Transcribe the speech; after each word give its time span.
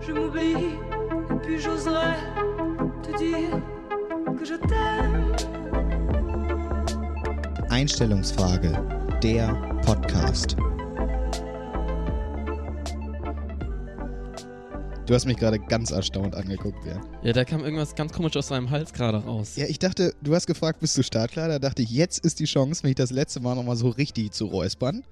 Je 0.00 0.12
m'oublie, 0.12 0.76
et 1.30 1.38
puis 1.42 1.58
j'oserais 1.58 2.16
te 3.02 3.16
dire 3.18 3.60
que 4.38 4.44
je 4.44 4.54
t'aime. 4.54 5.34
Einstellungsfrage, 7.70 8.72
der 9.22 9.54
Podcast. 9.84 10.56
Du 15.06 15.14
hast 15.14 15.26
mich 15.26 15.36
gerade 15.36 15.58
ganz 15.60 15.92
erstaunt 15.92 16.34
angeguckt, 16.34 16.84
ja. 16.84 17.00
Ja, 17.22 17.32
da 17.32 17.44
kam 17.44 17.62
irgendwas 17.64 17.94
ganz 17.94 18.12
komisch 18.12 18.36
aus 18.36 18.48
seinem 18.48 18.70
Hals 18.70 18.92
gerade 18.92 19.18
raus. 19.18 19.54
Ja, 19.56 19.66
ich 19.66 19.78
dachte, 19.78 20.14
du 20.20 20.34
hast 20.34 20.46
gefragt, 20.46 20.80
bist 20.80 20.96
du 20.98 21.02
startklar? 21.02 21.48
Da 21.48 21.58
dachte 21.58 21.82
ich, 21.82 21.90
jetzt 21.90 22.24
ist 22.24 22.40
die 22.40 22.44
Chance, 22.44 22.84
mich 22.84 22.96
das 22.96 23.10
letzte 23.10 23.40
Mal 23.40 23.54
nochmal 23.54 23.76
so 23.76 23.88
richtig 23.88 24.32
zu 24.32 24.46
räuspern. 24.46 25.04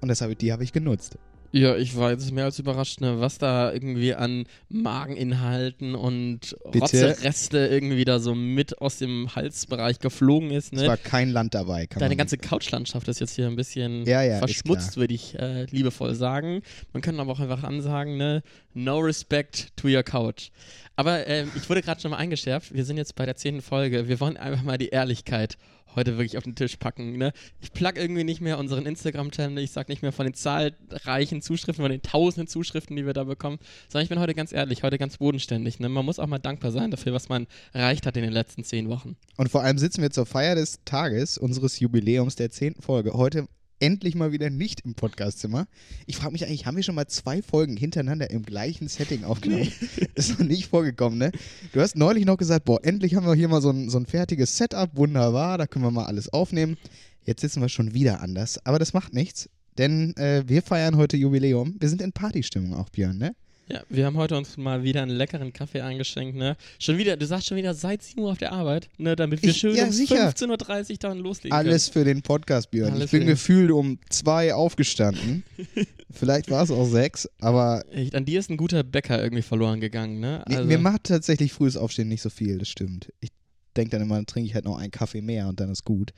Und 0.00 0.08
das 0.08 0.20
hab 0.20 0.30
ich, 0.30 0.36
die 0.36 0.52
habe 0.52 0.64
ich 0.64 0.72
genutzt. 0.72 1.16
Ja, 1.54 1.76
ich 1.76 1.96
war 1.96 2.10
jetzt 2.10 2.32
mehr 2.32 2.46
als 2.46 2.58
überrascht, 2.58 3.00
ne, 3.02 3.20
was 3.20 3.36
da 3.36 3.72
irgendwie 3.72 4.14
an 4.14 4.46
Mageninhalten 4.70 5.94
und? 5.94 6.56
Rotzereste 6.64 7.58
irgendwie 7.66 8.04
da 8.04 8.18
so 8.18 8.34
mit 8.34 8.80
aus 8.80 8.98
dem 8.98 9.34
Halsbereich 9.34 9.98
geflogen 9.98 10.50
ist. 10.50 10.72
Es 10.72 10.80
Ne? 10.80 10.88
war 10.88 10.96
kein 10.96 11.30
Land 11.30 11.54
dabei. 11.54 11.86
Kann 11.86 12.00
Deine 12.00 12.16
ganze 12.16 12.38
Couchlandschaft 12.38 13.06
ist 13.08 13.20
jetzt 13.20 13.34
hier 13.36 13.46
ein 13.46 13.56
bisschen 13.56 14.06
Ja, 14.06 14.22
ja, 14.22 14.38
verschmutzt, 14.38 14.96
würde 14.96 15.14
ich 15.14 15.38
äh, 15.38 15.64
liebevoll 15.66 16.14
sagen. 16.14 16.62
Man 16.92 17.02
kann 17.02 17.20
aber 17.20 17.32
auch 17.32 17.40
einfach 17.40 17.62
ansagen, 17.64 18.16
ne, 18.16 18.42
no 18.74 18.98
respect 18.98 19.76
to 19.76 19.88
your 19.88 20.02
couch. 20.02 20.50
Aber 20.96 21.26
ähm, 21.26 21.50
ich 21.54 21.68
wurde 21.68 21.82
gerade 21.82 22.00
schon 22.00 22.10
mal 22.10 22.18
eingeschärft, 22.18 22.74
wir 22.74 22.84
sind 22.84 22.96
jetzt 22.96 23.14
bei 23.14 23.26
der 23.26 23.36
zehnten 23.36 23.62
Folge. 23.62 24.08
Wir 24.08 24.20
wollen 24.20 24.36
einfach 24.36 24.62
mal 24.62 24.78
die 24.78 24.88
Ehrlichkeit 24.88 25.56
heute 25.94 26.18
wirklich 26.18 26.38
auf 26.38 26.44
den 26.44 26.54
Tisch 26.54 26.76
packen. 26.76 27.16
Ne? 27.16 27.32
Ich 27.60 27.72
plug 27.72 27.92
irgendwie 27.96 28.24
nicht 28.24 28.40
mehr 28.40 28.58
unseren 28.58 28.86
Instagram-Channel, 28.86 29.62
ich 29.62 29.70
sag 29.70 29.88
nicht 29.88 30.02
mehr 30.02 30.12
von 30.12 30.26
den 30.26 30.34
zahlreichen 30.34 31.42
Zuschriften, 31.42 31.82
von 31.82 31.90
den 31.90 32.02
tausenden 32.02 32.48
Zuschriften, 32.48 32.96
die 32.96 33.06
wir 33.06 33.12
da 33.12 33.24
bekommen, 33.24 33.58
sondern 33.88 34.04
ich 34.04 34.08
bin 34.08 34.20
heute 34.20 34.34
ganz 34.34 34.52
ehrlich, 34.52 34.82
heute 34.82 34.98
ganz 34.98 35.18
bodenständig. 35.18 35.80
Ne? 35.80 35.88
Man 35.88 36.04
muss 36.04 36.18
auch 36.18 36.26
mal 36.26 36.38
dankbar 36.38 36.72
sein 36.72 36.90
dafür, 36.90 37.12
was 37.12 37.28
man 37.28 37.46
erreicht 37.72 38.06
hat 38.06 38.16
in 38.16 38.22
den 38.22 38.32
letzten 38.32 38.64
zehn 38.64 38.88
Wochen. 38.88 39.16
Und 39.36 39.50
vor 39.50 39.62
allem 39.62 39.78
sitzen 39.78 40.02
wir 40.02 40.10
zur 40.10 40.26
Feier 40.26 40.54
des 40.54 40.80
Tages 40.84 41.38
unseres 41.38 41.80
Jubiläums 41.80 42.36
der 42.36 42.50
zehnten 42.50 42.82
Folge. 42.82 43.12
Heute 43.12 43.46
endlich 43.82 44.14
mal 44.14 44.30
wieder 44.30 44.48
nicht 44.48 44.82
im 44.82 44.94
Podcastzimmer. 44.94 45.66
Ich 46.06 46.16
frage 46.16 46.32
mich 46.32 46.46
eigentlich, 46.46 46.66
haben 46.66 46.76
wir 46.76 46.84
schon 46.84 46.94
mal 46.94 47.08
zwei 47.08 47.42
Folgen 47.42 47.76
hintereinander 47.76 48.30
im 48.30 48.44
gleichen 48.44 48.86
Setting 48.86 49.24
aufgenommen? 49.24 49.72
Ist 50.14 50.38
noch 50.38 50.46
nicht 50.46 50.68
vorgekommen, 50.68 51.18
ne? 51.18 51.32
Du 51.72 51.80
hast 51.80 51.96
neulich 51.96 52.24
noch 52.24 52.36
gesagt, 52.36 52.64
boah, 52.64 52.78
endlich 52.84 53.16
haben 53.16 53.26
wir 53.26 53.34
hier 53.34 53.48
mal 53.48 53.60
so 53.60 53.70
ein, 53.70 53.90
so 53.90 53.98
ein 53.98 54.06
fertiges 54.06 54.56
Setup, 54.56 54.96
wunderbar, 54.96 55.58
da 55.58 55.66
können 55.66 55.84
wir 55.84 55.90
mal 55.90 56.06
alles 56.06 56.32
aufnehmen. 56.32 56.76
Jetzt 57.24 57.40
sitzen 57.40 57.60
wir 57.60 57.68
schon 57.68 57.92
wieder 57.92 58.20
anders, 58.20 58.64
aber 58.64 58.78
das 58.78 58.92
macht 58.92 59.14
nichts, 59.14 59.48
denn 59.78 60.16
äh, 60.16 60.44
wir 60.46 60.62
feiern 60.62 60.96
heute 60.96 61.16
Jubiläum. 61.16 61.74
Wir 61.80 61.88
sind 61.88 62.02
in 62.02 62.12
Partystimmung 62.12 62.74
auch, 62.74 62.88
Björn, 62.88 63.18
ne? 63.18 63.34
Ja, 63.68 63.82
wir 63.88 64.04
haben 64.06 64.16
heute 64.16 64.36
uns 64.36 64.56
mal 64.56 64.82
wieder 64.82 65.02
einen 65.02 65.12
leckeren 65.12 65.52
Kaffee 65.52 65.80
eingeschenkt, 65.82 66.36
ne? 66.36 66.56
Schon 66.80 66.98
wieder, 66.98 67.16
du 67.16 67.24
sagst 67.26 67.46
schon 67.46 67.56
wieder 67.56 67.72
seit 67.74 68.02
7 68.02 68.20
Uhr 68.20 68.32
auf 68.32 68.38
der 68.38 68.52
Arbeit, 68.52 68.88
ne? 68.98 69.14
Damit 69.16 69.40
wir 69.42 69.50
Ich- 69.50 69.56
schön 69.58 69.76
ja, 69.76 69.84
um 69.84 69.92
sicher. 69.92 70.28
15.30 70.30 70.90
Uhr 70.90 70.96
dann 70.98 71.18
loslegen 71.20 71.56
Alles 71.56 71.88
für 71.88 72.04
den 72.04 72.22
Podcast, 72.22 72.70
Björn. 72.72 72.92
Alles 72.92 73.04
ich 73.06 73.10
bin 73.12 73.26
gefühlt 73.26 73.70
um 73.70 73.98
zwei 74.10 74.52
aufgestanden. 74.52 75.44
Vielleicht 76.10 76.50
war 76.50 76.64
es 76.64 76.70
auch 76.70 76.86
sechs, 76.86 77.28
aber 77.40 77.82
können. 77.88 77.98
Echt, 78.02 78.14
An 78.16 78.24
dir 78.24 78.40
ist 78.40 78.50
ein 78.50 78.56
guter 78.56 78.82
Bäcker 78.82 79.22
irgendwie 79.22 79.42
verloren 79.42 79.80
gegangen, 79.80 80.18
ne? 80.20 80.42
mir- 80.48 80.56
Also, 80.56 80.68
mir 80.68 80.78
macht 80.78 81.04
tatsächlich 81.04 81.52
frühes 81.52 81.76
Aufstehen 81.76 82.08
nicht 82.08 82.20
so 82.22 82.30
viel, 82.30 82.58
das 82.58 82.68
stimmt. 82.68 83.12
Ich 83.20 83.30
denke 83.76 83.92
dann 83.92 84.02
immer, 84.02 84.16
dann 84.16 84.26
trinke 84.26 84.48
ich 84.48 84.54
halt 84.54 84.64
noch 84.64 84.76
einen 84.76 84.90
Kaffee 84.90 85.22
mehr 85.22 85.46
und 85.48 85.60
dann 85.60 85.70
ist 85.70 85.84
gut. 85.84 86.12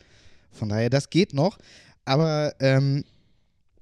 Von 0.51 0.71
daher, 0.71 0.89
das 0.91 1.11
geht 1.11 1.35
noch. 1.35 1.59
Aber 2.07 2.55
ähm, 2.59 3.05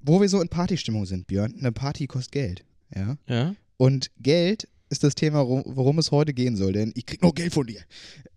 wo 0.01 0.19
wir 0.21 0.27
so 0.29 0.41
in 0.41 0.49
Partystimmung 0.49 1.05
sind, 1.05 1.27
Björn, 1.27 1.55
eine 1.57 1.71
Party 1.71 2.07
kostet 2.07 2.33
Geld. 2.33 2.63
Ja. 2.95 3.17
ja? 3.27 3.55
Und 3.77 4.11
Geld 4.19 4.67
ist 4.89 5.03
das 5.03 5.15
Thema, 5.15 5.47
worum, 5.47 5.97
es 5.97 6.11
heute 6.11 6.33
gehen 6.33 6.55
soll, 6.55 6.73
denn 6.73 6.93
ich 6.95 7.05
krieg 7.05 7.21
noch 7.21 7.33
Geld 7.33 7.53
von 7.53 7.65
dir. 7.65 7.81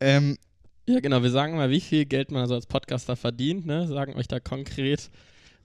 Ähm, 0.00 0.38
Ja, 0.88 1.00
genau. 1.00 1.22
Wir 1.22 1.30
sagen 1.30 1.56
mal, 1.56 1.70
wie 1.70 1.80
viel 1.80 2.06
Geld 2.06 2.30
man 2.30 2.42
also 2.42 2.54
als 2.54 2.66
Podcaster 2.66 3.16
verdient, 3.16 3.66
ne? 3.66 3.86
Sagen 3.86 4.14
euch 4.14 4.28
da 4.28 4.40
konkret, 4.40 5.10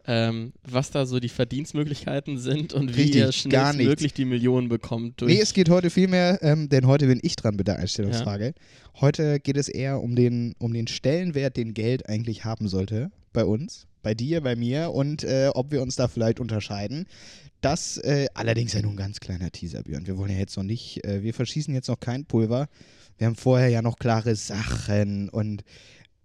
ähm, 0.07 0.51
was 0.63 0.91
da 0.91 1.05
so 1.05 1.19
die 1.19 1.29
Verdienstmöglichkeiten 1.29 2.37
sind 2.37 2.73
und 2.73 2.97
wie 2.97 3.03
Richtig, 3.03 3.15
ihr 3.15 3.23
gar 3.49 3.71
schnellstmöglich 3.71 4.01
nichts. 4.01 4.15
die 4.15 4.25
Millionen 4.25 4.67
bekommt. 4.67 5.21
Durch 5.21 5.31
Nee, 5.31 5.39
es 5.39 5.53
geht 5.53 5.69
heute 5.69 5.89
viel 5.89 6.07
mehr, 6.07 6.39
ähm, 6.41 6.69
denn 6.69 6.87
heute 6.87 7.07
bin 7.07 7.19
ich 7.21 7.35
dran 7.35 7.55
mit 7.55 7.67
der 7.67 7.77
Einstellungsfrage. 7.77 8.53
Heute 8.99 9.39
geht 9.39 9.57
es 9.57 9.69
eher 9.69 10.01
um 10.01 10.15
den, 10.15 10.55
um 10.57 10.73
den 10.73 10.87
Stellenwert, 10.87 11.55
den 11.55 11.73
Geld 11.73 12.09
eigentlich 12.09 12.43
haben 12.43 12.67
sollte 12.67 13.11
bei 13.31 13.45
uns, 13.45 13.87
bei 14.01 14.13
dir, 14.13 14.41
bei 14.41 14.55
mir 14.55 14.91
und 14.91 15.23
äh, 15.23 15.51
ob 15.53 15.71
wir 15.71 15.81
uns 15.81 15.95
da 15.95 16.07
vielleicht 16.07 16.39
unterscheiden. 16.39 17.05
Das 17.61 17.97
äh, 17.97 18.27
allerdings 18.33 18.73
ja 18.73 18.81
nur 18.81 18.91
ein 18.91 18.97
ganz 18.97 19.19
kleiner 19.19 19.51
Teaser, 19.51 19.83
Björn. 19.83 20.07
Wir 20.07 20.17
wollen 20.17 20.31
ja 20.31 20.37
jetzt 20.37 20.57
noch 20.57 20.63
nicht, 20.63 21.05
äh, 21.05 21.23
wir 21.23 21.33
verschießen 21.33 21.73
jetzt 21.73 21.87
noch 21.87 21.99
kein 21.99 22.25
Pulver. 22.25 22.67
Wir 23.17 23.27
haben 23.27 23.35
vorher 23.35 23.69
ja 23.69 23.83
noch 23.83 23.97
klare 23.97 24.35
Sachen 24.35 25.29
und 25.29 25.63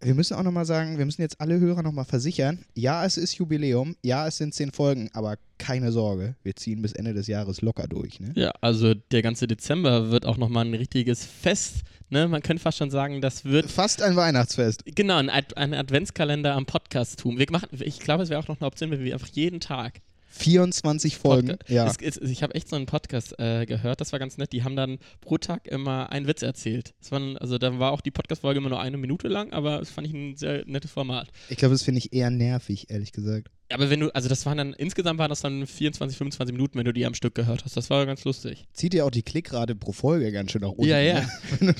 wir 0.01 0.15
müssen 0.15 0.35
auch 0.35 0.43
nochmal 0.43 0.67
sagen, 0.67 0.99
wir 0.99 1.05
müssen 1.05 1.23
jetzt 1.23 1.41
alle 1.41 1.59
Hörer 1.59 1.83
nochmal 1.83 2.05
versichern, 2.05 2.65
ja, 2.75 3.05
es 3.05 3.17
ist 3.17 3.35
Jubiläum, 3.35 3.97
ja, 4.03 4.27
es 4.27 4.37
sind 4.37 4.55
zehn 4.55 4.71
Folgen, 4.71 5.09
aber 5.15 5.37
keine 5.59 5.91
Sorge, 5.91 6.37
wir 6.43 6.55
ziehen 6.55 6.83
bis 6.83 6.93
Ende 6.93 7.15
des 7.15 7.27
Jahres 7.27 7.63
locker 7.63 7.89
durch. 7.89 8.21
Ne? 8.21 8.33
ja, 8.35 8.53
also 8.61 8.95
der 8.95 9.23
ganze 9.23 9.47
Dezember 9.47 10.11
wird 10.11 10.27
auch 10.27 10.37
nochmal 10.37 10.67
ein 10.67 10.75
richtiges 10.75 11.25
Fest, 11.25 11.83
ne? 12.11 12.29
Man 12.29 12.43
könnte 12.43 12.63
fast 12.63 12.79
schon 12.79 12.91
sagen, 12.91 13.21
das 13.21 13.45
wird 13.45 13.71
Fast 13.71 14.03
ein 14.03 14.17
Weihnachtsfest. 14.17 14.85
Genau, 14.95 15.17
ein, 15.17 15.31
Ad 15.31 15.57
ein 15.57 15.73
Adventskalender 15.73 16.55
am 16.55 16.67
Podcast-Tum. 16.67 17.39
Wir 17.39 17.47
machen, 17.51 17.69
ich 17.73 17.99
glaube, 17.99 18.23
es 18.23 18.29
wäre 18.29 18.41
auch 18.41 18.49
noch 18.49 18.61
eine 18.61 18.67
Option, 18.67 18.91
wenn 18.91 19.03
wir 19.03 19.15
einfach 19.15 19.29
jeden 19.29 19.61
Tag 19.61 20.01
24 20.37 21.17
Folgen. 21.17 21.51
Podca- 21.53 21.73
Ja. 21.73 21.87
Es, 21.87 21.97
es, 22.01 22.17
ich 22.31 22.43
habe 22.43 22.55
echt 22.55 22.69
so 22.69 22.77
einen 22.77 22.87
Podcast 22.87 23.39
äh, 23.39 23.67
gehört, 23.67 24.01
das 24.01 24.13
war 24.13 24.19
ganz 24.19 24.37
nett. 24.39 24.53
Die 24.53 24.63
haben 24.65 24.77
dann 24.77 24.99
pro 25.21 25.39
Tag 25.39 25.67
immer 25.67 26.11
einen 26.11 26.27
Witz 26.27 26.43
erzählt. 26.43 26.95
Das 27.01 27.11
waren, 27.13 27.37
also 27.39 27.59
da 27.59 27.79
war 27.79 27.93
auch 27.93 28.01
die 28.01 28.11
Podcast-Folge 28.11 28.59
immer 28.59 28.69
nur 28.69 28.81
eine 28.81 28.97
Minute 28.97 29.29
lang, 29.29 29.53
aber 29.53 29.79
das 29.79 29.91
fand 29.91 30.07
ich 30.07 30.13
ein 30.15 30.37
sehr 30.37 30.65
nettes 30.67 30.91
Format. 30.91 31.29
Ich 31.49 31.57
glaube, 31.57 31.75
das 31.75 31.83
finde 31.83 31.99
ich 31.99 32.13
eher 32.13 32.31
nervig, 32.31 32.91
ehrlich 32.91 33.13
gesagt. 33.13 33.49
Aber 33.72 33.91
wenn 33.91 33.99
du, 33.99 34.15
also 34.15 34.28
das 34.28 34.47
waren 34.47 34.59
dann, 34.59 34.72
insgesamt 34.75 35.19
waren 35.19 35.28
das 35.28 35.41
dann 35.41 35.66
24, 35.66 36.16
25 36.16 36.54
Minuten, 36.54 36.78
wenn 36.78 36.84
du 36.84 36.93
die 36.93 37.04
am 37.04 37.15
Stück 37.15 37.34
gehört 37.34 37.65
hast. 37.65 37.77
Das 37.77 37.91
war 37.91 38.06
ganz 38.06 38.25
lustig. 38.25 38.65
Zieht 38.72 38.94
ja 38.94 39.04
auch 39.04 39.10
die 39.10 39.22
Klickrate 39.22 39.75
pro 39.75 39.91
Folge 39.91 40.31
ganz 40.31 40.53
schön 40.53 40.62
nach 40.62 40.71
unten. 40.71 40.84
Ja, 40.84 41.00
ja. 41.00 41.21
Ne? 41.21 41.28
Wenn, 41.59 41.66
du, 41.69 41.75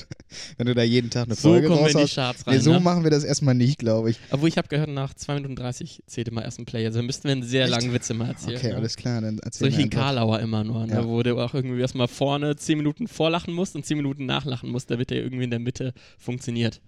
wenn 0.57 0.67
du 0.67 0.75
da 0.75 0.83
jeden 0.83 1.09
Tag 1.09 1.25
eine 1.25 1.35
So 1.35 1.49
Folge 1.49 1.67
kommen 1.67 1.85
wir 1.85 1.91
in 1.91 2.05
die. 2.05 2.13
Charts 2.13 2.45
rein. 2.45 2.55
Nee, 2.55 2.61
so 2.61 2.73
ne? 2.73 2.79
machen 2.79 3.03
wir 3.03 3.11
das 3.11 3.23
erstmal 3.23 3.55
nicht, 3.55 3.79
glaube 3.79 4.09
ich. 4.09 4.19
Obwohl 4.31 4.49
ich 4.49 4.57
habe 4.57 4.67
gehört, 4.67 4.89
nach 4.89 5.13
2 5.13 5.35
Minuten 5.35 5.55
30 5.55 6.03
zählt 6.07 6.27
immer 6.27 6.43
erst 6.43 6.59
ein 6.59 6.65
Play. 6.65 6.85
Also 6.85 7.01
müssten 7.01 7.25
wir 7.25 7.31
einen 7.31 7.43
sehr 7.43 7.63
Echt? 7.63 7.71
langen 7.71 7.93
Witz 7.93 8.09
immer 8.09 8.27
erzählen. 8.27 8.57
Okay, 8.57 8.69
ne? 8.69 8.75
alles 8.75 8.95
klar, 8.95 9.21
dann 9.21 9.37
So 9.37 9.41
erzähl 9.43 9.77
wie 9.77 9.83
einfach. 9.83 9.99
Karlauer 9.99 10.39
immer 10.39 10.63
nur, 10.63 10.85
ne? 10.85 10.93
Ja. 10.93 11.07
wo 11.07 11.23
du 11.23 11.37
auch 11.39 11.53
irgendwie 11.53 11.79
erstmal 11.79 12.07
vorne 12.07 12.55
10 12.55 12.77
Minuten 12.77 13.07
vorlachen 13.07 13.53
musst 13.53 13.75
und 13.75 13.85
10 13.85 13.97
Minuten 13.97 14.25
nachlachen 14.25 14.69
musst, 14.69 14.91
damit 14.91 15.09
der 15.09 15.23
irgendwie 15.23 15.45
in 15.45 15.51
der 15.51 15.59
Mitte 15.59 15.93
funktioniert. 16.17 16.81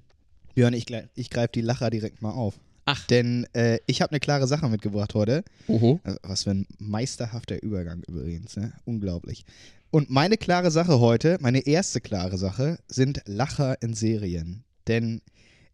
Björn, 0.55 0.73
ich, 0.73 0.87
ich 1.16 1.29
greife 1.29 1.51
die 1.55 1.61
Lacher 1.61 1.89
direkt 1.89 2.21
mal 2.21 2.31
auf. 2.31 2.59
Ach. 2.91 3.05
Denn 3.07 3.45
äh, 3.53 3.79
ich 3.85 4.01
habe 4.01 4.11
eine 4.11 4.19
klare 4.19 4.47
Sache 4.47 4.67
mitgebracht 4.67 5.13
heute. 5.13 5.44
Oho. 5.67 6.00
Also, 6.03 6.19
was 6.23 6.44
für 6.44 6.51
ein 6.51 6.66
meisterhafter 6.79 7.61
Übergang 7.61 8.01
übrigens, 8.07 8.57
ne? 8.57 8.73
Unglaublich. 8.85 9.45
Und 9.91 10.09
meine 10.09 10.38
klare 10.38 10.72
Sache 10.72 10.99
heute, 10.99 11.38
meine 11.39 11.66
erste 11.67 12.01
klare 12.01 12.38
Sache, 12.38 12.79
sind 12.88 13.22
Lacher 13.25 13.79
in 13.81 13.94
Serien. 13.94 14.63
Denn 14.88 15.22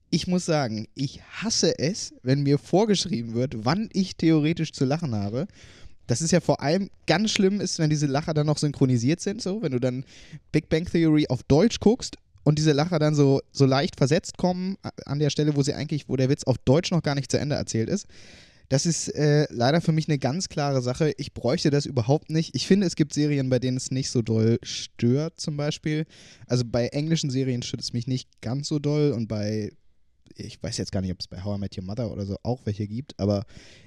ich 0.09 0.27
muss 0.27 0.45
sagen, 0.45 0.87
ich 0.93 1.21
hasse 1.23 1.79
es, 1.79 2.13
wenn 2.21 2.43
mir 2.43 2.57
vorgeschrieben 2.57 3.33
wird, 3.33 3.65
wann 3.65 3.89
ich 3.93 4.17
theoretisch 4.17 4.73
zu 4.73 4.83
lachen 4.83 5.15
habe. 5.15 5.47
Das 6.07 6.21
ist 6.21 6.31
ja 6.31 6.41
vor 6.41 6.61
allem 6.61 6.89
ganz 7.07 7.31
schlimm 7.31 7.61
ist, 7.61 7.79
wenn 7.79 7.89
diese 7.89 8.07
Lacher 8.07 8.33
dann 8.33 8.45
noch 8.45 8.57
synchronisiert 8.57 9.21
sind, 9.21 9.41
so, 9.41 9.61
wenn 9.61 9.71
du 9.71 9.79
dann 9.79 10.03
Big 10.51 10.69
Bang 10.69 10.85
Theory 10.85 11.27
auf 11.29 11.43
Deutsch 11.43 11.79
guckst 11.79 12.17
und 12.45 12.59
diese 12.59 12.71
Lacher 12.71 12.99
dann 12.99 13.15
so, 13.15 13.41
so 13.51 13.65
leicht 13.65 13.97
versetzt 13.97 14.37
kommen 14.37 14.77
an 15.05 15.19
der 15.19 15.31
Stelle, 15.31 15.55
wo 15.55 15.63
sie 15.63 15.73
eigentlich, 15.73 16.07
wo 16.07 16.15
der 16.15 16.29
Witz 16.29 16.43
auf 16.43 16.57
Deutsch 16.59 16.91
noch 16.91 17.01
gar 17.01 17.15
nicht 17.15 17.31
zu 17.31 17.39
Ende 17.39 17.55
erzählt 17.55 17.89
ist. 17.89 18.05
Das 18.69 18.85
ist 18.85 19.09
äh, 19.09 19.47
leider 19.49 19.81
für 19.81 19.91
mich 19.91 20.07
eine 20.07 20.19
ganz 20.19 20.47
klare 20.47 20.81
Sache. 20.81 21.13
Ich 21.17 21.33
bräuchte 21.33 21.71
das 21.71 21.85
überhaupt 21.85 22.29
nicht. 22.29 22.55
Ich 22.55 22.67
finde, 22.67 22.85
es 22.87 22.95
gibt 22.95 23.13
Serien, 23.13 23.49
bei 23.49 23.59
denen 23.59 23.77
es 23.77 23.91
nicht 23.91 24.11
so 24.11 24.21
doll 24.21 24.59
stört, 24.63 25.39
zum 25.39 25.57
Beispiel. 25.57 26.05
Also 26.47 26.63
bei 26.65 26.87
englischen 26.87 27.31
Serien 27.31 27.63
stört 27.63 27.81
es 27.81 27.93
mich 27.93 28.07
nicht 28.07 28.29
ganz 28.41 28.67
so 28.67 28.77
doll 28.77 29.11
und 29.11 29.27
bei, 29.27 29.71
ich 30.35 30.61
weiß 30.61 30.77
jetzt 30.77 30.91
gar 30.91 31.01
nicht, 31.01 31.11
ob 31.11 31.19
es 31.19 31.27
bei 31.27 31.43
How 31.43 31.57
I 31.57 31.59
Met 31.59 31.77
Your 31.77 31.83
Mother 31.83 32.11
oder 32.11 32.25
so 32.25 32.37
auch 32.43 32.61
welche 32.65 32.87
gibt, 32.87 33.19
aber 33.19 33.45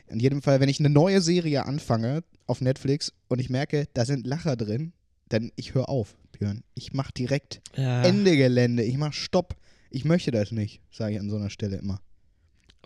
in 0.09 0.19
jedem 0.19 0.43
Fall, 0.43 0.59
wenn 0.59 0.69
ich 0.69 0.81
eine 0.81 0.91
neue 0.91 1.21
Serie 1.21 1.65
anfange 1.65 2.25
auf 2.47 2.61
Netflix 2.61 3.13
und 3.29 3.41
ich 3.41 3.51
merke, 3.51 3.87
da 3.95 4.05
sind 4.05 4.27
Lacher 4.27 4.57
drin, 4.57 4.93
dann 5.29 5.53
ich 5.57 5.75
höre 5.75 5.89
auf, 5.89 6.17
Björn. 6.39 6.63
Ich 6.75 6.93
mach 6.93 7.11
direkt 7.11 7.61
Ja. 7.77 8.03
Ende 8.03 8.37
Gelände. 8.37 8.83
Ich 8.83 8.97
mach 8.97 9.13
Stopp. 9.13 9.57
Ich 9.91 10.05
möchte 10.05 10.31
das 10.31 10.53
nicht, 10.53 10.83
sage 10.91 11.15
ich 11.15 11.21
an 11.21 11.31
so 11.31 11.37
einer 11.37 11.51
Stelle 11.51 11.77
immer. 11.77 12.01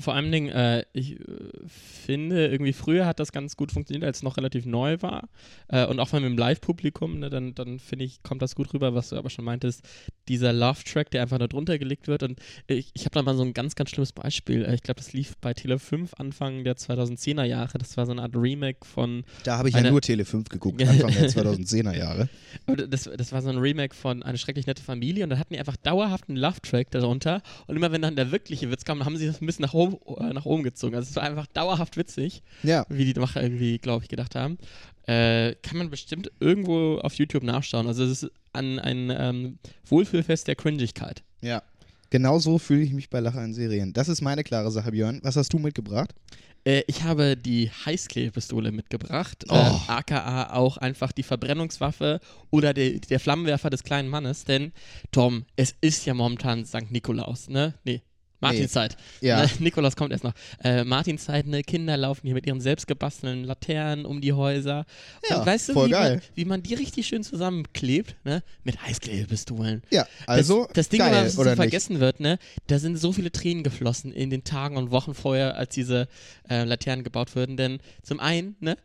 Vor 0.02 0.14
allen 0.14 0.30
Dingen, 0.30 0.48
äh, 0.50 0.84
ich 0.92 1.18
äh, 1.20 1.24
finde, 1.66 2.48
irgendwie 2.48 2.72
früher 2.72 3.06
hat 3.06 3.20
das 3.20 3.32
ganz 3.32 3.56
gut 3.56 3.72
funktioniert, 3.72 4.04
als 4.04 4.18
es 4.18 4.22
noch 4.22 4.36
relativ 4.36 4.66
neu 4.66 4.98
war. 5.00 5.28
Äh, 5.68 5.86
und 5.86 6.00
auch 6.00 6.08
vor 6.08 6.18
allem 6.18 6.32
im 6.32 6.38
Live-Publikum, 6.38 7.20
ne, 7.20 7.30
dann, 7.30 7.54
dann 7.54 7.78
finde 7.78 8.04
ich, 8.04 8.22
kommt 8.22 8.42
das 8.42 8.54
gut 8.54 8.74
rüber, 8.74 8.94
was 8.94 9.08
du 9.08 9.16
aber 9.16 9.30
schon 9.30 9.44
meintest. 9.44 9.82
Dieser 10.28 10.52
Love-Track, 10.52 11.10
der 11.10 11.22
einfach 11.22 11.38
da 11.38 11.46
drunter 11.46 11.78
gelegt 11.78 12.08
wird. 12.08 12.22
Und 12.22 12.40
ich, 12.66 12.90
ich 12.94 13.04
habe 13.04 13.14
da 13.14 13.22
mal 13.22 13.36
so 13.36 13.42
ein 13.42 13.54
ganz, 13.54 13.74
ganz 13.74 13.90
schlimmes 13.90 14.12
Beispiel. 14.12 14.64
Äh, 14.64 14.74
ich 14.74 14.82
glaube, 14.82 14.98
das 14.98 15.12
lief 15.12 15.36
bei 15.40 15.54
Tele 15.54 15.78
5 15.78 16.14
Anfang 16.14 16.64
der 16.64 16.76
2010er 16.76 17.44
Jahre. 17.44 17.78
Das 17.78 17.96
war 17.96 18.06
so 18.06 18.12
eine 18.12 18.22
Art 18.22 18.36
Remake 18.36 18.84
von. 18.84 19.24
Da 19.44 19.58
habe 19.58 19.68
ich 19.68 19.74
ja 19.74 19.88
nur 19.90 20.00
Tele 20.00 20.24
5 20.24 20.48
geguckt, 20.48 20.82
Anfang 20.86 21.12
der 21.12 21.30
2010er 21.30 21.96
Jahre. 21.96 22.28
Das, 22.66 23.04
das 23.04 23.32
war 23.32 23.42
so 23.42 23.48
ein 23.48 23.58
Remake 23.58 23.94
von 23.94 24.22
Eine 24.22 24.38
schrecklich 24.38 24.66
nette 24.66 24.82
Familie 24.82 25.24
und 25.24 25.30
da 25.30 25.38
hatten 25.38 25.54
die 25.54 25.60
einfach 25.60 25.76
dauerhaft 25.76 26.28
einen 26.28 26.38
Love-Track 26.38 26.90
darunter 26.90 27.42
und 27.66 27.76
immer 27.76 27.92
wenn 27.92 28.02
dann 28.02 28.16
der 28.16 28.30
wirkliche 28.30 28.70
Witz 28.70 28.84
kam, 28.84 29.04
haben 29.04 29.16
sie 29.16 29.26
das 29.26 29.40
ein 29.40 29.46
bisschen 29.46 29.64
nach 29.64 29.74
oben, 29.74 29.91
äh, 30.18 30.32
nach 30.32 30.44
oben 30.44 30.62
gezogen. 30.62 30.94
Also 30.94 31.08
es 31.10 31.16
war 31.16 31.22
einfach 31.24 31.46
dauerhaft 31.46 31.96
witzig, 31.96 32.42
Ja, 32.62 32.84
wie 32.88 33.12
die 33.12 33.18
Macher 33.18 33.42
irgendwie, 33.42 33.78
glaube 33.78 34.04
ich, 34.04 34.08
gedacht 34.08 34.34
haben. 34.34 34.58
Äh, 35.06 35.54
kann 35.62 35.78
man 35.78 35.90
bestimmt 35.90 36.30
irgendwo 36.40 36.98
auf 36.98 37.14
YouTube 37.14 37.42
nachschauen. 37.42 37.86
Also 37.86 38.04
es 38.04 38.22
ist 38.22 38.30
an 38.52 38.78
ein 38.78 39.10
ähm, 39.16 39.58
Wohlfühlfest 39.86 40.46
der 40.48 40.56
Cringigkeit. 40.56 41.22
ja. 41.40 41.62
Genau 42.10 42.38
so 42.38 42.58
fühle 42.58 42.82
ich 42.82 42.92
mich 42.92 43.08
bei 43.08 43.20
Lacher 43.20 43.42
in 43.42 43.54
Serien. 43.54 43.94
Das 43.94 44.06
ist 44.10 44.20
meine 44.20 44.44
klare 44.44 44.70
Sache, 44.70 44.90
Björn. 44.90 45.20
Was 45.22 45.36
hast 45.36 45.50
du 45.54 45.58
mitgebracht? 45.58 46.14
Äh, 46.62 46.82
ich 46.86 47.04
habe 47.04 47.38
die 47.38 47.70
Heißklebepistole 47.70 48.70
mitgebracht, 48.70 49.46
Oh. 49.48 49.54
äh, 49.54 49.70
aka 49.90 50.52
auch 50.52 50.76
einfach 50.76 51.12
die 51.12 51.22
Verbrennungswaffe 51.22 52.20
oder 52.50 52.74
der, 52.74 52.98
der 52.98 53.18
Flammenwerfer 53.18 53.70
des 53.70 53.82
kleinen 53.82 54.10
Mannes, 54.10 54.44
denn 54.44 54.72
Tom, 55.10 55.46
es 55.56 55.74
ist 55.80 56.04
ja 56.04 56.12
momentan 56.12 56.66
St. 56.66 56.90
Nikolaus, 56.90 57.48
ne? 57.48 57.72
Nee. 57.84 58.02
Martinszeit. 58.42 58.96
Ja. 59.20 59.42
Ne, 59.42 59.50
Nikolaus 59.60 59.96
kommt 59.96 60.12
erst 60.12 60.24
noch. 60.24 60.34
Äh, 60.62 60.84
Martinszeit, 60.84 61.46
ne, 61.46 61.62
Kinder 61.62 61.96
laufen 61.96 62.26
hier 62.26 62.34
mit 62.34 62.46
ihren 62.46 62.60
selbstgebastelten 62.60 63.44
Laternen 63.44 64.04
um 64.04 64.20
die 64.20 64.32
Häuser. 64.32 64.84
Ja, 65.28 65.38
Und 65.38 65.46
weißt 65.46 65.70
du, 65.70 65.72
voll 65.72 65.86
wie, 65.88 65.92
geil. 65.92 66.14
Man, 66.16 66.22
wie 66.34 66.44
man 66.44 66.62
die 66.62 66.74
richtig 66.74 67.06
schön 67.06 67.22
zusammenklebt, 67.22 68.16
ne? 68.24 68.42
Mit 68.64 68.82
Heißklebepistolen. 68.82 69.82
Ja, 69.90 70.06
also 70.26 70.64
das, 70.64 70.74
das 70.74 70.88
Ding, 70.90 70.98
geil, 70.98 71.24
was 71.24 71.34
so 71.34 71.40
oder 71.40 71.52
nicht? 71.52 71.56
vergessen 71.56 72.00
wird, 72.00 72.20
ne, 72.20 72.38
da 72.66 72.78
sind 72.78 72.96
so 72.96 73.12
viele 73.12 73.32
Tränen 73.32 73.62
geflossen 73.62 74.12
in 74.12 74.30
den 74.30 74.44
Tagen 74.44 74.76
und 74.76 74.90
Wochen 74.90 75.14
vorher, 75.14 75.56
als 75.56 75.74
diese 75.74 76.08
äh, 76.50 76.64
Laternen 76.64 77.04
gebaut 77.04 77.34
wurden. 77.36 77.56
Denn 77.56 77.78
zum 78.02 78.20
einen, 78.20 78.56
ne, 78.60 78.76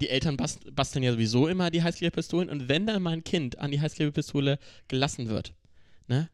die 0.00 0.08
Eltern 0.08 0.36
bast 0.36 0.74
basteln 0.74 1.02
ja 1.02 1.12
sowieso 1.12 1.48
immer 1.48 1.70
die 1.70 1.82
Heißklebepistolen 1.82 2.48
und 2.48 2.68
wenn 2.68 2.86
dann 2.86 3.02
mal 3.02 3.12
ein 3.12 3.24
Kind 3.24 3.58
an 3.58 3.70
die 3.70 3.80
Heißklebepistole 3.80 4.58
gelassen 4.88 5.28
wird, 5.28 5.52
ne, 6.08 6.28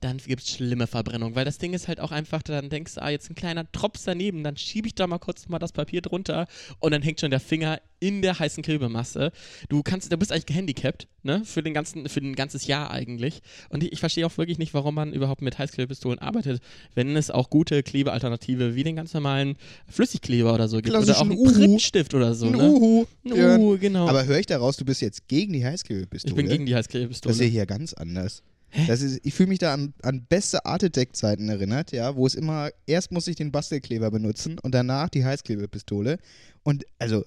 dann 0.00 0.18
gibt 0.18 0.42
es 0.42 0.50
schlimme 0.50 0.86
Verbrennung, 0.86 1.34
weil 1.34 1.44
das 1.44 1.58
Ding 1.58 1.72
ist 1.72 1.88
halt 1.88 2.00
auch 2.00 2.12
einfach, 2.12 2.42
dann 2.42 2.68
denkst 2.68 2.94
du, 2.94 3.02
ah, 3.02 3.10
jetzt 3.10 3.30
ein 3.30 3.34
kleiner 3.34 3.64
Drops 3.64 4.04
daneben, 4.04 4.44
dann 4.44 4.56
schiebe 4.56 4.86
ich 4.86 4.94
da 4.94 5.06
mal 5.06 5.18
kurz 5.18 5.48
mal 5.48 5.58
das 5.58 5.72
Papier 5.72 6.02
drunter 6.02 6.46
und 6.78 6.92
dann 6.92 7.02
hängt 7.02 7.20
schon 7.20 7.30
der 7.30 7.40
Finger 7.40 7.80
in 8.00 8.22
der 8.22 8.38
heißen 8.38 8.62
Klebemasse. 8.62 9.32
Du 9.68 9.82
kannst, 9.82 10.12
du 10.12 10.16
bist 10.16 10.30
eigentlich 10.30 10.46
gehandicapt, 10.46 11.08
ne, 11.22 11.42
für 11.44 11.62
den 11.62 11.74
ganzen, 11.74 12.08
für 12.08 12.20
ein 12.20 12.36
ganzes 12.36 12.66
Jahr 12.66 12.90
eigentlich. 12.90 13.42
Und 13.70 13.82
ich, 13.82 13.92
ich 13.92 14.00
verstehe 14.00 14.26
auch 14.26 14.36
wirklich 14.38 14.58
nicht, 14.58 14.74
warum 14.74 14.94
man 14.94 15.12
überhaupt 15.12 15.42
mit 15.42 15.58
Heißklebepistolen 15.58 16.18
arbeitet, 16.18 16.62
wenn 16.94 17.16
es 17.16 17.30
auch 17.30 17.50
gute 17.50 17.82
Klebealternative 17.82 18.74
wie 18.76 18.84
den 18.84 18.96
ganz 18.96 19.14
normalen 19.14 19.56
Flüssigkleber 19.88 20.54
oder 20.54 20.68
so 20.68 20.76
gibt. 20.80 20.96
Oder 20.96 21.16
auch 21.16 21.22
einen 21.22 21.38
Uhu. 21.38 21.52
Prittstift 21.52 22.14
oder 22.14 22.34
so, 22.34 22.46
ein 22.46 22.52
ne? 22.52 22.70
Uhu. 22.70 23.06
Ein. 23.24 23.60
Uhu, 23.60 23.78
genau. 23.78 24.08
Aber 24.08 24.26
höre 24.26 24.38
ich 24.38 24.46
daraus, 24.46 24.76
du 24.76 24.84
bist 24.84 25.00
jetzt 25.00 25.26
gegen 25.28 25.52
die 25.52 25.64
Heißklebepistole? 25.64 26.30
ich 26.30 26.36
bin 26.36 26.48
gegen 26.48 26.66
die 26.66 26.74
Heißklebepistole. 26.74 27.32
Das 27.32 27.38
sehe 27.38 27.48
ich 27.48 27.54
ja 27.54 27.64
ganz 27.64 27.94
anders. 27.94 28.42
Das 28.86 29.00
ist, 29.00 29.20
ich 29.24 29.34
fühle 29.34 29.48
mich 29.48 29.58
da 29.58 29.72
an, 29.72 29.94
an 30.02 30.26
beste 30.28 30.64
Art 30.66 30.84
Attack-Zeiten 30.84 31.48
erinnert, 31.48 31.92
ja, 31.92 32.14
wo 32.16 32.26
es 32.26 32.34
immer, 32.34 32.70
erst 32.86 33.10
muss 33.12 33.26
ich 33.26 33.36
den 33.36 33.50
Bastelkleber 33.50 34.10
benutzen 34.10 34.58
und 34.58 34.72
danach 34.74 35.08
die 35.08 35.24
Heißklebepistole. 35.24 36.18
Und 36.64 36.84
also, 36.98 37.24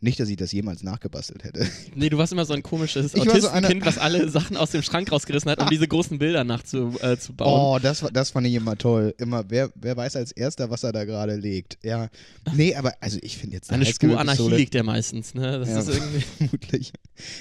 nicht, 0.00 0.20
dass 0.20 0.28
ich 0.28 0.36
das 0.36 0.52
jemals 0.52 0.84
nachgebastelt 0.84 1.42
hätte. 1.42 1.66
Nee, 1.96 2.08
du 2.08 2.16
warst 2.18 2.30
immer 2.32 2.44
so 2.44 2.54
ein 2.54 2.62
komisches 2.62 3.10
so 3.10 3.20
Autistenkind, 3.20 3.52
einer- 3.82 3.84
was 3.86 3.98
alle 3.98 4.28
Sachen 4.28 4.56
aus 4.56 4.70
dem 4.70 4.82
Schrank 4.82 5.10
rausgerissen 5.10 5.50
hat, 5.50 5.60
um 5.60 5.68
diese 5.68 5.88
großen 5.88 6.16
Bilder 6.20 6.44
nachzubauen. 6.44 6.96
Äh. 7.02 7.16
Oh, 7.40 7.78
das, 7.82 8.04
das 8.12 8.30
fand 8.30 8.46
ich 8.46 8.54
immer 8.54 8.76
toll. 8.78 9.12
Immer, 9.18 9.44
wer, 9.48 9.72
wer 9.74 9.96
weiß 9.96 10.14
als 10.14 10.30
erster, 10.30 10.70
was 10.70 10.84
er 10.84 10.92
da 10.92 11.04
gerade 11.04 11.34
legt. 11.34 11.78
Ja. 11.82 12.08
Nee, 12.54 12.76
aber 12.76 12.92
also 13.00 13.18
ich 13.22 13.36
finde 13.38 13.56
jetzt 13.56 13.72
Eine 13.72 13.84
Spur 13.86 14.20
Anarchie 14.20 14.48
liegt 14.50 14.76
ja 14.76 14.84
meistens, 14.84 15.34
ne? 15.34 15.58
Das 15.58 15.68
Ja. 15.68 15.80
ist 15.80 15.88
irgendwie. 15.88 16.20
Vermutlich. 16.38 16.92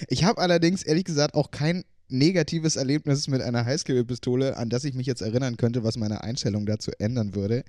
Ich 0.10 0.24
habe 0.24 0.42
allerdings 0.42 0.82
ehrlich 0.82 1.04
gesagt 1.06 1.36
auch 1.36 1.52
kein 1.52 1.84
negatives 2.10 2.76
Erlebnis 2.76 3.28
mit 3.28 3.42
einer 3.42 3.66
Heißklebepistole, 3.66 4.58
an 4.58 4.70
das 4.70 4.84
ich 4.84 4.94
mich 4.94 5.08
jetzt 5.08 5.22
erinnern 5.22 5.58
könnte, 5.58 5.84
was 5.84 5.98
meine 5.98 6.24
Einstellung 6.24 6.66
dazu 6.66 6.92
ändern 7.00 7.36
würde. 7.36 7.64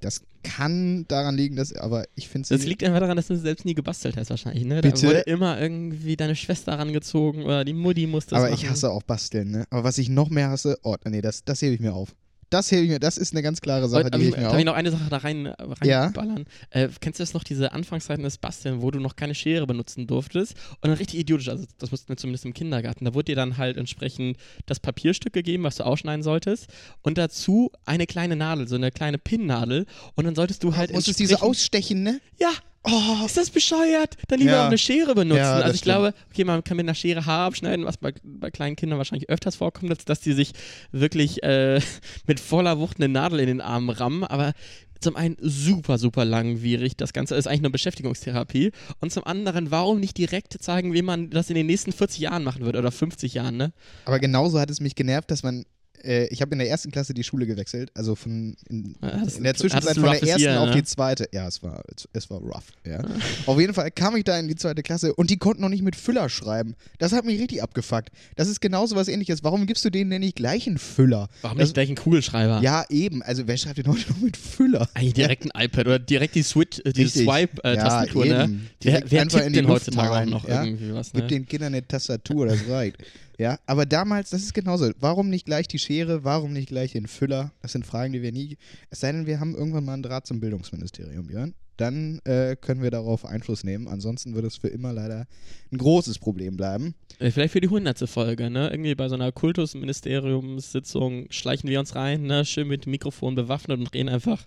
Das 0.00 0.22
kann 0.42 1.06
daran 1.08 1.36
liegen, 1.36 1.56
dass, 1.56 1.72
aber 1.72 2.04
ich 2.14 2.28
finde 2.28 2.48
Das 2.48 2.66
liegt 2.66 2.84
einfach 2.84 3.00
daran, 3.00 3.16
dass 3.16 3.28
du 3.28 3.36
selbst 3.36 3.64
nie 3.64 3.74
gebastelt 3.74 4.16
hast, 4.18 4.28
wahrscheinlich, 4.28 4.64
ne? 4.66 4.82
Bitte? 4.82 5.00
Da 5.00 5.08
wurde 5.08 5.20
immer 5.20 5.58
irgendwie 5.58 6.16
deine 6.16 6.36
Schwester 6.36 6.78
rangezogen 6.78 7.42
oder 7.44 7.64
die 7.64 7.72
Mutti 7.72 8.06
musste 8.06 8.32
das 8.32 8.40
Aber 8.40 8.50
machen. 8.50 8.62
ich 8.62 8.68
hasse 8.68 8.90
auch 8.90 9.02
Basteln, 9.02 9.50
ne? 9.50 9.64
Aber 9.70 9.84
was 9.84 9.96
ich 9.96 10.10
noch 10.10 10.28
mehr 10.28 10.50
hasse, 10.50 10.78
oh, 10.82 10.96
nee, 11.06 11.22
das, 11.22 11.44
das 11.44 11.62
hebe 11.62 11.74
ich 11.74 11.80
mir 11.80 11.94
auf. 11.94 12.14
Das 12.54 12.70
hebe 12.70 12.82
ich 12.84 12.88
mir, 12.90 13.00
das 13.00 13.18
ist 13.18 13.32
eine 13.32 13.42
ganz 13.42 13.60
klare 13.60 13.88
Sache, 13.88 14.04
Und, 14.04 14.14
die 14.14 14.18
hebe 14.20 14.28
ich 14.28 14.34
ähm, 14.36 14.40
mir 14.42 14.48
darf 14.48 14.54
ich 14.54 14.60
auf. 14.60 14.64
noch 14.66 14.74
eine 14.74 14.90
Sache 14.92 15.10
da 15.10 15.16
rein, 15.18 15.46
äh, 15.46 15.54
Ja. 15.84 16.04
reinballern? 16.04 16.44
Äh, 16.70 16.88
kennst 17.00 17.18
du 17.18 17.22
das 17.22 17.34
noch, 17.34 17.42
diese 17.44 17.72
Anfangszeiten 17.72 18.22
des 18.22 18.38
Basteln, 18.38 18.80
wo 18.80 18.90
du 18.90 19.00
noch 19.00 19.16
keine 19.16 19.34
Schere 19.34 19.66
benutzen 19.66 20.06
durftest? 20.06 20.54
Und 20.80 20.88
dann 20.88 20.92
richtig 20.92 21.18
idiotisch, 21.20 21.48
also 21.48 21.64
das 21.78 21.90
mussten 21.90 22.08
wir 22.08 22.16
zumindest 22.16 22.44
im 22.44 22.54
Kindergarten, 22.54 23.04
da 23.04 23.14
wurde 23.14 23.24
dir 23.26 23.36
dann 23.36 23.56
halt 23.56 23.76
entsprechend 23.76 24.36
das 24.66 24.78
Papierstück 24.80 25.32
gegeben, 25.32 25.64
was 25.64 25.76
du 25.76 25.84
ausschneiden 25.84 26.22
solltest 26.22 26.68
und 27.02 27.18
dazu 27.18 27.70
eine 27.84 28.06
kleine 28.06 28.36
Nadel, 28.36 28.68
so 28.68 28.76
eine 28.76 28.90
kleine 28.92 29.18
Pinnnadel 29.18 29.86
und 30.14 30.24
dann 30.24 30.34
solltest 30.34 30.62
du 30.62 30.76
halt 30.76 30.92
Musstest 30.92 31.18
diese 31.18 31.42
ausstechen, 31.42 32.02
ne? 32.02 32.20
Ja, 32.38 32.50
Oh, 32.84 33.24
ist 33.24 33.36
das 33.36 33.50
bescheuert? 33.50 34.16
Dann 34.28 34.38
lieber 34.40 34.52
Ja. 34.52 34.62
auch 34.62 34.66
eine 34.66 34.78
Schere 34.78 35.14
benutzen. 35.14 35.38
Ja, 35.38 35.54
also 35.54 35.74
ich 35.74 35.80
glaube, 35.82 36.12
okay, 36.30 36.44
man 36.44 36.62
kann 36.62 36.76
mit 36.76 36.84
einer 36.84 36.94
Schere 36.94 37.24
Haar 37.24 37.46
abschneiden, 37.46 37.86
was 37.86 37.96
bei, 37.96 38.12
bei 38.22 38.50
kleinen 38.50 38.76
Kindern 38.76 38.98
wahrscheinlich 38.98 39.30
öfters 39.30 39.56
vorkommt, 39.56 39.90
als 39.90 40.04
dass 40.04 40.20
die 40.20 40.32
sich 40.34 40.52
wirklich 40.92 41.42
äh, 41.42 41.80
mit 42.26 42.40
voller 42.40 42.78
Wucht 42.78 42.98
eine 42.98 43.08
Nadel 43.08 43.40
in 43.40 43.46
den 43.46 43.60
Arm 43.62 43.88
rammen. 43.88 44.24
Aber 44.24 44.52
zum 45.00 45.16
einen 45.16 45.36
super, 45.40 45.98
super 45.98 46.24
langwierig. 46.24 46.96
Das 46.96 47.12
Ganze 47.12 47.34
ist 47.36 47.46
eigentlich 47.46 47.60
eine 47.60 47.70
Beschäftigungstherapie. 47.70 48.70
Und 49.00 49.12
zum 49.12 49.24
anderen, 49.24 49.70
warum 49.70 50.00
nicht 50.00 50.16
direkt 50.18 50.54
zeigen, 50.62 50.92
wie 50.94 51.02
man 51.02 51.30
das 51.30 51.48
in 51.50 51.56
den 51.56 51.66
nächsten 51.66 51.92
40 51.92 52.20
Jahren 52.20 52.44
machen 52.44 52.64
wird 52.64 52.76
oder 52.76 52.90
50 52.90 53.34
Jahren, 53.34 53.56
ne? 53.56 53.72
aber 54.04 54.18
genauso 54.18 54.58
hat 54.60 54.70
es 54.70 54.80
mich 54.80 54.94
genervt, 54.94 55.30
dass 55.30 55.42
man 55.42 55.64
äh, 56.04 56.26
ich 56.26 56.40
habe 56.42 56.52
in 56.52 56.58
der 56.58 56.68
ersten 56.68 56.90
Klasse 56.90 57.14
die 57.14 57.24
Schule 57.24 57.46
gewechselt, 57.46 57.90
also 57.94 58.14
von 58.14 58.56
in, 58.68 58.94
Ja, 59.02 59.22
in 59.36 59.42
der 59.42 59.54
Zwischenzeit 59.54 59.94
von 59.94 60.04
der 60.04 60.22
ersten 60.22 60.40
Year, 60.40 60.60
auf 60.60 60.68
ne? 60.68 60.76
die 60.76 60.84
zweite. 60.84 61.28
Ja, 61.32 61.46
es 61.48 61.62
war 61.62 61.82
es 62.12 62.30
war 62.30 62.38
rough. 62.38 62.72
Ja. 62.86 63.02
auf 63.46 63.58
jeden 63.58 63.74
Fall 63.74 63.90
kam 63.90 64.16
ich 64.16 64.24
da 64.24 64.38
in 64.38 64.48
die 64.48 64.56
zweite 64.56 64.82
Klasse 64.82 65.14
und 65.14 65.30
die 65.30 65.36
konnten 65.36 65.62
noch 65.62 65.68
nicht 65.68 65.82
mit 65.82 65.96
Füller 65.96 66.28
schreiben. 66.28 66.74
Das 66.98 67.12
hat 67.12 67.24
mich 67.24 67.40
richtig 67.40 67.62
abgefuckt. 67.62 68.10
Das 68.36 68.48
ist 68.48 68.60
genauso 68.60 68.96
was 68.96 69.08
Ähnliches. 69.08 69.42
Warum 69.42 69.66
gibst 69.66 69.84
du 69.84 69.90
denen 69.90 70.10
denn 70.10 70.20
nicht 70.20 70.36
gleich 70.36 70.66
einen 70.66 70.78
Füller? 70.78 71.28
Warum 71.42 71.58
das, 71.58 71.68
nicht 71.68 71.74
gleich 71.74 71.88
einen 71.88 71.96
Kugelschreiber? 71.96 72.60
Ja, 72.62 72.84
eben. 72.88 73.22
Also 73.22 73.46
wer 73.46 73.56
schreibt 73.56 73.78
denn 73.78 73.86
heute 73.86 74.10
noch 74.12 74.20
mit 74.20 74.36
Füller? 74.36 74.88
Eigentlich 74.94 75.14
direkt 75.14 75.44
ein 75.44 75.64
iPad 75.64 75.86
oder 75.86 75.98
direkt 75.98 76.34
die 76.34 76.42
Switch, 76.42 76.80
äh, 76.84 76.92
die. 76.92 77.14
Swipe-Tastatur, 77.14 78.26
ja, 78.26 78.46
ne? 78.46 78.60
Wer, 78.80 79.02
wer 79.06 79.28
tippt 79.28 79.54
denn 79.54 79.68
heutzutage 79.68 80.10
auch 80.10 80.24
noch 80.24 80.48
ja? 80.48 80.64
irgendwie 80.64 80.92
was, 80.92 81.12
ne? 81.12 81.20
Gib 81.20 81.28
den 81.28 81.46
Kindern 81.46 81.74
eine 81.74 81.86
Tastatur, 81.86 82.46
das 82.46 82.68
reicht. 82.68 82.98
Ja, 83.38 83.58
aber 83.66 83.84
damals, 83.84 84.30
das 84.30 84.42
ist 84.42 84.54
genauso. 84.54 84.90
Warum 85.00 85.28
nicht 85.28 85.46
gleich 85.46 85.66
die 85.66 85.78
Schere? 85.78 86.22
Warum 86.24 86.52
nicht 86.52 86.68
gleich 86.68 86.92
den 86.92 87.06
Füller? 87.06 87.52
Das 87.62 87.72
sind 87.72 87.84
Fragen, 87.84 88.12
die 88.12 88.22
wir 88.22 88.32
nie. 88.32 88.56
Es 88.90 89.00
sei 89.00 89.10
denn, 89.10 89.26
wir 89.26 89.40
haben 89.40 89.54
irgendwann 89.54 89.84
mal 89.84 89.94
einen 89.94 90.02
Draht 90.04 90.26
zum 90.26 90.40
Bildungsministerium, 90.40 91.26
Björn. 91.26 91.54
Dann 91.76 92.20
äh, 92.24 92.54
können 92.54 92.82
wir 92.82 92.92
darauf 92.92 93.24
Einfluss 93.24 93.64
nehmen. 93.64 93.88
Ansonsten 93.88 94.34
wird 94.36 94.44
es 94.44 94.58
für 94.58 94.68
immer 94.68 94.92
leider 94.92 95.26
ein 95.72 95.78
großes 95.78 96.20
Problem 96.20 96.56
bleiben. 96.56 96.94
Äh, 97.18 97.32
Vielleicht 97.32 97.52
für 97.52 97.60
die 97.60 97.68
hundertste 97.68 98.06
Folge, 98.06 98.48
ne? 98.48 98.70
Irgendwie 98.70 98.94
bei 98.94 99.08
so 99.08 99.16
einer 99.16 99.32
Kultusministeriumssitzung 99.32 101.26
schleichen 101.30 101.68
wir 101.68 101.80
uns 101.80 101.96
rein, 101.96 102.22
ne? 102.22 102.44
Schön 102.44 102.68
mit 102.68 102.84
dem 102.84 102.92
Mikrofon 102.92 103.34
bewaffnet 103.34 103.80
und 103.80 103.92
reden 103.92 104.08
einfach 104.08 104.46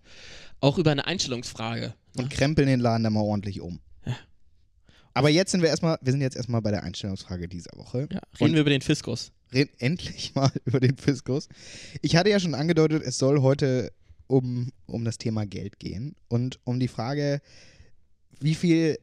auch 0.61 0.77
über 0.77 0.91
eine 0.91 1.05
Einstellungsfrage. 1.05 1.93
Und 2.15 2.29
krempeln 2.29 2.67
den 2.67 2.79
Laden 2.79 3.03
da 3.03 3.09
mal 3.09 3.19
ordentlich 3.19 3.59
um. 3.59 3.81
Aber 5.17 5.29
jetzt 5.29 5.51
sind 5.51 5.61
wir 5.61 5.69
erstmal, 5.69 5.97
wir 6.01 6.11
sind 6.11 6.21
jetzt 6.21 6.35
erstmal 6.37 6.61
bei 6.61 6.71
der 6.71 6.83
Einstellungsfrage 6.83 7.47
dieser 7.47 7.71
Woche. 7.75 8.07
Ja, 8.11 8.19
Und- 8.39 8.41
reden 8.41 8.53
wir 8.53 8.61
über 8.61 8.69
den 8.69 8.81
Fiskus. 8.81 9.31
reden 9.53 9.71
endlich 9.79 10.33
mal 10.35 10.51
über 10.65 10.79
den 10.79 10.97
Fiskus. 10.97 11.47
Ich 12.01 12.15
hatte 12.15 12.29
ja 12.29 12.39
schon 12.39 12.55
angedeutet, 12.55 13.03
es 13.03 13.17
soll 13.17 13.41
heute 13.41 13.91
um, 14.27 14.71
um 14.85 15.05
das 15.05 15.17
Thema 15.17 15.45
Geld 15.45 15.79
gehen 15.79 16.15
und 16.27 16.59
um 16.65 16.79
die 16.79 16.87
Frage, 16.89 17.39
wie 18.39 18.55
viel 18.55 18.97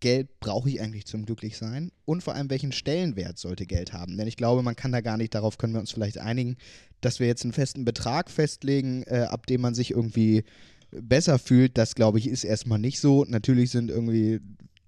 Geld 0.00 0.40
brauche 0.40 0.70
ich 0.70 0.80
eigentlich 0.80 1.04
zum 1.04 1.26
Glücklichsein 1.26 1.92
und 2.06 2.22
vor 2.22 2.34
allem, 2.34 2.48
welchen 2.48 2.72
Stellenwert 2.72 3.38
sollte 3.38 3.66
Geld 3.66 3.92
haben? 3.92 4.16
Denn 4.16 4.26
ich 4.26 4.36
glaube, 4.36 4.62
man 4.62 4.74
kann 4.74 4.92
da 4.92 5.02
gar 5.02 5.18
nicht, 5.18 5.34
darauf 5.34 5.58
können 5.58 5.74
wir 5.74 5.80
uns 5.80 5.92
vielleicht 5.92 6.16
einigen, 6.16 6.56
dass 7.02 7.20
wir 7.20 7.26
jetzt 7.26 7.44
einen 7.44 7.52
festen 7.52 7.84
Betrag 7.84 8.30
festlegen, 8.30 9.02
äh, 9.02 9.26
ab 9.28 9.44
dem 9.46 9.60
man 9.60 9.74
sich 9.74 9.90
irgendwie 9.90 10.44
besser 10.90 11.38
fühlt. 11.38 11.76
Das, 11.76 11.94
glaube 11.94 12.18
ich, 12.18 12.26
ist 12.26 12.44
erstmal 12.44 12.78
nicht 12.78 12.98
so. 13.00 13.24
Natürlich 13.26 13.70
sind 13.70 13.90
irgendwie. 13.90 14.40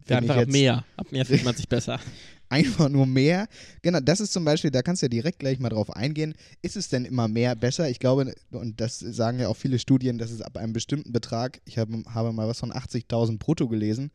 Ich 0.04 0.14
einfach 0.14 0.36
ab 0.36 0.48
mehr. 0.48 0.84
Ab 0.96 1.12
mehr 1.12 1.24
fühlt 1.24 1.44
man 1.44 1.54
sich 1.54 1.68
besser. 1.68 2.00
einfach 2.52 2.90
nur 2.90 3.06
mehr. 3.06 3.48
Genau, 3.80 3.98
das 4.00 4.20
ist 4.20 4.32
zum 4.32 4.44
Beispiel, 4.44 4.70
da 4.70 4.82
kannst 4.82 5.00
du 5.00 5.06
ja 5.06 5.08
direkt 5.08 5.38
gleich 5.38 5.58
mal 5.58 5.70
drauf 5.70 5.90
eingehen. 5.90 6.34
Ist 6.60 6.76
es 6.76 6.88
denn 6.88 7.06
immer 7.06 7.26
mehr 7.26 7.56
besser? 7.56 7.88
Ich 7.88 7.98
glaube, 7.98 8.34
und 8.50 8.80
das 8.80 8.98
sagen 8.98 9.40
ja 9.40 9.48
auch 9.48 9.56
viele 9.56 9.78
Studien, 9.78 10.18
dass 10.18 10.30
es 10.30 10.42
ab 10.42 10.58
einem 10.58 10.74
bestimmten 10.74 11.12
Betrag, 11.12 11.60
ich 11.64 11.78
habe, 11.78 12.02
habe 12.12 12.32
mal 12.32 12.46
was 12.46 12.60
von 12.60 12.70
80.000 12.70 13.38
brutto 13.38 13.68
gelesen, 13.68 14.10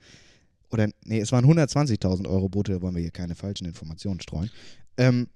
oder 0.70 0.90
nee, 1.06 1.20
es 1.20 1.32
waren 1.32 1.46
120.000 1.46 2.28
Euro 2.28 2.50
brutto, 2.50 2.74
da 2.74 2.82
wollen 2.82 2.96
wir 2.96 3.02
hier 3.02 3.12
keine 3.12 3.36
falschen 3.36 3.66
Informationen 3.66 4.20
streuen. 4.20 4.52
Ähm, 4.98 5.28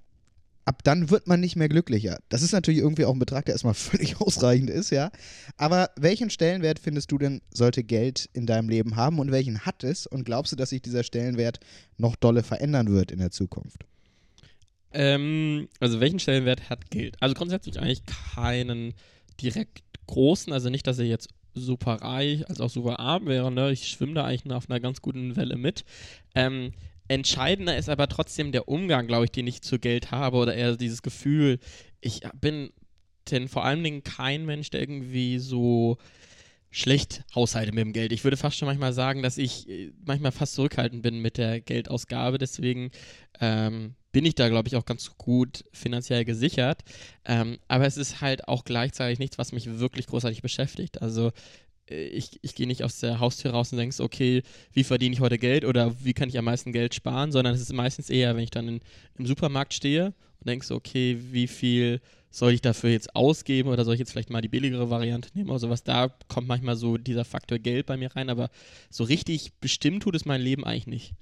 ab 0.71 0.83
dann 0.83 1.09
wird 1.09 1.27
man 1.27 1.41
nicht 1.41 1.57
mehr 1.57 1.67
glücklicher. 1.67 2.19
Das 2.29 2.41
ist 2.41 2.53
natürlich 2.53 2.79
irgendwie 2.79 3.03
auch 3.03 3.13
ein 3.13 3.19
Betrag, 3.19 3.45
der 3.45 3.55
erstmal 3.55 3.73
völlig 3.91 4.21
ausreichend 4.21 4.69
ist, 4.69 4.89
ja. 4.89 5.11
Aber 5.57 5.89
welchen 5.97 6.29
Stellenwert 6.29 6.79
findest 6.79 7.11
du 7.11 7.17
denn, 7.17 7.41
sollte 7.53 7.83
Geld 7.83 8.29
in 8.33 8.45
deinem 8.45 8.69
Leben 8.69 8.95
haben 8.95 9.19
und 9.19 9.31
welchen 9.31 9.65
hat 9.65 9.83
es? 9.83 10.07
Und 10.07 10.23
glaubst 10.23 10.53
du, 10.53 10.55
dass 10.55 10.69
sich 10.69 10.81
dieser 10.81 11.03
Stellenwert 11.03 11.59
noch 11.97 12.15
dolle 12.15 12.41
verändern 12.41 12.89
wird 12.89 13.11
in 13.11 13.19
der 13.19 13.31
Zukunft? 13.31 13.83
Ähm, 14.93 15.67
also 15.79 15.99
welchen 15.99 16.19
Stellenwert 16.19 16.69
hat 16.69 16.89
Geld? 16.89 17.17
Also 17.19 17.35
grundsätzlich 17.35 17.79
eigentlich 17.79 18.03
keinen 18.33 18.93
direkt 19.41 19.83
großen, 20.07 20.53
also 20.53 20.69
nicht, 20.69 20.87
dass 20.87 20.99
er 20.99 21.05
jetzt 21.05 21.29
super 21.53 21.95
reich 21.95 22.47
als 22.49 22.61
auch 22.61 22.69
super 22.69 22.99
arm 22.99 23.25
wäre, 23.25 23.51
ne? 23.51 23.71
Ich 23.71 23.89
schwimme 23.89 24.13
da 24.13 24.23
eigentlich 24.23 24.45
nur 24.45 24.55
auf 24.55 24.69
einer 24.69 24.79
ganz 24.79 25.01
guten 25.01 25.35
Welle 25.35 25.57
mit. 25.57 25.83
Ähm, 26.33 26.71
Entscheidender 27.11 27.77
ist 27.77 27.89
aber 27.89 28.07
trotzdem 28.07 28.53
der 28.53 28.69
Umgang, 28.69 29.05
glaube 29.05 29.25
ich, 29.25 29.31
den 29.31 29.45
ich 29.45 29.61
zu 29.61 29.79
Geld 29.79 30.11
habe 30.11 30.37
oder 30.37 30.55
eher 30.55 30.77
dieses 30.77 31.01
Gefühl, 31.01 31.59
ich 31.99 32.21
bin 32.39 32.71
denn 33.29 33.49
vor 33.49 33.65
allen 33.65 33.83
Dingen 33.83 34.03
kein 34.03 34.45
Mensch, 34.45 34.69
der 34.69 34.79
irgendwie 34.79 35.37
so 35.37 35.97
schlecht 36.69 37.25
haushalte 37.35 37.73
mit 37.73 37.83
dem 37.83 37.91
Geld. 37.91 38.13
Ich 38.13 38.23
würde 38.23 38.37
fast 38.37 38.57
schon 38.57 38.65
manchmal 38.65 38.93
sagen, 38.93 39.23
dass 39.23 39.37
ich 39.37 39.67
äh, 39.67 39.91
manchmal 40.05 40.31
fast 40.31 40.53
zurückhaltend 40.55 41.01
bin 41.01 41.19
mit 41.19 41.37
der 41.37 41.59
Geldausgabe. 41.59 42.37
Deswegen 42.37 42.91
ähm, 43.41 43.95
bin 44.13 44.23
ich 44.23 44.35
da, 44.35 44.47
glaube 44.47 44.69
ich, 44.69 44.77
auch 44.77 44.85
ganz 44.85 45.11
gut 45.17 45.65
finanziell 45.73 46.23
gesichert. 46.23 46.79
Ähm, 47.25 47.59
aber 47.67 47.85
es 47.87 47.97
ist 47.97 48.21
halt 48.21 48.47
auch 48.47 48.63
gleichzeitig 48.63 49.19
nichts, 49.19 49.37
was 49.37 49.51
mich 49.51 49.79
wirklich 49.79 50.07
großartig 50.07 50.41
beschäftigt. 50.41 51.01
Also 51.01 51.31
ich, 51.91 52.39
ich 52.41 52.55
gehe 52.55 52.67
nicht 52.67 52.83
aus 52.83 53.00
der 53.00 53.19
Haustür 53.19 53.51
raus 53.51 53.71
und 53.71 53.77
denke, 53.77 54.01
okay, 54.01 54.43
wie 54.74 54.83
verdiene 54.83 55.13
ich 55.13 55.21
heute 55.21 55.38
Geld 55.38 55.65
oder 55.65 55.95
wie 56.03 56.13
kann 56.13 56.29
ich 56.29 56.38
am 56.38 56.45
meisten 56.45 56.71
Geld 56.71 56.95
sparen, 56.95 57.31
sondern 57.31 57.53
es 57.53 57.62
ist 57.62 57.74
meistens 57.74 58.10
eher, 58.10 58.36
wenn 58.36 58.43
ich 58.43 58.51
dann 58.51 58.67
in, 58.67 58.79
im 59.17 59.25
Supermarkt 59.25 59.74
stehe 59.74 60.07
und 60.39 60.48
denke 60.48 60.65
so, 60.65 60.75
okay, 60.75 61.17
wie 61.31 61.48
viel 61.48 62.01
soll 62.31 62.53
ich 62.53 62.62
dafür 62.62 62.89
jetzt 62.89 63.15
ausgeben 63.15 63.69
oder 63.69 63.83
soll 63.83 63.95
ich 63.95 64.00
jetzt 64.00 64.12
vielleicht 64.12 64.29
mal 64.29 64.41
die 64.41 64.48
billigere 64.48 64.89
Variante 64.89 65.29
nehmen 65.33 65.50
oder 65.50 65.60
sowas. 65.60 65.83
Da 65.83 66.07
kommt 66.29 66.48
manchmal 66.48 66.77
so 66.77 66.98
dieser 66.98 67.25
Faktor 67.25 67.60
Geld 67.60 67.86
bei 67.86 67.98
mir 67.98 68.15
rein, 68.15 68.29
aber 68.29 68.50
so 68.89 69.03
richtig 69.03 69.53
bestimmt 69.60 70.03
tut 70.03 70.15
es 70.15 70.25
mein 70.25 70.41
Leben 70.41 70.63
eigentlich 70.63 70.88
nicht. 70.88 71.13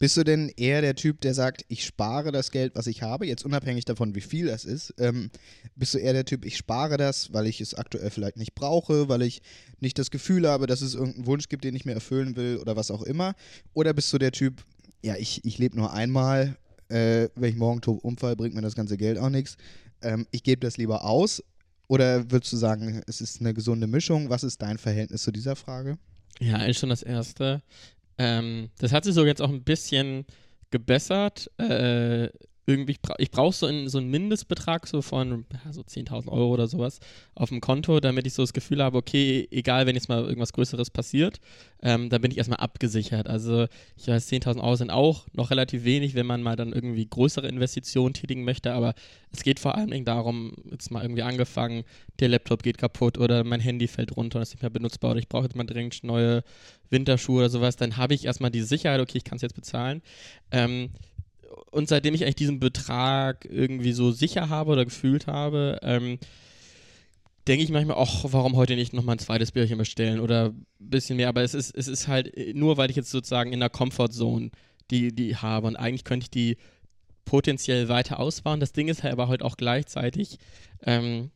Bist 0.00 0.16
du 0.16 0.24
denn 0.24 0.48
eher 0.56 0.80
der 0.80 0.94
Typ, 0.94 1.20
der 1.20 1.34
sagt, 1.34 1.66
ich 1.68 1.84
spare 1.84 2.32
das 2.32 2.50
Geld, 2.50 2.74
was 2.74 2.86
ich 2.86 3.02
habe, 3.02 3.26
jetzt 3.26 3.44
unabhängig 3.44 3.84
davon, 3.84 4.14
wie 4.14 4.22
viel 4.22 4.46
das 4.46 4.64
ist? 4.64 4.94
Ähm, 4.96 5.30
bist 5.76 5.92
du 5.92 5.98
eher 5.98 6.14
der 6.14 6.24
Typ, 6.24 6.46
ich 6.46 6.56
spare 6.56 6.96
das, 6.96 7.34
weil 7.34 7.46
ich 7.46 7.60
es 7.60 7.74
aktuell 7.74 8.08
vielleicht 8.08 8.38
nicht 8.38 8.54
brauche, 8.54 9.10
weil 9.10 9.20
ich 9.20 9.42
nicht 9.78 9.98
das 9.98 10.10
Gefühl 10.10 10.48
habe, 10.48 10.66
dass 10.66 10.80
es 10.80 10.94
irgendeinen 10.94 11.26
Wunsch 11.26 11.50
gibt, 11.50 11.64
den 11.64 11.76
ich 11.76 11.84
mir 11.84 11.92
erfüllen 11.92 12.34
will 12.34 12.56
oder 12.56 12.76
was 12.76 12.90
auch 12.90 13.02
immer? 13.02 13.34
Oder 13.74 13.92
bist 13.92 14.10
du 14.10 14.16
der 14.16 14.32
Typ, 14.32 14.64
ja, 15.02 15.16
ich, 15.16 15.44
ich 15.44 15.58
lebe 15.58 15.76
nur 15.76 15.92
einmal, 15.92 16.56
äh, 16.88 17.28
wenn 17.34 17.50
ich 17.50 17.56
morgen 17.56 17.82
tot 17.82 18.02
umfall, 18.02 18.36
bringt 18.36 18.54
mir 18.54 18.62
das 18.62 18.74
ganze 18.74 18.96
Geld 18.96 19.18
auch 19.18 19.28
nichts. 19.28 19.58
Ähm, 20.00 20.26
ich 20.30 20.42
gebe 20.42 20.60
das 20.60 20.78
lieber 20.78 21.04
aus. 21.04 21.44
Oder 21.88 22.30
würdest 22.30 22.54
du 22.54 22.56
sagen, 22.56 23.02
es 23.06 23.20
ist 23.20 23.40
eine 23.40 23.52
gesunde 23.52 23.86
Mischung? 23.86 24.30
Was 24.30 24.44
ist 24.44 24.62
dein 24.62 24.78
Verhältnis 24.78 25.24
zu 25.24 25.30
dieser 25.30 25.56
Frage? 25.56 25.98
Ja, 26.38 26.54
eigentlich 26.54 26.78
schon 26.78 26.88
das 26.88 27.02
Erste. 27.02 27.60
Ähm, 28.22 28.68
das 28.78 28.92
hat 28.92 29.04
sich 29.04 29.14
so 29.14 29.24
jetzt 29.24 29.40
auch 29.40 29.48
ein 29.48 29.64
bisschen 29.64 30.26
gebessert. 30.70 31.50
Äh, 31.56 32.28
irgendwie, 32.70 32.96
ich 33.18 33.30
brauche 33.30 33.54
so, 33.54 33.88
so 33.88 33.98
einen 33.98 34.10
Mindestbetrag 34.10 34.86
so 34.86 35.02
von 35.02 35.44
ja, 35.52 35.72
so 35.72 35.82
10.000 35.82 36.28
Euro 36.28 36.48
oder 36.48 36.66
sowas 36.66 37.00
auf 37.34 37.48
dem 37.48 37.60
Konto, 37.60 38.00
damit 38.00 38.26
ich 38.26 38.34
so 38.34 38.42
das 38.42 38.52
Gefühl 38.52 38.82
habe, 38.82 38.98
okay, 38.98 39.48
egal, 39.50 39.86
wenn 39.86 39.94
jetzt 39.94 40.08
mal 40.08 40.22
irgendwas 40.22 40.52
Größeres 40.52 40.90
passiert, 40.90 41.40
ähm, 41.82 42.08
dann 42.10 42.20
bin 42.20 42.30
ich 42.30 42.38
erstmal 42.38 42.60
abgesichert. 42.60 43.28
Also 43.28 43.66
ich 43.96 44.06
weiß, 44.06 44.30
10.000 44.30 44.62
Euro 44.62 44.76
sind 44.76 44.90
auch 44.90 45.26
noch 45.32 45.50
relativ 45.50 45.84
wenig, 45.84 46.14
wenn 46.14 46.26
man 46.26 46.42
mal 46.42 46.56
dann 46.56 46.72
irgendwie 46.72 47.06
größere 47.06 47.48
Investitionen 47.48 48.14
tätigen 48.14 48.44
möchte, 48.44 48.72
aber 48.72 48.94
es 49.32 49.42
geht 49.42 49.60
vor 49.60 49.74
allen 49.76 49.90
Dingen 49.90 50.04
darum, 50.04 50.54
jetzt 50.70 50.90
mal 50.90 51.02
irgendwie 51.02 51.22
angefangen, 51.22 51.84
der 52.18 52.28
Laptop 52.28 52.62
geht 52.62 52.78
kaputt 52.78 53.18
oder 53.18 53.44
mein 53.44 53.60
Handy 53.60 53.88
fällt 53.88 54.16
runter 54.16 54.38
und 54.38 54.42
ist 54.42 54.54
nicht 54.54 54.62
mehr 54.62 54.70
benutzbar 54.70 55.12
oder 55.12 55.20
ich 55.20 55.28
brauche 55.28 55.44
jetzt 55.44 55.56
mal 55.56 55.64
dringend 55.64 56.02
neue 56.04 56.42
Winterschuhe 56.90 57.38
oder 57.38 57.50
sowas, 57.50 57.76
dann 57.76 57.96
habe 57.96 58.14
ich 58.14 58.24
erstmal 58.24 58.50
die 58.50 58.62
Sicherheit, 58.62 59.00
okay, 59.00 59.18
ich 59.18 59.24
kann 59.24 59.36
es 59.36 59.42
jetzt 59.42 59.54
bezahlen. 59.54 60.02
Ähm, 60.50 60.90
und 61.70 61.88
seitdem 61.88 62.14
ich 62.14 62.22
eigentlich 62.22 62.36
diesen 62.36 62.60
Betrag 62.60 63.44
irgendwie 63.44 63.92
so 63.92 64.12
sicher 64.12 64.48
habe 64.48 64.72
oder 64.72 64.84
gefühlt 64.84 65.26
habe, 65.26 65.78
ähm, 65.82 66.18
denke 67.46 67.64
ich 67.64 67.70
manchmal, 67.70 67.96
ach, 67.98 68.24
warum 68.24 68.56
heute 68.56 68.76
nicht 68.76 68.92
nochmal 68.92 69.16
ein 69.16 69.20
zweites 69.20 69.52
Bierchen 69.52 69.78
bestellen 69.78 70.20
oder 70.20 70.50
ein 70.50 70.66
bisschen 70.78 71.16
mehr. 71.16 71.28
Aber 71.28 71.42
es 71.42 71.54
ist, 71.54 71.74
es 71.74 71.88
ist 71.88 72.06
halt 72.06 72.32
nur, 72.54 72.76
weil 72.76 72.90
ich 72.90 72.96
jetzt 72.96 73.10
sozusagen 73.10 73.52
in 73.52 73.60
der 73.60 73.70
Comfortzone 73.70 74.50
die, 74.90 75.14
die 75.14 75.36
habe. 75.36 75.66
Und 75.66 75.76
eigentlich 75.76 76.04
könnte 76.04 76.24
ich 76.24 76.30
die 76.30 76.56
potenziell 77.24 77.88
weiter 77.88 78.20
ausbauen. 78.20 78.60
Das 78.60 78.72
Ding 78.72 78.88
ist 78.88 79.02
halt 79.02 79.12
aber 79.12 79.28
heute 79.28 79.44
auch 79.44 79.56
gleichzeitig, 79.56 80.38
ähm, 80.84 81.30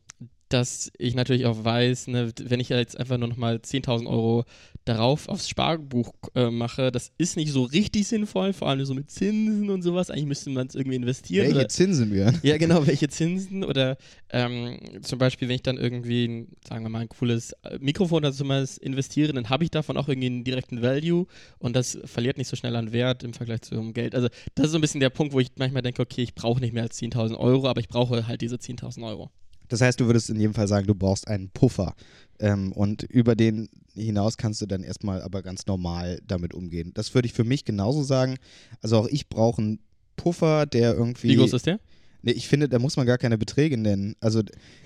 dass 0.55 0.89
ich 0.97 1.15
natürlich 1.15 1.45
auch 1.45 1.65
weiß, 1.65 2.07
ne, 2.07 2.31
wenn 2.41 2.61
ich 2.61 2.69
jetzt 2.69 2.97
einfach 2.97 3.17
nur 3.17 3.27
noch 3.27 3.35
mal 3.35 3.57
10.000 3.57 4.07
Euro 4.07 4.45
darauf 4.85 5.27
aufs 5.27 5.49
Sparbuch 5.49 6.13
äh, 6.33 6.49
mache, 6.49 6.93
das 6.93 7.11
ist 7.17 7.35
nicht 7.35 7.51
so 7.51 7.63
richtig 7.63 8.07
sinnvoll, 8.07 8.53
vor 8.53 8.69
allem 8.69 8.85
so 8.85 8.93
mit 8.93 9.11
Zinsen 9.11 9.69
und 9.69 9.81
sowas. 9.81 10.09
Eigentlich 10.09 10.27
müsste 10.27 10.51
man 10.51 10.67
es 10.67 10.75
irgendwie 10.75 10.95
investieren. 10.95 11.47
Welche 11.47 11.59
oder, 11.59 11.67
Zinsen 11.67 12.13
wir? 12.13 12.33
Ja, 12.41 12.55
genau, 12.55 12.87
welche 12.87 13.09
Zinsen 13.09 13.65
oder 13.65 13.97
ähm, 14.29 14.79
zum 15.01 15.19
Beispiel, 15.19 15.49
wenn 15.49 15.55
ich 15.55 15.63
dann 15.63 15.77
irgendwie, 15.77 16.47
sagen 16.65 16.85
wir 16.85 16.89
mal, 16.89 16.99
ein 16.99 17.09
cooles 17.09 17.51
äh, 17.63 17.77
Mikrofon 17.81 18.19
oder 18.19 18.31
sowas 18.31 18.77
investiere, 18.77 19.33
dann 19.33 19.49
habe 19.49 19.65
ich 19.65 19.71
davon 19.71 19.97
auch 19.97 20.07
irgendwie 20.07 20.27
einen 20.27 20.45
direkten 20.45 20.81
Value 20.81 21.27
und 21.59 21.75
das 21.75 21.97
verliert 22.05 22.37
nicht 22.37 22.47
so 22.47 22.55
schnell 22.55 22.77
an 22.77 22.93
Wert 22.93 23.25
im 23.25 23.33
Vergleich 23.33 23.63
zum 23.63 23.91
Geld. 23.91 24.15
Also 24.15 24.29
das 24.53 24.67
ist 24.67 24.71
so 24.71 24.77
ein 24.77 24.81
bisschen 24.81 25.01
der 25.01 25.09
Punkt, 25.09 25.33
wo 25.33 25.41
ich 25.41 25.49
manchmal 25.57 25.81
denke, 25.81 26.01
okay, 26.01 26.21
ich 26.21 26.33
brauche 26.33 26.61
nicht 26.61 26.73
mehr 26.73 26.83
als 26.83 26.97
10.000 27.01 27.37
Euro, 27.37 27.67
aber 27.67 27.81
ich 27.81 27.89
brauche 27.89 28.25
halt 28.25 28.39
diese 28.39 28.55
10.000 28.55 29.05
Euro. 29.05 29.31
Das 29.69 29.81
heißt, 29.81 29.99
du 29.99 30.05
würdest 30.05 30.29
in 30.29 30.39
jedem 30.39 30.53
Fall 30.53 30.67
sagen, 30.67 30.87
du 30.87 30.95
brauchst 30.95 31.27
einen 31.27 31.49
Puffer. 31.49 31.95
Ähm, 32.39 32.71
und 32.71 33.03
über 33.03 33.35
den 33.35 33.69
hinaus 33.93 34.37
kannst 34.37 34.61
du 34.61 34.65
dann 34.65 34.83
erstmal 34.83 35.21
aber 35.21 35.41
ganz 35.41 35.65
normal 35.67 36.19
damit 36.27 36.53
umgehen. 36.53 36.91
Das 36.93 37.13
würde 37.13 37.27
ich 37.27 37.33
für 37.33 37.43
mich 37.43 37.65
genauso 37.65 38.03
sagen. 38.03 38.35
Also 38.81 38.97
auch 38.97 39.07
ich 39.07 39.29
brauche 39.29 39.61
einen 39.61 39.79
Puffer, 40.15 40.65
der 40.65 40.93
irgendwie. 40.95 41.29
Wie 41.29 41.35
groß 41.35 41.53
ist 41.53 41.65
der? 41.65 41.79
Nee, 42.21 42.31
ich 42.31 42.47
finde, 42.47 42.67
da 42.67 42.79
muss 42.79 42.97
man 42.97 43.05
gar 43.05 43.17
keine 43.17 43.37
Beträge 43.37 43.77
nennen. 43.77 44.15
Also 44.19 44.41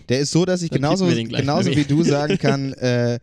der 0.10 0.20
ist 0.20 0.32
so, 0.32 0.46
dass 0.46 0.62
ich 0.62 0.72
genauso, 0.72 1.08
genauso 1.08 1.72
wie 1.72 1.86
du 1.86 2.04
sagen 2.04 2.38
kann, 2.38 2.74
äh, 2.74 3.20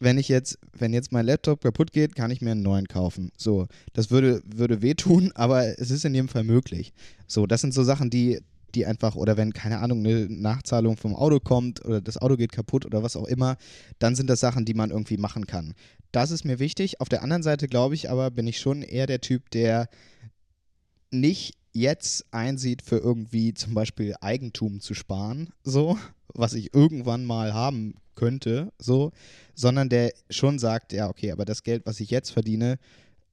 wenn 0.00 0.18
ich 0.18 0.28
jetzt, 0.28 0.58
wenn 0.76 0.92
jetzt 0.92 1.12
mein 1.12 1.24
Laptop 1.24 1.62
kaputt 1.62 1.92
geht, 1.92 2.16
kann 2.16 2.30
ich 2.30 2.40
mir 2.40 2.50
einen 2.50 2.62
neuen 2.62 2.88
kaufen. 2.88 3.30
So, 3.36 3.68
das 3.92 4.10
würde, 4.10 4.42
würde 4.44 4.82
wehtun, 4.82 5.32
aber 5.36 5.78
es 5.78 5.90
ist 5.90 6.04
in 6.04 6.14
jedem 6.14 6.28
Fall 6.28 6.44
möglich. 6.44 6.92
So, 7.26 7.46
das 7.46 7.60
sind 7.60 7.72
so 7.72 7.84
Sachen, 7.84 8.10
die, 8.10 8.40
die 8.74 8.86
einfach, 8.86 9.16
oder 9.16 9.36
wenn, 9.36 9.52
keine 9.52 9.78
Ahnung, 9.78 10.00
eine 10.00 10.26
Nachzahlung 10.28 10.96
vom 10.96 11.14
Auto 11.14 11.40
kommt 11.40 11.84
oder 11.84 12.00
das 12.00 12.18
Auto 12.18 12.36
geht 12.36 12.52
kaputt 12.52 12.84
oder 12.86 13.02
was 13.02 13.16
auch 13.16 13.26
immer, 13.26 13.56
dann 13.98 14.14
sind 14.16 14.28
das 14.28 14.40
Sachen, 14.40 14.64
die 14.64 14.74
man 14.74 14.90
irgendwie 14.90 15.16
machen 15.16 15.46
kann. 15.46 15.74
Das 16.12 16.30
ist 16.30 16.44
mir 16.44 16.58
wichtig. 16.58 17.00
Auf 17.00 17.08
der 17.08 17.22
anderen 17.22 17.42
Seite, 17.42 17.66
glaube 17.66 17.94
ich, 17.94 18.10
aber 18.10 18.30
bin 18.30 18.46
ich 18.46 18.58
schon 18.58 18.82
eher 18.82 19.06
der 19.06 19.20
Typ, 19.20 19.50
der 19.50 19.88
nicht 21.10 21.54
jetzt 21.72 22.26
einsieht, 22.32 22.82
für 22.82 22.98
irgendwie 22.98 23.52
zum 23.54 23.74
Beispiel 23.74 24.14
Eigentum 24.20 24.80
zu 24.80 24.94
sparen, 24.94 25.50
so, 25.64 25.98
was 26.28 26.54
ich 26.54 26.74
irgendwann 26.74 27.24
mal 27.24 27.52
haben 27.52 27.94
könnte, 28.14 28.72
so, 28.78 29.10
sondern 29.54 29.88
der 29.88 30.12
schon 30.30 30.58
sagt, 30.58 30.92
ja, 30.92 31.08
okay, 31.08 31.32
aber 31.32 31.44
das 31.44 31.62
Geld, 31.62 31.84
was 31.84 32.00
ich 32.00 32.10
jetzt 32.10 32.30
verdiene, 32.30 32.78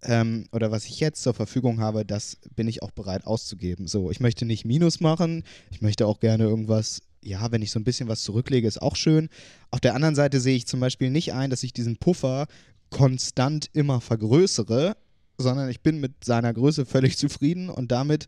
ähm, 0.04 0.48
oder 0.52 0.72
was 0.72 0.86
ich 0.86 1.00
jetzt 1.00 1.22
zur 1.22 1.34
Verfügung 1.34 1.80
habe, 1.80 2.06
das 2.06 2.38
bin 2.56 2.68
ich 2.68 2.82
auch 2.84 2.92
bereit 2.92 3.26
auszugeben. 3.26 3.88
So, 3.88 4.12
ich 4.12 4.20
möchte 4.20 4.46
nicht 4.46 4.66
Minus 4.66 5.00
machen, 5.00 5.44
ich 5.70 5.82
möchte 5.82 6.08
auch 6.08 6.20
gerne 6.20 6.44
irgendwas, 6.44 7.02
ja, 7.24 7.52
wenn 7.52 7.62
ich 7.62 7.72
so 7.72 7.80
ein 7.80 7.84
bisschen 7.84 8.08
was 8.08 8.24
zurücklege, 8.24 8.68
ist 8.68 8.82
auch 8.82 8.96
schön. 8.96 9.30
Auf 9.70 9.80
der 9.80 9.94
anderen 9.94 10.16
Seite 10.16 10.40
sehe 10.40 10.56
ich 10.56 10.66
zum 10.66 10.80
Beispiel 10.80 11.12
nicht 11.12 11.34
ein, 11.34 11.50
dass 11.50 11.64
ich 11.64 11.74
diesen 11.74 11.98
Puffer 11.98 12.48
konstant 12.90 13.70
immer 13.74 14.02
vergrößere, 14.02 14.98
sondern 15.38 15.70
ich 15.70 15.82
bin 15.82 16.00
mit 16.00 16.24
seiner 16.24 16.54
Größe 16.54 16.86
völlig 16.86 17.18
zufrieden 17.20 17.70
und 17.70 17.92
damit 17.92 18.28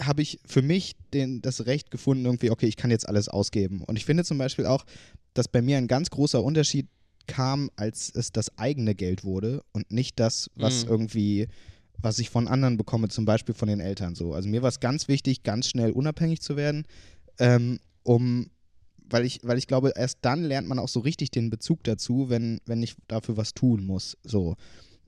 habe 0.00 0.22
ich 0.22 0.40
für 0.44 0.62
mich 0.62 0.96
den, 1.14 1.40
das 1.40 1.66
Recht 1.66 1.90
gefunden, 1.90 2.26
irgendwie, 2.26 2.50
okay, 2.50 2.66
ich 2.66 2.76
kann 2.76 2.90
jetzt 2.90 3.08
alles 3.08 3.28
ausgeben. 3.28 3.82
Und 3.82 3.96
ich 3.96 4.04
finde 4.04 4.24
zum 4.24 4.36
Beispiel 4.36 4.66
auch, 4.66 4.84
dass 5.32 5.48
bei 5.48 5.62
mir 5.62 5.78
ein 5.78 5.88
ganz 5.88 6.10
großer 6.10 6.42
Unterschied 6.42 6.86
kam, 7.26 7.70
als 7.76 8.10
es 8.14 8.32
das 8.32 8.56
eigene 8.58 8.94
Geld 8.94 9.24
wurde 9.24 9.62
und 9.72 9.90
nicht 9.90 10.18
das, 10.20 10.50
was 10.54 10.84
mhm. 10.84 10.90
irgendwie, 10.90 11.48
was 11.98 12.18
ich 12.18 12.30
von 12.30 12.48
anderen 12.48 12.76
bekomme, 12.76 13.08
zum 13.08 13.24
Beispiel 13.24 13.54
von 13.54 13.68
den 13.68 13.80
Eltern 13.80 14.14
so. 14.14 14.34
Also 14.34 14.48
mir 14.48 14.62
war 14.62 14.68
es 14.68 14.80
ganz 14.80 15.08
wichtig, 15.08 15.42
ganz 15.42 15.68
schnell 15.68 15.92
unabhängig 15.92 16.40
zu 16.40 16.56
werden, 16.56 16.86
ähm, 17.38 17.78
um 18.02 18.50
weil 19.08 19.24
ich, 19.24 19.40
weil 19.44 19.58
ich 19.58 19.68
glaube, 19.68 19.92
erst 19.94 20.18
dann 20.22 20.42
lernt 20.42 20.66
man 20.66 20.78
auch 20.78 20.88
so 20.88 21.00
richtig 21.00 21.30
den 21.30 21.48
Bezug 21.48 21.84
dazu, 21.84 22.28
wenn, 22.28 22.60
wenn 22.66 22.82
ich 22.82 22.96
dafür 23.06 23.36
was 23.36 23.54
tun 23.54 23.86
muss. 23.86 24.16
So. 24.24 24.56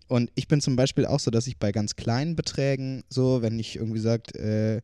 und 0.06 0.30
ich 0.36 0.46
bin 0.46 0.60
zum 0.60 0.76
Beispiel 0.76 1.04
auch 1.04 1.20
so, 1.20 1.30
dass 1.30 1.48
ich 1.48 1.58
bei 1.58 1.72
ganz 1.72 1.96
kleinen 1.96 2.36
Beträgen, 2.36 3.02
so, 3.10 3.42
wenn 3.42 3.58
ich 3.58 3.76
irgendwie 3.76 3.98
sagt, 3.98 4.36
äh, 4.36 4.82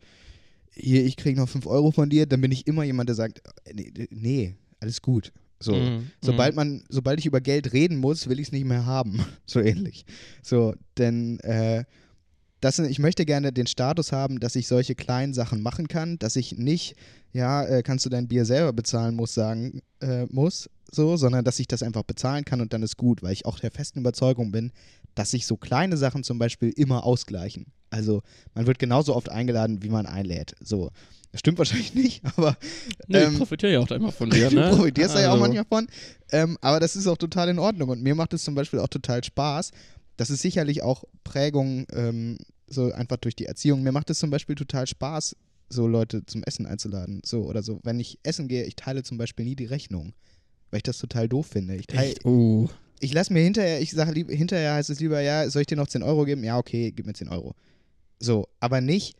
hier, 0.73 1.05
ich 1.05 1.17
kriege 1.17 1.39
noch 1.39 1.49
5 1.49 1.67
Euro 1.67 1.93
von 1.93 2.11
dir, 2.11 2.27
dann 2.27 2.41
bin 2.41 2.51
ich 2.51 2.67
immer 2.67 2.83
jemand, 2.83 3.09
der 3.09 3.15
sagt, 3.15 3.41
äh, 3.65 3.75
nee, 3.75 4.09
nee 4.11 4.55
alles 4.81 5.01
gut. 5.01 5.33
So, 5.65 5.75
Mhm, 5.75 6.11
sobald 6.21 6.53
mhm. 6.53 6.57
man, 6.57 6.85
sobald 6.89 7.19
ich 7.19 7.27
über 7.27 7.41
Geld 7.41 7.73
reden 7.73 7.97
muss, 7.97 8.29
will 8.29 8.39
ich 8.39 8.49
es 8.49 8.53
nicht 8.53 8.67
mehr 8.67 8.87
haben. 8.87 9.25
So 9.47 9.61
ähnlich. 9.61 10.05
So, 10.43 10.75
denn 10.97 11.39
äh, 11.41 11.85
das, 12.61 12.79
ich 12.79 12.99
möchte 12.99 13.27
gerne 13.27 13.53
den 13.53 13.67
Status 13.67 14.11
haben, 14.11 14.41
dass 14.41 14.57
ich 14.57 14.67
solche 14.67 14.95
kleinen 14.95 15.35
Sachen 15.35 15.61
machen 15.61 15.87
kann, 15.87 16.19
dass 16.19 16.37
ich 16.37 16.57
nicht, 16.57 16.97
ja, 17.33 17.63
äh, 17.65 17.83
kannst 17.83 18.07
du 18.07 18.11
dein 18.11 18.27
Bier 18.27 18.47
selber 18.47 18.73
bezahlen 18.73 19.15
muss, 19.15 19.35
sagen 19.35 19.83
äh, 20.01 20.25
muss, 20.31 20.71
so, 20.91 21.17
sondern 21.17 21.45
dass 21.45 21.59
ich 21.59 21.69
das 21.69 21.83
einfach 21.83 22.05
bezahlen 22.05 22.45
kann 22.45 22.63
und 22.63 22.73
dann 22.73 22.83
ist 22.83 22.97
gut, 22.97 23.23
weil 23.23 23.33
ich 23.33 23.45
auch 23.45 23.59
der 23.59 23.71
festen 23.71 24.01
Überzeugung 24.01 24.51
bin, 24.51 24.73
dass 25.15 25.33
sich 25.33 25.47
so 25.47 25.57
kleine 25.57 25.97
Sachen 25.97 26.25
zum 26.25 26.39
Beispiel 26.39 26.71
immer 26.71 27.05
ausgleichen. 27.05 27.67
Also 27.91 28.23
man 28.55 28.67
wird 28.67 28.79
genauso 28.79 29.15
oft 29.15 29.29
eingeladen, 29.29 29.83
wie 29.83 29.91
man 29.91 30.07
einlädt. 30.07 30.55
So. 30.61 30.91
Das 31.35 31.41
stimmt 31.41 31.59
wahrscheinlich 31.59 31.95
nicht, 31.95 32.23
aber 32.37 32.57
Nö, 33.09 33.19
ähm, 33.19 33.33
ich 33.33 33.39
profitiere 33.39 33.73
ja 33.73 33.81
auch 33.81 33.91
immer 33.91 34.13
von 34.13 34.31
dir, 34.31 34.51
ne? 34.53 34.71
Du 34.71 34.77
profitierst 34.77 35.17
da 35.17 35.21
ja 35.21 35.31
auch 35.31 35.33
Also, 35.33 35.43
manchmal 35.43 35.65
von. 35.65 35.89
Ähm, 36.31 36.57
aber 36.61 36.79
das 36.79 36.95
ist 36.95 37.09
auch 37.09 37.17
total 37.17 37.49
in 37.49 37.59
Ordnung. 37.59 37.89
Und 37.89 38.05
mir 38.05 38.15
macht 38.15 38.33
es 38.35 38.45
zum 38.45 38.55
Beispiel 38.55 38.79
auch 38.79 38.87
total 38.87 39.25
Spaß. 39.25 39.73
Das 40.17 40.31
ist 40.31 40.43
sicherlich 40.43 40.85
auch 40.85 41.03
Prägung, 41.25 41.87
ähm, 41.93 42.39
so 42.69 42.93
einfach 42.93 43.17
durch 43.17 43.35
die 43.35 43.47
Erziehung. 43.47 43.83
Mir 43.83 43.91
macht 43.91 44.11
es 44.11 44.21
zum 44.21 44.31
Beispiel 44.31 44.55
total 44.55 44.87
Spaß, 44.87 45.35
so 45.71 45.89
Leute 45.89 46.25
zum 46.25 46.45
Essen 46.45 46.67
einzuladen. 46.67 47.21
So 47.25 47.43
oder 47.43 47.65
so. 47.65 47.81
Wenn 47.83 47.99
ich 47.99 48.21
essen 48.23 48.47
gehe, 48.47 48.63
ich 48.63 48.77
teile 48.77 49.03
zum 49.03 49.19
Beispiel 49.19 49.45
nie 49.45 49.57
die 49.57 49.67
Rechnung. 49.67 50.13
Weil 50.71 50.79
ich 50.79 50.83
das 50.85 50.99
total 50.99 51.29
doof 51.29 51.49
finde. 51.49 51.75
Ich, 51.75 51.89
teil, 51.89 52.11
Echt? 52.11 52.25
Uh. 52.25 52.69
ich 53.01 53.13
lasse 53.13 53.33
mir 53.33 53.43
hinterher, 53.43 53.81
ich 53.81 53.91
sage 53.91 54.25
hinterher 54.33 54.75
heißt 54.75 54.89
es 54.89 55.01
lieber, 55.01 55.21
ja, 55.21 55.51
soll 55.51 55.63
ich 55.63 55.67
dir 55.67 55.77
noch 55.77 55.89
10 55.89 56.05
Euro 56.05 56.27
geben? 56.27 56.45
Ja, 56.45 56.59
okay, 56.59 56.93
gib 56.95 57.07
mir 57.07 57.13
10 57.13 57.29
Euro. 57.29 57.57
So, 58.21 58.47
aber 58.61 58.81
nicht 58.81 59.17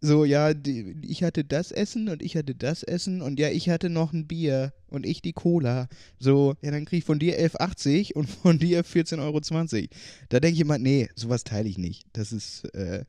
so, 0.00 0.24
ja, 0.24 0.54
die, 0.54 0.96
ich 1.02 1.24
hatte 1.24 1.44
das 1.44 1.72
Essen 1.72 2.08
und 2.08 2.22
ich 2.22 2.36
hatte 2.36 2.54
das 2.54 2.82
Essen 2.82 3.20
und 3.20 3.40
ja, 3.40 3.48
ich 3.48 3.68
hatte 3.68 3.90
noch 3.90 4.12
ein 4.12 4.26
Bier 4.26 4.72
und 4.88 5.04
ich 5.04 5.22
die 5.22 5.32
Cola. 5.32 5.88
So, 6.18 6.54
ja, 6.62 6.70
dann 6.70 6.84
krieg 6.84 7.00
ich 7.00 7.04
von 7.04 7.18
dir 7.18 7.38
11,80 7.38 8.12
und 8.14 8.26
von 8.42 8.58
dir 8.58 8.84
14,20 8.84 9.18
Euro. 9.20 9.88
Da 10.28 10.40
denke 10.40 10.54
ich 10.54 10.60
immer, 10.60 10.78
nee, 10.78 11.08
sowas 11.16 11.44
teile 11.44 11.68
ich 11.68 11.78
nicht. 11.78 12.06
Das 12.12 12.32
ist, 12.32 12.64
äh, 12.74 13.04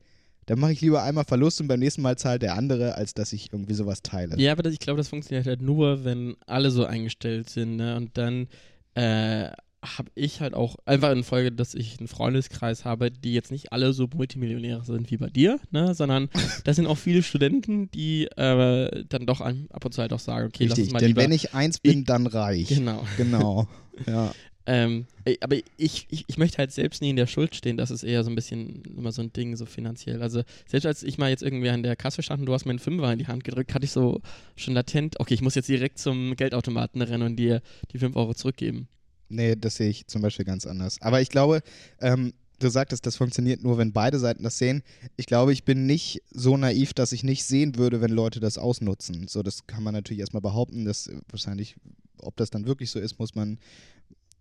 da 0.46 0.56
mache 0.56 0.72
ich 0.72 0.80
lieber 0.80 1.02
einmal 1.04 1.24
Verlust 1.24 1.60
und 1.60 1.68
beim 1.68 1.78
nächsten 1.78 2.02
Mal 2.02 2.18
zahlt 2.18 2.42
der 2.42 2.56
andere, 2.56 2.96
als 2.96 3.14
dass 3.14 3.32
ich 3.32 3.52
irgendwie 3.52 3.74
sowas 3.74 4.02
teile. 4.02 4.36
Ja, 4.38 4.52
aber 4.52 4.64
das, 4.64 4.72
ich 4.72 4.80
glaube, 4.80 4.98
das 4.98 5.08
funktioniert 5.08 5.46
halt 5.46 5.62
nur, 5.62 6.04
wenn 6.04 6.36
alle 6.46 6.72
so 6.72 6.84
eingestellt 6.84 7.48
sind, 7.50 7.76
ne? 7.76 7.96
Und 7.96 8.18
dann 8.18 8.48
äh, 8.94 9.50
habe 9.82 10.10
ich 10.14 10.40
halt 10.40 10.52
auch 10.54 10.76
einfach 10.84 11.10
in 11.10 11.24
Folge, 11.24 11.52
dass 11.52 11.74
ich 11.74 11.98
einen 11.98 12.08
Freundeskreis 12.08 12.84
habe, 12.84 13.10
die 13.10 13.32
jetzt 13.32 13.50
nicht 13.50 13.72
alle 13.72 13.92
so 13.94 14.08
Multimillionäre 14.14 14.84
sind 14.84 15.10
wie 15.10 15.16
bei 15.16 15.28
dir, 15.30 15.58
ne? 15.70 15.94
Sondern 15.94 16.28
das 16.64 16.76
sind 16.76 16.86
auch 16.86 16.98
viele 16.98 17.22
Studenten, 17.22 17.90
die 17.90 18.24
äh, 18.36 19.04
dann 19.08 19.24
doch 19.26 19.40
ein, 19.40 19.68
ab 19.70 19.84
und 19.84 19.92
zu 19.94 20.02
halt 20.02 20.12
auch 20.12 20.18
sagen, 20.20 20.48
okay, 20.48 20.64
lass 20.64 20.72
uns 20.72 20.78
Richtig, 20.78 20.92
mal 20.92 20.98
denn 20.98 21.08
lieber. 21.08 21.22
wenn 21.22 21.32
ich 21.32 21.54
eins 21.54 21.78
bin, 21.78 22.00
Ich- 22.00 22.04
dann 22.04 22.26
reich. 22.26 22.68
genau. 22.68 23.04
Genau. 23.16 23.66
ja. 24.06 24.32
Ähm, 24.66 25.06
aber 25.40 25.56
ich, 25.78 26.06
ich, 26.10 26.24
ich 26.28 26.38
möchte 26.38 26.58
halt 26.58 26.70
selbst 26.70 27.00
nie 27.02 27.10
in 27.10 27.16
der 27.16 27.26
Schuld 27.26 27.56
stehen. 27.56 27.76
Das 27.76 27.90
ist 27.90 28.04
eher 28.04 28.22
so 28.22 28.30
ein 28.30 28.36
bisschen 28.36 28.82
immer 28.96 29.10
so 29.10 29.20
ein 29.22 29.32
Ding, 29.32 29.56
so 29.56 29.66
finanziell. 29.66 30.22
Also 30.22 30.42
selbst 30.68 30.86
als 30.86 31.02
ich 31.02 31.18
mal 31.18 31.28
jetzt 31.30 31.42
irgendwie 31.42 31.70
an 31.70 31.82
der 31.82 31.96
Kasse 31.96 32.22
stand 32.22 32.40
und 32.40 32.46
du 32.46 32.52
hast 32.52 32.66
mir 32.66 32.70
einen 32.70 32.78
Fünfer 32.78 33.10
in 33.12 33.18
die 33.18 33.26
Hand 33.26 33.42
gedrückt, 33.42 33.74
hatte 33.74 33.86
ich 33.86 33.90
so 33.90 34.20
schon 34.56 34.74
latent, 34.74 35.18
okay, 35.18 35.34
ich 35.34 35.40
muss 35.42 35.56
jetzt 35.56 35.68
direkt 35.68 35.98
zum 35.98 36.36
Geldautomaten 36.36 37.02
rennen 37.02 37.22
und 37.24 37.36
dir 37.36 37.62
die 37.92 37.98
5 37.98 38.14
Euro 38.14 38.32
zurückgeben. 38.34 38.86
Nee, 39.30 39.56
das 39.56 39.76
sehe 39.76 39.88
ich 39.88 40.06
zum 40.06 40.22
Beispiel 40.22 40.44
ganz 40.44 40.66
anders. 40.66 41.00
Aber 41.00 41.20
ich 41.20 41.28
glaube, 41.28 41.62
ähm, 42.00 42.32
du 42.58 42.68
sagtest, 42.68 43.06
das 43.06 43.16
funktioniert 43.16 43.62
nur, 43.62 43.78
wenn 43.78 43.92
beide 43.92 44.18
Seiten 44.18 44.42
das 44.42 44.58
sehen. 44.58 44.82
Ich 45.16 45.26
glaube, 45.26 45.52
ich 45.52 45.64
bin 45.64 45.86
nicht 45.86 46.22
so 46.30 46.56
naiv, 46.56 46.94
dass 46.94 47.12
ich 47.12 47.24
nicht 47.24 47.44
sehen 47.44 47.76
würde, 47.76 48.00
wenn 48.00 48.10
Leute 48.10 48.40
das 48.40 48.58
ausnutzen. 48.58 49.28
So, 49.28 49.42
das 49.42 49.66
kann 49.66 49.82
man 49.82 49.94
natürlich 49.94 50.20
erstmal 50.20 50.42
behaupten. 50.42 50.84
Das 50.84 51.06
äh, 51.06 51.16
wahrscheinlich, 51.30 51.76
ob 52.18 52.36
das 52.36 52.50
dann 52.50 52.66
wirklich 52.66 52.90
so 52.90 52.98
ist, 52.98 53.18
muss 53.18 53.36
man, 53.36 53.58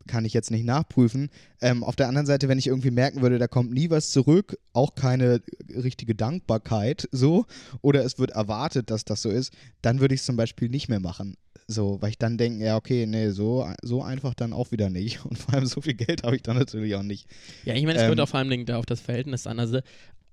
kann 0.07 0.25
ich 0.25 0.33
jetzt 0.33 0.49
nicht 0.49 0.65
nachprüfen. 0.65 1.29
Ähm, 1.61 1.83
auf 1.83 1.95
der 1.95 2.07
anderen 2.07 2.25
Seite, 2.25 2.47
wenn 2.47 2.57
ich 2.57 2.67
irgendwie 2.67 2.91
merken 2.91 3.21
würde, 3.21 3.37
da 3.37 3.47
kommt 3.47 3.71
nie 3.71 3.91
was 3.91 4.09
zurück, 4.09 4.57
auch 4.73 4.95
keine 4.95 5.41
richtige 5.69 6.15
Dankbarkeit, 6.15 7.07
so, 7.11 7.45
oder 7.81 8.03
es 8.03 8.17
wird 8.17 8.31
erwartet, 8.31 8.89
dass 8.89 9.05
das 9.05 9.21
so 9.21 9.29
ist, 9.29 9.53
dann 9.83 9.99
würde 9.99 10.15
ich 10.15 10.21
es 10.21 10.25
zum 10.25 10.35
Beispiel 10.35 10.69
nicht 10.69 10.89
mehr 10.89 10.99
machen. 10.99 11.35
So, 11.71 12.01
weil 12.01 12.09
ich 12.09 12.17
dann 12.17 12.39
denke, 12.39 12.65
ja, 12.65 12.77
okay, 12.77 13.05
nee, 13.05 13.29
so, 13.29 13.67
so 13.83 14.01
einfach 14.01 14.33
dann 14.33 14.53
auch 14.53 14.71
wieder 14.71 14.89
nicht. 14.89 15.23
Und 15.25 15.37
vor 15.37 15.53
allem 15.53 15.67
so 15.67 15.81
viel 15.81 15.93
Geld 15.93 16.23
habe 16.23 16.35
ich 16.35 16.41
dann 16.41 16.57
natürlich 16.57 16.95
auch 16.95 17.03
nicht. 17.03 17.27
Ja, 17.63 17.75
ich 17.75 17.83
meine, 17.85 17.97
es 17.99 18.01
Ähm, 18.03 18.09
kommt 18.09 18.21
auch 18.21 18.29
vor 18.29 18.39
allem 18.39 18.65
da 18.65 18.77
auf 18.77 18.87
das 18.87 19.01
Verhältnis 19.01 19.45
an. 19.45 19.59
Also 19.59 19.79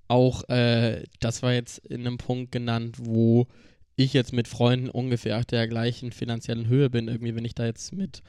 auch, 0.09 0.49
äh, 0.49 1.05
das 1.21 1.43
war 1.43 1.53
jetzt 1.53 1.79
in 1.79 2.07
einem 2.07 2.17
Punkt 2.17 2.53
genannt, 2.53 2.97
wo 3.01 3.47
ich 3.97 4.15
jetzt 4.15 4.33
mit 4.33 4.49
Freunden 4.49 4.89
ungefähr 4.89 5.39
auf 5.39 5.45
der 5.45 5.69
gleichen 5.69 6.11
finanziellen 6.11 6.69
Höhe 6.69 6.89
bin. 6.89 7.09
Irgendwie, 7.09 7.35
wenn 7.35 7.45
ich 7.45 7.55
da 7.55 7.67
jetzt 7.67 7.93
mit 7.93 8.23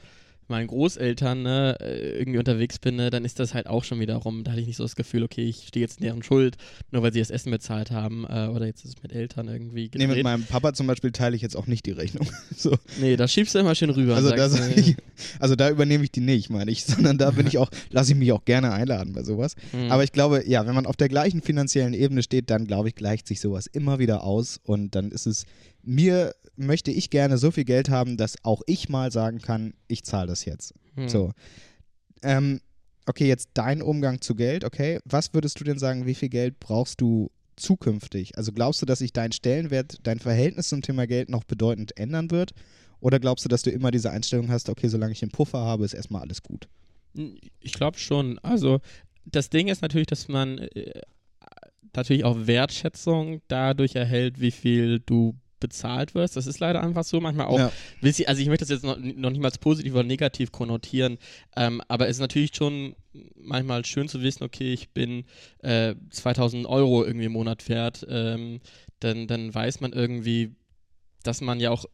meinen 0.48 0.66
Großeltern 0.66 1.42
ne, 1.42 1.76
äh, 1.80 2.18
irgendwie 2.18 2.38
unterwegs 2.38 2.78
bin, 2.78 2.96
ne, 2.96 3.10
dann 3.10 3.24
ist 3.24 3.38
das 3.38 3.54
halt 3.54 3.66
auch 3.66 3.84
schon 3.84 4.00
wiederum, 4.00 4.44
da 4.44 4.52
hatte 4.52 4.60
ich 4.60 4.66
nicht 4.66 4.76
so 4.76 4.82
das 4.84 4.96
Gefühl, 4.96 5.22
okay, 5.22 5.42
ich 5.44 5.66
stehe 5.68 5.84
jetzt 5.84 5.98
in 5.98 6.04
deren 6.04 6.22
Schuld, 6.22 6.56
nur 6.90 7.02
weil 7.02 7.12
sie 7.12 7.18
das 7.20 7.30
Essen 7.30 7.50
bezahlt 7.50 7.90
haben 7.90 8.24
äh, 8.28 8.48
oder 8.48 8.66
jetzt 8.66 8.84
ist 8.84 8.96
es 8.96 9.02
mit 9.02 9.12
Eltern 9.12 9.48
irgendwie 9.48 9.90
Nee, 9.94 10.06
mit 10.06 10.08
gedreht. 10.16 10.24
meinem 10.24 10.44
Papa 10.44 10.72
zum 10.72 10.86
Beispiel 10.86 11.12
teile 11.12 11.36
ich 11.36 11.42
jetzt 11.42 11.56
auch 11.56 11.66
nicht 11.66 11.86
die 11.86 11.92
Rechnung. 11.92 12.26
so, 12.56 12.74
Nee, 13.00 13.16
da 13.16 13.28
schiebst 13.28 13.54
du 13.54 13.58
immer 13.58 13.74
schön 13.74 13.90
rüber. 13.90 14.16
also, 14.16 14.30
da 14.30 14.48
sag 14.48 14.76
äh, 14.76 14.80
ich, 14.80 14.96
also 15.38 15.54
da 15.56 15.70
übernehme 15.70 16.04
ich 16.04 16.10
die 16.12 16.20
nicht, 16.20 16.50
meine 16.50 16.70
ich, 16.70 16.84
sondern 16.86 17.18
da 17.18 17.30
bin 17.30 17.46
ich 17.46 17.58
auch, 17.58 17.70
lasse 17.90 18.12
ich 18.12 18.18
mich 18.18 18.32
auch 18.32 18.44
gerne 18.44 18.72
einladen 18.72 19.12
bei 19.12 19.22
sowas. 19.22 19.54
hm. 19.72 19.90
Aber 19.90 20.04
ich 20.04 20.12
glaube, 20.12 20.44
ja, 20.48 20.66
wenn 20.66 20.74
man 20.74 20.86
auf 20.86 20.96
der 20.96 21.08
gleichen 21.08 21.42
finanziellen 21.42 21.94
Ebene 21.94 22.22
steht, 22.22 22.50
dann 22.50 22.66
glaube 22.66 22.88
ich, 22.88 22.94
gleicht 22.94 23.26
sich 23.26 23.40
sowas 23.40 23.66
immer 23.66 23.98
wieder 23.98 24.24
aus 24.24 24.60
und 24.64 24.94
dann 24.94 25.10
ist 25.10 25.26
es, 25.26 25.44
mir 25.88 26.34
möchte 26.56 26.90
ich 26.90 27.10
gerne 27.10 27.38
so 27.38 27.50
viel 27.50 27.64
Geld 27.64 27.88
haben, 27.88 28.16
dass 28.16 28.36
auch 28.44 28.62
ich 28.66 28.88
mal 28.88 29.10
sagen 29.10 29.38
kann, 29.38 29.74
ich 29.88 30.04
zahle 30.04 30.28
das 30.28 30.44
jetzt. 30.44 30.74
hm. 30.94 31.08
So. 31.08 31.32
Ähm, 32.22 32.60
okay, 33.06 33.26
jetzt 33.26 33.50
dein 33.54 33.80
Umgang 33.80 34.20
zu 34.20 34.34
Geld, 34.34 34.64
okay. 34.64 35.00
Was 35.04 35.32
würdest 35.32 35.58
du 35.60 35.64
denn 35.64 35.78
sagen, 35.78 36.04
wie 36.04 36.14
viel 36.14 36.28
Geld 36.28 36.60
brauchst 36.60 37.00
du 37.00 37.30
zukünftig? 37.56 38.36
Also 38.36 38.52
glaubst 38.52 38.82
du, 38.82 38.86
dass 38.86 38.98
sich 38.98 39.12
dein 39.12 39.32
Stellenwert, 39.32 39.98
dein 40.02 40.18
Verhältnis 40.18 40.68
zum 40.68 40.82
Thema 40.82 41.06
Geld 41.06 41.30
noch 41.30 41.44
bedeutend 41.44 41.96
ändern 41.96 42.30
wird? 42.30 42.52
Oder 43.00 43.18
glaubst 43.20 43.44
du, 43.44 43.48
dass 43.48 43.62
du 43.62 43.70
immer 43.70 43.90
diese 43.90 44.10
Einstellung 44.10 44.50
hast, 44.50 44.68
okay, 44.68 44.88
solange 44.88 45.12
ich 45.12 45.22
einen 45.22 45.30
Puffer 45.30 45.58
habe, 45.58 45.84
ist 45.84 45.94
erstmal 45.94 46.22
alles 46.22 46.42
gut? 46.42 46.68
Ich 47.60 47.72
glaube 47.72 47.98
schon. 47.98 48.38
Also 48.40 48.80
das 49.24 49.48
Ding 49.48 49.68
ist 49.68 49.80
natürlich, 49.80 50.08
dass 50.08 50.28
man 50.28 50.58
äh, 50.58 51.00
natürlich 51.94 52.24
auch 52.24 52.46
Wertschätzung 52.46 53.40
dadurch 53.48 53.94
erhält, 53.94 54.40
wie 54.40 54.50
viel 54.50 54.98
du 54.98 55.34
bezahlt 55.60 56.14
wirst. 56.14 56.36
Das 56.36 56.46
ist 56.46 56.60
leider 56.60 56.82
einfach 56.82 57.04
so. 57.04 57.20
Manchmal 57.20 57.46
auch, 57.46 57.58
Ja. 57.58 57.72
Also 58.26 58.42
ich 58.42 58.48
möchte 58.48 58.64
das 58.64 58.70
jetzt 58.70 58.84
noch, 58.84 58.96
noch 58.98 59.30
nicht 59.30 59.40
mal 59.40 59.50
positiv 59.60 59.92
oder 59.94 60.04
negativ 60.04 60.52
konnotieren, 60.52 61.18
ähm, 61.56 61.82
aber 61.88 62.08
es 62.08 62.16
ist 62.16 62.20
natürlich 62.20 62.54
schon 62.54 62.94
manchmal 63.34 63.84
schön 63.84 64.08
zu 64.08 64.22
wissen, 64.22 64.44
okay, 64.44 64.72
ich 64.72 64.90
bin 64.90 65.24
äh, 65.62 65.94
2000 66.10 66.66
Euro 66.66 67.04
irgendwie 67.04 67.26
im 67.26 67.32
Monat 67.32 67.68
wert, 67.68 68.06
ähm, 68.08 68.60
dann, 69.00 69.26
dann 69.26 69.54
weiß 69.54 69.80
man 69.80 69.92
irgendwie, 69.92 70.54
dass 71.22 71.40
man 71.40 71.60
ja 71.60 71.70
auch 71.70 71.86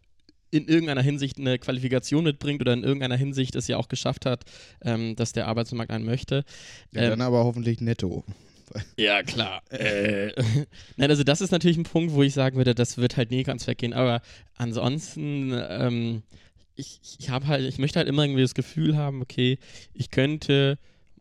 in 0.50 0.68
irgendeiner 0.68 1.02
Hinsicht 1.02 1.38
eine 1.38 1.58
Qualifikation 1.58 2.22
mitbringt 2.24 2.60
oder 2.60 2.72
in 2.72 2.84
irgendeiner 2.84 3.16
Hinsicht 3.16 3.56
es 3.56 3.66
ja 3.66 3.76
auch 3.76 3.88
geschafft 3.88 4.24
hat, 4.24 4.44
ähm, 4.82 5.16
dass 5.16 5.32
der 5.32 5.48
Arbeitsmarkt 5.48 5.90
einen 5.90 6.04
möchte. 6.04 6.44
Ja, 6.92 7.02
Ähm, 7.02 7.10
dann 7.10 7.20
aber 7.22 7.44
hoffentlich 7.44 7.80
netto. 7.80 8.24
Ja, 8.98 9.22
klar. 9.22 9.62
äh. 9.70 10.32
Nein, 10.96 11.10
also 11.10 11.24
das 11.24 11.40
ist 11.40 11.50
natürlich 11.50 11.76
ein 11.76 11.84
Punkt, 11.84 12.12
wo 12.12 12.22
ich 12.22 12.34
sagen 12.34 12.56
würde, 12.56 12.74
das 12.74 12.98
wird 12.98 13.16
halt 13.16 13.30
nie 13.30 13.42
ganz 13.42 13.66
weggehen. 13.66 13.92
Aber 13.92 14.20
ansonsten, 14.56 15.52
ähm, 15.68 16.22
ich, 16.74 17.00
ich 17.18 17.30
habe 17.30 17.46
halt, 17.46 17.64
ich 17.64 17.78
möchte 17.78 17.98
halt 17.98 18.08
immer 18.08 18.24
irgendwie 18.24 18.42
das 18.42 18.54
Gefühl 18.54 18.96
haben, 18.96 19.22
okay, 19.22 19.58
ich 19.92 20.10
könnte 20.10 20.78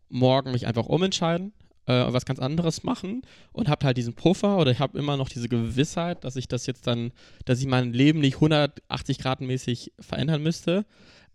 morgen 0.10 0.52
mich 0.52 0.68
einfach 0.68 0.86
umentscheiden, 0.86 1.54
äh, 1.86 1.94
was 1.94 2.26
ganz 2.26 2.40
anderes 2.40 2.84
machen 2.84 3.24
und 3.52 3.68
habe 3.68 3.86
halt 3.86 3.98
diesen 3.98 4.14
Puffer 4.14 4.58
oder 4.58 4.72
ich 4.72 4.80
habe 4.80 4.98
immer 4.98 5.18
noch 5.18 5.30
diese 5.30 5.50
Gewissheit, 5.50 6.24
dass 6.24 6.36
ich 6.36 6.48
das 6.48 6.66
jetzt 6.66 6.88
dann, 6.88 7.12
dass 7.46 7.60
ich 7.60 7.68
mein 7.68 7.94
Leben 7.94 8.20
nicht 8.20 8.36
180 8.36 9.20
Grad 9.20 9.42
mäßig 9.42 9.92
verändern 10.00 10.42
müsste. 10.42 10.86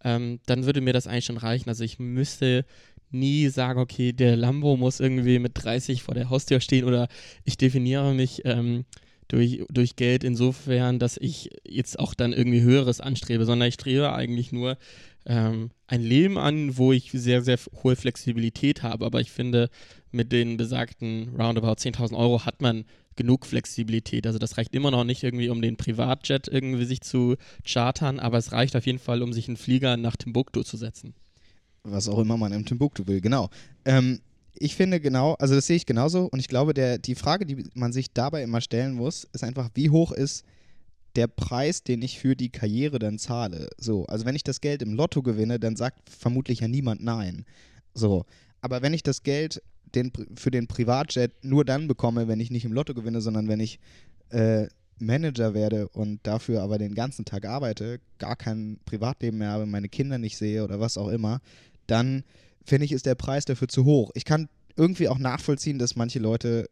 Ähm, 0.04 0.38
dann 0.46 0.64
würde 0.64 0.80
mir 0.80 0.92
das 0.92 1.06
eigentlich 1.08 1.24
schon 1.24 1.38
reichen. 1.38 1.68
Also 1.68 1.82
ich 1.82 1.98
müsste 1.98 2.64
nie 3.10 3.48
sagen, 3.48 3.80
okay, 3.80 4.12
der 4.12 4.36
Lambo 4.36 4.76
muss 4.76 5.00
irgendwie 5.00 5.38
mit 5.38 5.52
30 5.54 6.02
vor 6.02 6.14
der 6.14 6.30
Haustür 6.30 6.60
stehen 6.60 6.84
oder 6.84 7.08
ich 7.44 7.56
definiere 7.56 8.14
mich 8.14 8.42
ähm, 8.44 8.84
durch, 9.28 9.62
durch 9.70 9.96
Geld 9.96 10.24
insofern, 10.24 10.98
dass 10.98 11.18
ich 11.18 11.50
jetzt 11.66 11.98
auch 11.98 12.14
dann 12.14 12.32
irgendwie 12.32 12.62
Höheres 12.62 13.00
anstrebe, 13.00 13.44
sondern 13.44 13.68
ich 13.68 13.74
strebe 13.74 14.12
eigentlich 14.12 14.52
nur 14.52 14.78
ähm, 15.26 15.70
ein 15.86 16.02
Leben 16.02 16.38
an, 16.38 16.76
wo 16.78 16.92
ich 16.92 17.10
sehr, 17.12 17.42
sehr 17.42 17.58
hohe 17.82 17.96
Flexibilität 17.96 18.82
habe. 18.82 19.04
Aber 19.04 19.20
ich 19.20 19.30
finde, 19.30 19.68
mit 20.10 20.32
den 20.32 20.56
besagten 20.56 21.34
roundabout 21.38 21.72
10.000 21.72 22.16
Euro 22.16 22.46
hat 22.46 22.62
man 22.62 22.84
genug 23.16 23.44
Flexibilität. 23.44 24.26
Also 24.26 24.38
das 24.38 24.56
reicht 24.56 24.74
immer 24.74 24.90
noch 24.90 25.04
nicht 25.04 25.22
irgendwie, 25.22 25.50
um 25.50 25.60
den 25.60 25.76
Privatjet 25.76 26.48
irgendwie 26.48 26.84
sich 26.84 27.02
zu 27.02 27.36
chartern, 27.66 28.18
aber 28.20 28.38
es 28.38 28.52
reicht 28.52 28.76
auf 28.76 28.86
jeden 28.86 28.98
Fall, 29.00 29.22
um 29.22 29.32
sich 29.32 29.48
einen 29.48 29.56
Flieger 29.56 29.96
nach 29.96 30.16
Timbuktu 30.16 30.62
zu 30.62 30.76
setzen. 30.76 31.14
Was 31.90 32.08
auch 32.08 32.18
immer 32.18 32.36
man 32.36 32.52
im 32.52 32.64
Timbuktu 32.64 33.06
will, 33.06 33.20
genau. 33.20 33.50
Ähm, 33.84 34.20
ich 34.54 34.74
finde 34.74 35.00
genau, 35.00 35.34
also 35.34 35.54
das 35.54 35.66
sehe 35.66 35.76
ich 35.76 35.86
genauso 35.86 36.24
und 36.26 36.40
ich 36.40 36.48
glaube, 36.48 36.74
der, 36.74 36.98
die 36.98 37.14
Frage, 37.14 37.46
die 37.46 37.64
man 37.74 37.92
sich 37.92 38.12
dabei 38.12 38.42
immer 38.42 38.60
stellen 38.60 38.94
muss, 38.94 39.24
ist 39.32 39.44
einfach, 39.44 39.70
wie 39.74 39.90
hoch 39.90 40.12
ist 40.12 40.44
der 41.16 41.26
Preis, 41.26 41.82
den 41.82 42.02
ich 42.02 42.18
für 42.18 42.36
die 42.36 42.50
Karriere 42.50 42.98
dann 42.98 43.18
zahle. 43.18 43.68
So, 43.78 44.06
also 44.06 44.24
wenn 44.24 44.36
ich 44.36 44.44
das 44.44 44.60
Geld 44.60 44.82
im 44.82 44.94
Lotto 44.94 45.22
gewinne, 45.22 45.58
dann 45.58 45.76
sagt 45.76 46.10
vermutlich 46.10 46.60
ja 46.60 46.68
niemand 46.68 47.02
nein. 47.02 47.44
So, 47.94 48.24
aber 48.60 48.82
wenn 48.82 48.94
ich 48.94 49.02
das 49.02 49.22
Geld 49.22 49.62
den, 49.94 50.12
für 50.36 50.50
den 50.50 50.66
Privatjet 50.66 51.32
nur 51.42 51.64
dann 51.64 51.88
bekomme, 51.88 52.28
wenn 52.28 52.40
ich 52.40 52.50
nicht 52.50 52.64
im 52.64 52.72
Lotto 52.72 52.94
gewinne, 52.94 53.20
sondern 53.20 53.48
wenn 53.48 53.60
ich 53.60 53.78
äh, 54.30 54.66
Manager 55.00 55.54
werde 55.54 55.88
und 55.88 56.20
dafür 56.26 56.62
aber 56.62 56.78
den 56.78 56.94
ganzen 56.94 57.24
Tag 57.24 57.46
arbeite, 57.46 58.00
gar 58.18 58.36
kein 58.36 58.78
Privatleben 58.84 59.38
mehr 59.38 59.50
habe, 59.50 59.66
meine 59.66 59.88
Kinder 59.88 60.18
nicht 60.18 60.36
sehe 60.36 60.64
oder 60.64 60.80
was 60.80 60.98
auch 60.98 61.08
immer, 61.08 61.40
dann 61.88 62.22
finde 62.64 62.84
ich, 62.84 62.92
ist 62.92 63.06
der 63.06 63.16
Preis 63.16 63.44
dafür 63.44 63.68
zu 63.68 63.84
hoch. 63.84 64.10
Ich 64.14 64.24
kann 64.24 64.48
irgendwie 64.76 65.08
auch 65.08 65.18
nachvollziehen, 65.18 65.78
dass 65.78 65.96
manche 65.96 66.20
Leute 66.20 66.70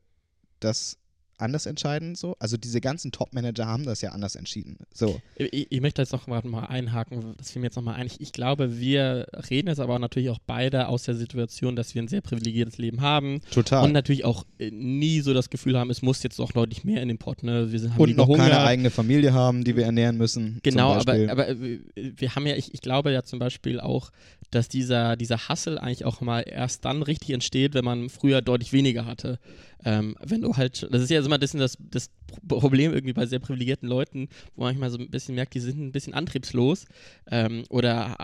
das 0.61 0.99
anders 1.39 1.67
entscheiden, 1.67 2.15
so. 2.15 2.37
Also 2.39 2.57
diese 2.57 2.81
ganzen 2.81 3.13
Top-Manager 3.13 3.67
haben 3.67 3.85
das 3.85 4.01
ja 4.01 4.11
anders 4.11 4.37
entschieden. 4.37 4.79
So. 4.93 5.21
Ich, 5.37 5.71
ich 5.71 5.81
möchte 5.81 6.03
jetzt 6.03 6.13
noch 6.13 6.27
mal 6.27 6.43
einhaken, 6.67 7.35
das 7.37 7.51
fiel 7.51 7.61
mir 7.61 7.67
jetzt 7.67 7.77
nochmal 7.77 7.97
ein. 7.97 8.07
Ich, 8.07 8.21
ich 8.21 8.33
glaube, 8.33 8.79
wir 8.79 9.27
reden 9.51 9.69
jetzt 9.69 9.81
aber 9.81 9.99
natürlich 9.99 10.31
auch 10.31 10.39
beide 10.47 10.89
aus 10.89 11.05
der 11.05 11.15
Situation, 11.15 11.77
dass 11.77 11.95
wir 11.95 12.03
ein 12.03 12.09
sehr 12.09 12.21
privilegiertes 12.21 12.79
Leben 12.79 13.01
haben. 13.01 13.41
Total. 13.51 13.85
Und 13.85 13.93
natürlich 13.93 14.25
auch 14.25 14.45
äh, 14.59 14.71
nie 14.71 15.21
so 15.21 15.35
das 15.35 15.51
Gefühl 15.51 15.79
haben, 15.79 15.91
es 15.91 16.03
muss 16.03 16.23
jetzt 16.23 16.39
doch 16.39 16.53
deutlich 16.53 16.85
mehr 16.85 17.03
in 17.03 17.09
den 17.09 17.19
Pott. 17.19 17.43
Ne? 17.43 17.71
Wir 17.73 17.81
sind, 17.81 17.95
haben 17.95 18.01
Und 18.01 18.17
noch 18.17 18.29
Hunger. 18.29 18.39
keine 18.39 18.61
eigene 18.61 18.91
Familie 18.91 19.33
haben, 19.33 19.65
die 19.65 19.77
wir 19.77 19.85
ernähren 19.85 20.17
müssen. 20.17 20.61
Genau, 20.63 20.93
aber, 20.95 21.13
aber 21.29 21.49
äh, 21.49 21.79
wir 21.95 22.35
haben 22.35 22.47
ja, 22.47 22.57
ich, 22.57 22.73
ich 22.73 22.81
glaube 22.81 23.13
ja 23.13 23.23
zum 23.23 23.39
Beispiel 23.39 23.81
auch, 23.81 24.11
dass 24.51 24.69
dieser, 24.69 25.17
dieser 25.17 25.49
Hustle 25.49 25.81
eigentlich 25.83 26.05
auch 26.05 26.21
mal 26.21 26.41
erst 26.41 26.85
dann 26.85 27.03
richtig 27.03 27.31
entsteht, 27.31 27.75
wenn 27.75 27.85
man 27.85 28.09
früher 28.09 28.43
deutlich 28.43 28.73
weniger 28.73 29.05
hatte. 29.05 29.39
Ähm, 29.87 30.17
wenn 30.21 30.41
du 30.41 30.57
halt, 30.57 30.89
das 30.91 31.01
ist 31.01 31.11
ja 31.11 31.25
immer 31.25 31.39
das, 31.39 31.53
das, 31.53 31.79
das 31.79 32.11
Problem 32.49 32.93
irgendwie 32.93 33.13
bei 33.13 33.25
sehr 33.25 33.39
privilegierten 33.39 33.89
Leuten, 33.89 34.29
wo 34.57 34.63
man 34.63 34.71
manchmal 34.71 34.91
so 34.91 34.99
ein 34.99 35.11
bisschen 35.11 35.37
merkt, 35.37 35.55
die 35.55 35.61
sind 35.61 35.79
ein 35.79 35.93
bisschen 35.93 36.13
antriebslos 36.13 36.87
ähm, 37.31 37.63
oder, 37.71 38.17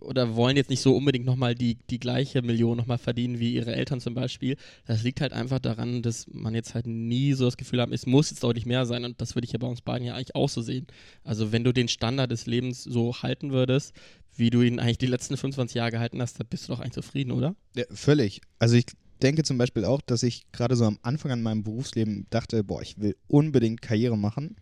oder 0.00 0.34
wollen 0.34 0.56
jetzt 0.56 0.70
nicht 0.70 0.80
so 0.80 0.96
unbedingt 0.96 1.24
nochmal 1.24 1.54
die, 1.54 1.78
die 1.88 2.00
gleiche 2.00 2.42
Million 2.42 2.76
nochmal 2.76 2.98
verdienen 2.98 3.38
wie 3.38 3.54
ihre 3.54 3.76
Eltern 3.76 4.00
zum 4.00 4.14
Beispiel. 4.14 4.56
Das 4.86 5.04
liegt 5.04 5.20
halt 5.20 5.32
einfach 5.32 5.60
daran, 5.60 6.02
dass 6.02 6.26
man 6.32 6.52
jetzt 6.52 6.74
halt 6.74 6.88
nie 6.88 7.32
so 7.34 7.44
das 7.44 7.56
Gefühl 7.56 7.80
hat, 7.80 7.92
es 7.92 8.06
muss 8.06 8.30
jetzt 8.30 8.42
deutlich 8.42 8.66
mehr 8.66 8.84
sein 8.84 9.04
und 9.04 9.20
das 9.20 9.36
würde 9.36 9.46
ich 9.46 9.52
ja 9.52 9.60
bei 9.60 9.68
uns 9.68 9.82
beiden 9.82 10.04
ja 10.04 10.14
eigentlich 10.14 10.34
auch 10.34 10.48
so 10.48 10.62
sehen. 10.62 10.88
Also 11.22 11.52
wenn 11.52 11.62
du 11.62 11.72
den 11.72 11.86
Standard 11.86 12.32
des 12.32 12.46
Lebens 12.46 12.82
so 12.82 13.22
halten 13.22 13.52
würdest, 13.52 13.94
wie 14.34 14.50
du 14.50 14.62
ihn 14.62 14.80
eigentlich 14.80 14.98
die 14.98 15.06
letzten 15.06 15.36
25 15.36 15.76
Jahre 15.76 15.92
gehalten 15.92 16.20
hast, 16.20 16.40
dann 16.40 16.48
bist 16.48 16.68
du 16.68 16.72
doch 16.72 16.80
eigentlich 16.80 16.94
zufrieden, 16.94 17.30
oder? 17.30 17.54
Ja, 17.76 17.84
völlig. 17.92 18.40
Also 18.58 18.74
ich 18.74 18.86
denke 19.22 19.42
zum 19.42 19.58
Beispiel 19.58 19.84
auch, 19.84 20.00
dass 20.00 20.22
ich 20.22 20.50
gerade 20.52 20.76
so 20.76 20.84
am 20.84 20.98
Anfang 21.02 21.30
an 21.30 21.42
meinem 21.42 21.62
Berufsleben 21.62 22.26
dachte, 22.30 22.64
boah, 22.64 22.82
ich 22.82 22.98
will 22.98 23.16
unbedingt 23.28 23.82
Karriere 23.82 24.16
machen. 24.16 24.56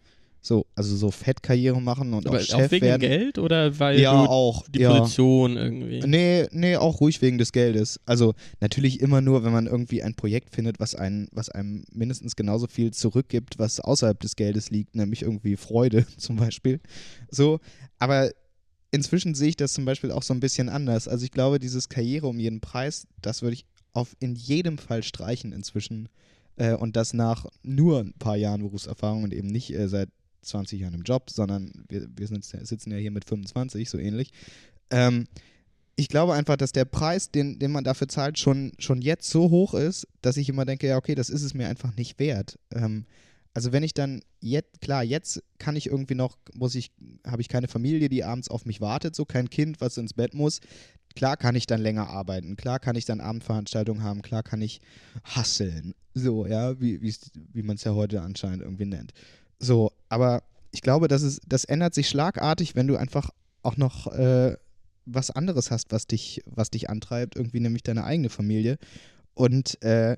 So, 0.45 0.67
also 0.75 0.97
so 0.97 1.12
Fettkarriere 1.12 1.81
machen 1.81 2.12
und 2.15 2.27
Aber 2.27 2.38
auch 2.38 2.43
Chef 2.43 2.67
auch 2.67 2.71
wegen 2.73 2.87
werden. 2.87 3.01
Geld 3.01 3.38
oder 3.38 3.79
weil 3.79 4.01
ja, 4.01 4.11
du 4.11 4.29
auch. 4.29 4.67
die 4.69 4.81
ja. 4.81 4.99
Position 4.99 5.57
irgendwie? 5.57 6.01
Nee, 6.01 6.49
nee, 6.51 6.77
auch 6.77 7.01
ruhig 7.01 7.23
wegen 7.23 7.38
des 7.38 7.53
Geldes. 7.53 8.01
Also 8.07 8.35
natürlich 8.59 9.01
immer 9.01 9.21
nur, 9.21 9.45
wenn 9.45 9.53
man 9.53 9.69
irgendwie 9.69 10.03
ein 10.03 10.17
Projekt 10.17 10.51
findet, 10.51 10.81
was, 10.81 10.97
einen, 10.97 11.29
was 11.31 11.49
einem 11.49 11.85
mindestens 11.93 12.35
genauso 12.35 12.67
viel 12.67 12.91
zurückgibt, 12.91 13.61
was 13.61 13.79
außerhalb 13.79 14.19
des 14.19 14.35
Geldes 14.35 14.71
liegt, 14.71 14.97
nämlich 14.97 15.23
irgendwie 15.23 15.57
Freude 15.57 16.05
zum 16.17 16.35
Beispiel. 16.35 16.81
So, 17.31 17.61
aber 18.01 18.33
inzwischen 18.91 19.37
sehe 19.37 19.51
ich 19.51 19.57
das 19.57 19.73
zum 19.73 19.85
Beispiel 19.85 20.11
auch 20.11 20.25
so 20.25 20.35
ein 20.35 20.41
bisschen 20.41 20.69
anders. 20.69 21.07
Also 21.07 21.25
ich 21.25 21.31
glaube, 21.31 21.61
dieses 21.61 21.88
Karriere 21.88 22.27
um 22.27 22.41
jeden 22.41 22.61
Preis, 22.61 23.07
das 23.21 23.43
würde 23.43 23.55
ich 23.55 23.65
auf 23.92 24.16
in 24.20 24.35
jedem 24.35 24.78
Fall 24.78 25.02
streichen 25.02 25.52
inzwischen. 25.52 26.09
Äh, 26.57 26.74
und 26.74 26.96
das 26.96 27.14
nach 27.14 27.46
nur 27.62 28.00
ein 28.00 28.14
paar 28.14 28.37
Jahren 28.37 28.62
Berufserfahrung 28.62 29.24
und 29.24 29.33
eben 29.33 29.48
nicht 29.48 29.72
äh, 29.72 29.88
seit 29.88 30.11
20 30.42 30.81
Jahren 30.81 30.94
im 30.94 31.02
Job, 31.02 31.31
sondern 31.31 31.72
wir, 31.88 32.09
wir 32.16 32.26
sind, 32.26 32.44
sitzen 32.44 32.90
ja 32.90 32.98
hier 32.98 33.11
mit 33.11 33.24
25, 33.24 33.88
so 33.88 33.98
ähnlich. 33.98 34.33
Ähm, 34.90 35.26
ich 35.96 36.09
glaube 36.09 36.35
einfach, 36.35 36.57
dass 36.57 36.72
der 36.72 36.85
Preis, 36.85 37.31
den, 37.31 37.59
den 37.59 37.70
man 37.70 37.85
dafür 37.85 38.09
zahlt, 38.09 38.38
schon, 38.38 38.72
schon 38.78 39.02
jetzt 39.02 39.28
so 39.28 39.50
hoch 39.50 39.74
ist, 39.74 40.09
dass 40.20 40.37
ich 40.37 40.48
immer 40.48 40.64
denke, 40.64 40.88
ja, 40.88 40.96
okay, 40.96 41.14
das 41.14 41.31
ist 41.31 41.42
es 41.42 41.55
mir 41.55 41.68
einfach 41.68 41.94
nicht 41.96 42.18
wert. 42.18 42.59
Ähm, 42.74 43.07
also 43.55 43.72
wenn 43.72 43.83
ich 43.83 43.92
dann 43.92 44.22
jetzt, 44.40 44.81
klar, 44.81 45.05
jetzt 45.05 45.42
kann 45.59 45.76
ich 45.76 45.87
irgendwie 45.87 46.14
noch, 46.14 46.38
muss 46.55 46.74
ich, 46.74 46.90
habe 47.26 47.42
ich 47.42 47.48
keine 47.48 47.68
Familie, 47.68 48.09
die 48.09 48.24
abends 48.24 48.48
auf 48.48 48.64
mich 48.64 48.81
wartet, 48.81 49.14
so 49.14 49.26
kein 49.26 49.50
Kind, 49.50 49.81
was 49.81 49.98
ins 49.98 50.14
Bett 50.14 50.33
muss. 50.33 50.61
Klar 51.14 51.37
kann 51.37 51.55
ich 51.55 51.66
dann 51.66 51.81
länger 51.81 52.09
arbeiten, 52.09 52.57
klar 52.57 52.79
kann 52.79 52.96
ich 52.96 53.05
dann 53.05 53.20
Abendveranstaltungen 53.20 54.03
haben, 54.03 54.22
klar 54.22 54.42
kann 54.42 54.62
ich 54.62 54.81
hasseln. 55.25 55.94
So, 56.14 56.46
ja, 56.46 56.81
wie, 56.81 57.01
wie 57.01 57.62
man 57.62 57.77
es 57.77 57.85
ja 57.85 57.94
heute 57.94 58.22
anscheinend 58.22 58.62
irgendwie 58.62 58.87
nennt. 58.87 59.12
So, 59.59 59.92
aber 60.09 60.42
ich 60.72 60.83
glaube, 60.83 61.09
das, 61.09 61.22
ist, 61.22 61.42
das 61.46 61.64
ändert 61.64 61.94
sich 61.94 62.09
schlagartig, 62.09 62.75
wenn 62.75 62.87
du 62.87 62.96
einfach 62.96 63.31
auch 63.62 63.77
noch 63.77 64.09
äh, 64.09 64.57
was 65.07 65.31
anderes 65.31 65.70
hast, 65.70 65.92
was 65.92 66.07
dich, 66.07 66.42
was 66.46 66.70
dich 66.70 66.90
antreibt, 66.90 67.37
irgendwie 67.37 67.61
nämlich 67.61 67.83
deine 67.83 68.05
eigene 68.05 68.29
Familie. 68.29 68.79
Und 69.35 69.83
äh, 69.83 70.16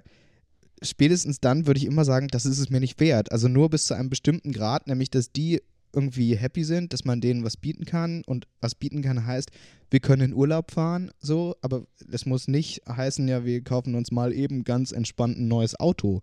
spätestens 0.83 1.41
dann 1.41 1.67
würde 1.67 1.79
ich 1.79 1.87
immer 1.87 2.05
sagen, 2.05 2.29
das 2.29 2.47
ist 2.47 2.59
es 2.59 2.71
mir 2.71 2.81
nicht 2.81 3.01
wert. 3.01 3.33
Also 3.33 3.49
nur 3.49 3.71
bis 3.71 3.87
zu 3.87 3.95
einem 3.95 4.11
bestimmten 4.11 4.53
Grad, 4.53 4.87
nämlich 4.87 5.11
dass 5.11 5.33
die 5.33 5.63
irgendwie 5.95 6.37
happy 6.37 6.65
sind, 6.65 6.93
dass 6.93 7.05
man 7.05 7.21
denen 7.21 7.45
was 7.45 7.57
bieten 7.57 7.85
kann. 7.85 8.23
Und 8.27 8.47
was 8.61 8.75
bieten 8.75 9.03
kann 9.03 9.27
heißt, 9.27 9.51
wir 9.91 10.01
können 10.01 10.31
in 10.31 10.35
Urlaub 10.35 10.73
fahren, 10.73 11.11
so, 11.21 11.55
aber 11.63 11.87
das 12.07 12.27
muss 12.27 12.49
nicht 12.49 12.83
heißen, 12.89 13.27
ja, 13.29 13.45
wir 13.45 13.63
kaufen 13.63 13.95
uns 13.95 14.11
mal 14.11 14.33
eben 14.33 14.65
ganz 14.65 14.93
entspannt 14.93 15.39
ein 15.39 15.49
neues 15.49 15.79
Auto 15.79 16.21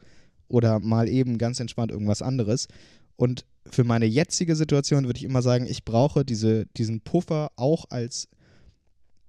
oder 0.47 0.79
mal 0.79 1.07
eben 1.07 1.38
ganz 1.38 1.60
entspannt 1.60 1.91
irgendwas 1.91 2.21
anderes. 2.21 2.67
Und 3.15 3.45
für 3.65 3.84
meine 3.84 4.05
jetzige 4.05 4.55
Situation 4.55 5.05
würde 5.05 5.17
ich 5.17 5.23
immer 5.23 5.41
sagen, 5.41 5.65
ich 5.65 5.86
brauche 5.86 6.25
diese, 6.25 6.65
diesen 6.77 7.01
Puffer 7.01 7.51
auch 7.55 7.86
als, 7.89 8.27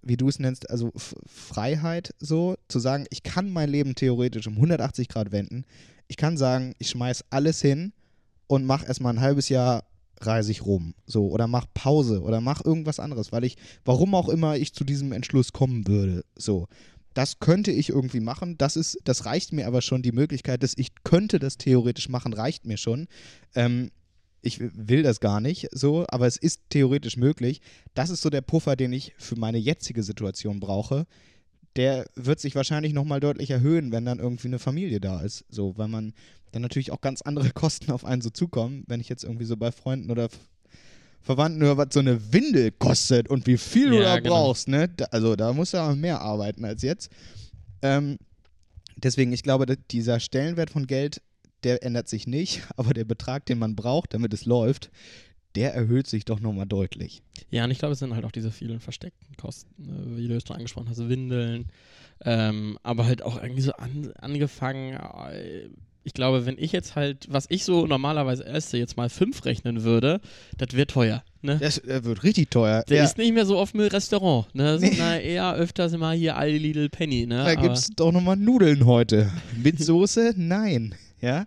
wie 0.03 0.17
du 0.17 0.29
es 0.29 0.39
nennst, 0.39 0.71
also 0.71 0.91
F 0.97 1.15
Freiheit 1.27 2.15
so, 2.19 2.57
zu 2.69 2.81
sagen, 2.81 3.07
ich 3.11 3.23
kann 3.23 3.51
mein 3.51 3.69
Leben 3.69 3.95
theoretisch 3.95 4.47
um 4.47 4.55
180 4.55 5.09
Grad 5.09 5.31
wenden. 5.31 5.65
Ich 6.09 6.17
kann 6.17 6.37
sagen, 6.37 6.75
ich 6.79 6.91
schmeiß 6.91 7.25
alles 7.31 7.61
hin 7.61 7.93
und 8.47 8.65
mach 8.65 8.87
erstmal 8.87 9.15
ein 9.15 9.21
halbes 9.21 9.49
Jahr 9.49 9.85
reise 10.27 10.51
ich 10.51 10.65
rum, 10.65 10.95
so 11.07 11.29
oder 11.29 11.47
mach 11.47 11.67
Pause 11.75 12.23
oder 12.23 12.41
mach 12.41 12.65
irgendwas 12.65 13.01
anderes, 13.01 13.33
weil 13.33 13.45
ich, 13.45 13.57
warum 13.85 14.15
auch 14.15 14.29
immer 14.29 14.57
ich 14.57 14.73
zu 14.73 14.85
diesem 14.85 15.13
Entschluss 15.13 15.53
kommen 15.53 15.87
würde, 15.87 16.25
so. 16.37 16.67
Das 17.15 17.41
könnte 17.41 17.73
ich 17.73 17.91
irgendwie 17.91 18.21
machen. 18.21 18.57
Das 18.57 18.75
ist, 18.75 18.99
das 19.05 19.27
reicht 19.27 19.53
mir 19.53 19.67
aber 19.67 19.83
schon. 19.83 20.01
Die 20.01 20.13
Möglichkeit, 20.13 20.63
dass 20.63 20.73
ich 20.75 20.95
könnte 21.05 21.39
das 21.39 21.59
theoretisch 21.59 22.09
machen, 22.09 22.33
reicht 22.33 22.65
mir 22.65 22.79
schon. 22.79 23.07
Ähm, 23.55 23.91
ich 24.41 24.61
will 24.61 25.03
das 25.03 25.21
gar 25.21 25.41
nicht 25.41 25.69
so, 25.73 26.05
aber 26.09 26.27
es 26.27 26.37
ist 26.37 26.63
theoretisch 26.71 27.17
möglich. 27.17 27.61
Das 27.95 28.11
ist 28.11 28.23
so 28.23 28.31
der 28.31 28.41
Puffer, 28.41 28.77
den 28.77 28.93
ich 28.93 29.15
für 29.19 29.37
meine 29.37 29.59
jetzige 29.59 30.03
Situation 30.03 30.59
brauche. 30.59 31.07
Der 31.77 32.07
wird 32.15 32.41
sich 32.41 32.55
wahrscheinlich 32.55 32.93
nochmal 32.93 33.21
deutlich 33.21 33.51
erhöhen, 33.51 33.93
wenn 33.93 34.05
dann 34.05 34.19
irgendwie 34.19 34.49
eine 34.49 34.59
Familie 34.59 35.01
da 35.01 35.21
ist. 35.21 35.45
So, 35.49 35.77
weil 35.79 35.89
man 35.89 36.13
dann 36.53 36.63
natürlich 36.63 36.91
auch 36.91 37.01
ganz 37.01 37.23
andere 37.23 37.51
Kosten 37.55 37.91
auf 37.93 38.05
einen 38.05 38.23
so 38.23 38.31
zukommen, 38.31 38.85
wenn 38.87 39.01
ich 39.01 39.09
jetzt 39.09 39.25
irgendwie 39.25 39.47
so 39.47 39.57
bei 39.57 39.73
Freunden 39.73 40.11
oder 40.11 40.29
Verwandten 41.23 41.63
höre, 41.63 41.77
was 41.77 41.89
so 41.93 42.01
eine 42.01 42.33
Windel 42.33 42.73
kostet 42.73 43.29
und 43.29 43.47
wie 43.47 43.57
viel 43.57 43.91
du 43.91 43.97
Ja, 43.97 44.03
da 44.03 44.19
genau. 44.21 44.35
brauchst, 44.35 44.69
ne? 44.69 44.89
Da, 44.89 45.05
also 45.07 45.37
da 45.37 45.53
musst 45.53 45.73
du 45.73 45.77
ja 45.79 45.95
mehr 45.95 46.21
arbeiten 46.21 46.65
als 46.65 46.83
jetzt. 46.83 47.11
Ähm, 47.81 48.19
deswegen, 48.97 49.33
ich 49.33 49.43
glaube, 49.43 49.77
dieser 49.91 50.19
Stellenwert 50.21 50.71
von 50.71 50.87
Geld, 50.87 51.23
der 51.63 51.85
ändert 51.85 52.09
sich 52.09 52.27
nicht, 52.27 52.63
aber 52.77 52.93
der 52.93 53.05
Betrag, 53.05 53.47
den 53.47 53.59
man 53.59 53.77
braucht, 53.77 54.15
damit 54.15 54.35
es 54.35 54.45
läuft, 54.47 54.91
der 55.55 55.75
erhöht 55.75 56.07
sich 56.07 56.25
doch 56.25 56.41
nochmal 56.41 56.67
deutlich. 56.67 57.23
Ja, 57.51 57.65
und 57.65 57.71
ich 57.71 57.79
glaube, 57.79 57.93
es 57.93 57.99
sind 57.99 58.15
halt 58.15 58.25
auch 58.25 58.33
diese 58.33 58.51
vielen 58.51 58.81
versteckten 58.81 59.37
Kosten, 59.37 59.71
ne, 59.85 60.17
wie 60.17 60.29
du 60.29 60.37
es 60.37 60.45
schon 60.47 60.57
angesprochen 60.57 60.89
hast, 60.89 61.09
Windeln, 61.09 61.67
ähm, 62.25 62.79
aber 62.83 63.07
halt 63.07 63.23
auch 63.23 63.43
irgendwie 63.43 63.63
so 63.63 63.73
an, 63.73 64.13
angefangen. 64.21 64.95
äh, 64.95 65.69
Ich 66.05 66.15
glaube, 66.15 66.47
wenn 66.47 66.57
ich 66.59 66.73
jetzt 66.73 66.97
halt, 66.97 67.27
was 67.31 67.47
ich 67.49 67.65
so 67.65 67.87
normalerweise 67.87 68.45
esse, 68.45 68.77
jetzt 68.79 68.97
mal 68.97 69.09
fünf 69.09 69.45
rechnen 69.45 69.85
würde, 69.85 70.21
das 70.59 70.73
wird 70.75 70.91
teuer. 70.91 71.23
Ne? 71.43 71.59
Das 71.61 71.79
äh, 71.79 72.03
wird 72.05 72.23
richtig 72.25 72.51
teuer. 72.51 72.83
Der 72.89 72.99
ja, 72.99 73.05
ist 73.05 73.19
nicht 73.19 73.33
mehr 73.35 73.47
so 73.47 73.57
oft 73.59 73.75
mit 73.75 73.93
Restaurant, 73.93 74.53
ne? 74.55 74.79
Nee. 74.81 75.33
Eher 75.35 75.55
öfters 75.55 75.93
immer 75.93 76.13
hier 76.13 76.37
Aldi 76.37 76.59
Lidl 76.59 76.89
Penny, 76.89 77.27
ne? 77.27 77.45
da 77.45 77.55
gibt 77.55 77.77
es 77.77 77.89
doch 77.91 78.11
nochmal 78.13 78.37
Nudeln 78.37 78.85
heute. 78.87 79.31
Mit 79.63 79.79
Soße? 79.79 80.35
Nein. 80.37 80.95
Ja? 81.21 81.47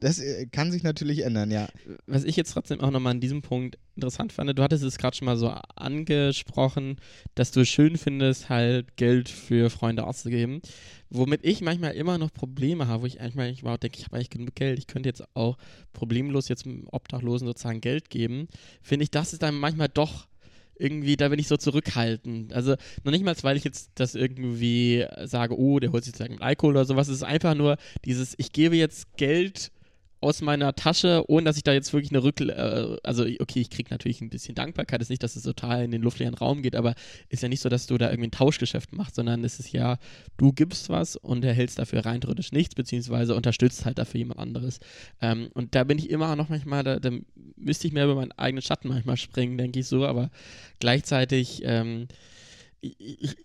Das 0.00 0.18
äh, 0.18 0.46
kann 0.46 0.72
sich 0.72 0.82
natürlich 0.82 1.24
ändern, 1.24 1.50
ja. 1.50 1.68
was 2.06 2.24
ich 2.24 2.34
jetzt 2.34 2.52
trotzdem 2.52 2.80
auch 2.80 2.90
nochmal 2.90 3.12
an 3.12 3.20
diesem 3.20 3.42
Punkt 3.42 3.78
interessant 3.94 4.32
fand, 4.32 4.58
du 4.58 4.62
hattest 4.62 4.82
es 4.82 4.96
gerade 4.96 5.14
schon 5.14 5.26
mal 5.26 5.36
so 5.36 5.52
angesprochen, 5.76 6.96
dass 7.34 7.50
du 7.50 7.60
es 7.60 7.68
schön 7.68 7.98
findest, 7.98 8.48
halt 8.48 8.96
Geld 8.96 9.28
für 9.28 9.68
Freunde 9.68 10.06
auszugeben. 10.06 10.62
Womit 11.10 11.44
ich 11.44 11.60
manchmal 11.60 11.92
immer 11.92 12.16
noch 12.16 12.32
Probleme 12.32 12.86
habe, 12.88 13.02
wo 13.02 13.06
ich 13.06 13.18
manchmal 13.34 13.74
ich 13.74 13.80
denke, 13.80 13.98
ich 13.98 14.04
habe 14.04 14.16
eigentlich 14.16 14.30
genug 14.30 14.54
Geld, 14.54 14.78
ich 14.78 14.86
könnte 14.86 15.08
jetzt 15.08 15.24
auch 15.34 15.58
problemlos 15.92 16.48
jetzt 16.48 16.66
Obdachlosen 16.86 17.46
sozusagen 17.46 17.82
Geld 17.82 18.08
geben, 18.08 18.48
finde 18.80 19.02
ich, 19.02 19.10
das 19.10 19.34
ist 19.34 19.42
dann 19.42 19.54
manchmal 19.54 19.88
doch 19.88 20.28
irgendwie, 20.80 21.16
da 21.16 21.28
bin 21.28 21.38
ich 21.38 21.48
so 21.48 21.58
zurückhaltend. 21.58 22.54
Also 22.54 22.74
noch 23.04 23.12
nicht 23.12 23.24
mal, 23.24 23.36
weil 23.42 23.58
ich 23.58 23.64
jetzt 23.64 23.90
das 23.96 24.14
irgendwie 24.14 25.04
sage, 25.24 25.58
oh, 25.58 25.78
der 25.78 25.92
holt 25.92 26.04
sich 26.04 26.18
jetzt 26.18 26.30
mit 26.30 26.40
Alkohol 26.40 26.72
oder 26.72 26.86
sowas. 26.86 27.08
Es 27.08 27.16
ist 27.16 27.22
einfach 27.22 27.54
nur 27.54 27.76
dieses, 28.06 28.34
ich 28.38 28.52
gebe 28.52 28.76
jetzt 28.76 29.14
Geld 29.18 29.70
aus 30.20 30.42
meiner 30.42 30.74
Tasche, 30.74 31.24
ohne 31.28 31.44
dass 31.44 31.56
ich 31.56 31.62
da 31.62 31.72
jetzt 31.72 31.92
wirklich 31.92 32.12
eine 32.12 32.22
Rück... 32.22 32.40
Äh, 32.40 32.96
also, 33.02 33.24
okay, 33.24 33.60
ich 33.60 33.70
kriege 33.70 33.90
natürlich 33.90 34.20
ein 34.20 34.30
bisschen 34.30 34.54
Dankbarkeit. 34.54 35.00
Es 35.00 35.06
ist 35.06 35.10
nicht, 35.10 35.22
dass 35.22 35.36
es 35.36 35.42
total 35.42 35.84
in 35.84 35.90
den 35.90 36.02
luftleeren 36.02 36.34
Raum 36.34 36.62
geht, 36.62 36.76
aber 36.76 36.94
ist 37.28 37.42
ja 37.42 37.48
nicht 37.48 37.60
so, 37.60 37.68
dass 37.68 37.86
du 37.86 37.98
da 37.98 38.10
irgendwie 38.10 38.28
ein 38.28 38.32
Tauschgeschäft 38.32 38.92
machst, 38.92 39.14
sondern 39.14 39.44
es 39.44 39.58
ist 39.58 39.72
ja, 39.72 39.98
du 40.36 40.52
gibst 40.52 40.88
was 40.88 41.16
und 41.16 41.44
erhältst 41.44 41.78
dafür 41.78 42.04
rein 42.04 42.20
theoretisch 42.20 42.52
nichts, 42.52 42.74
beziehungsweise 42.74 43.34
unterstützt 43.34 43.84
halt 43.84 43.98
dafür 43.98 44.18
jemand 44.18 44.40
anderes. 44.40 44.80
Ähm, 45.20 45.48
und 45.54 45.74
da 45.74 45.84
bin 45.84 45.98
ich 45.98 46.10
immer 46.10 46.36
noch 46.36 46.48
manchmal, 46.48 46.84
da, 46.84 46.98
da 46.98 47.10
müsste 47.56 47.86
ich 47.86 47.92
mehr 47.92 48.04
über 48.04 48.14
meinen 48.14 48.32
eigenen 48.32 48.62
Schatten 48.62 48.88
manchmal 48.88 49.16
springen, 49.16 49.58
denke 49.58 49.80
ich 49.80 49.86
so, 49.86 50.06
aber 50.06 50.30
gleichzeitig... 50.78 51.62
Ähm, 51.64 52.08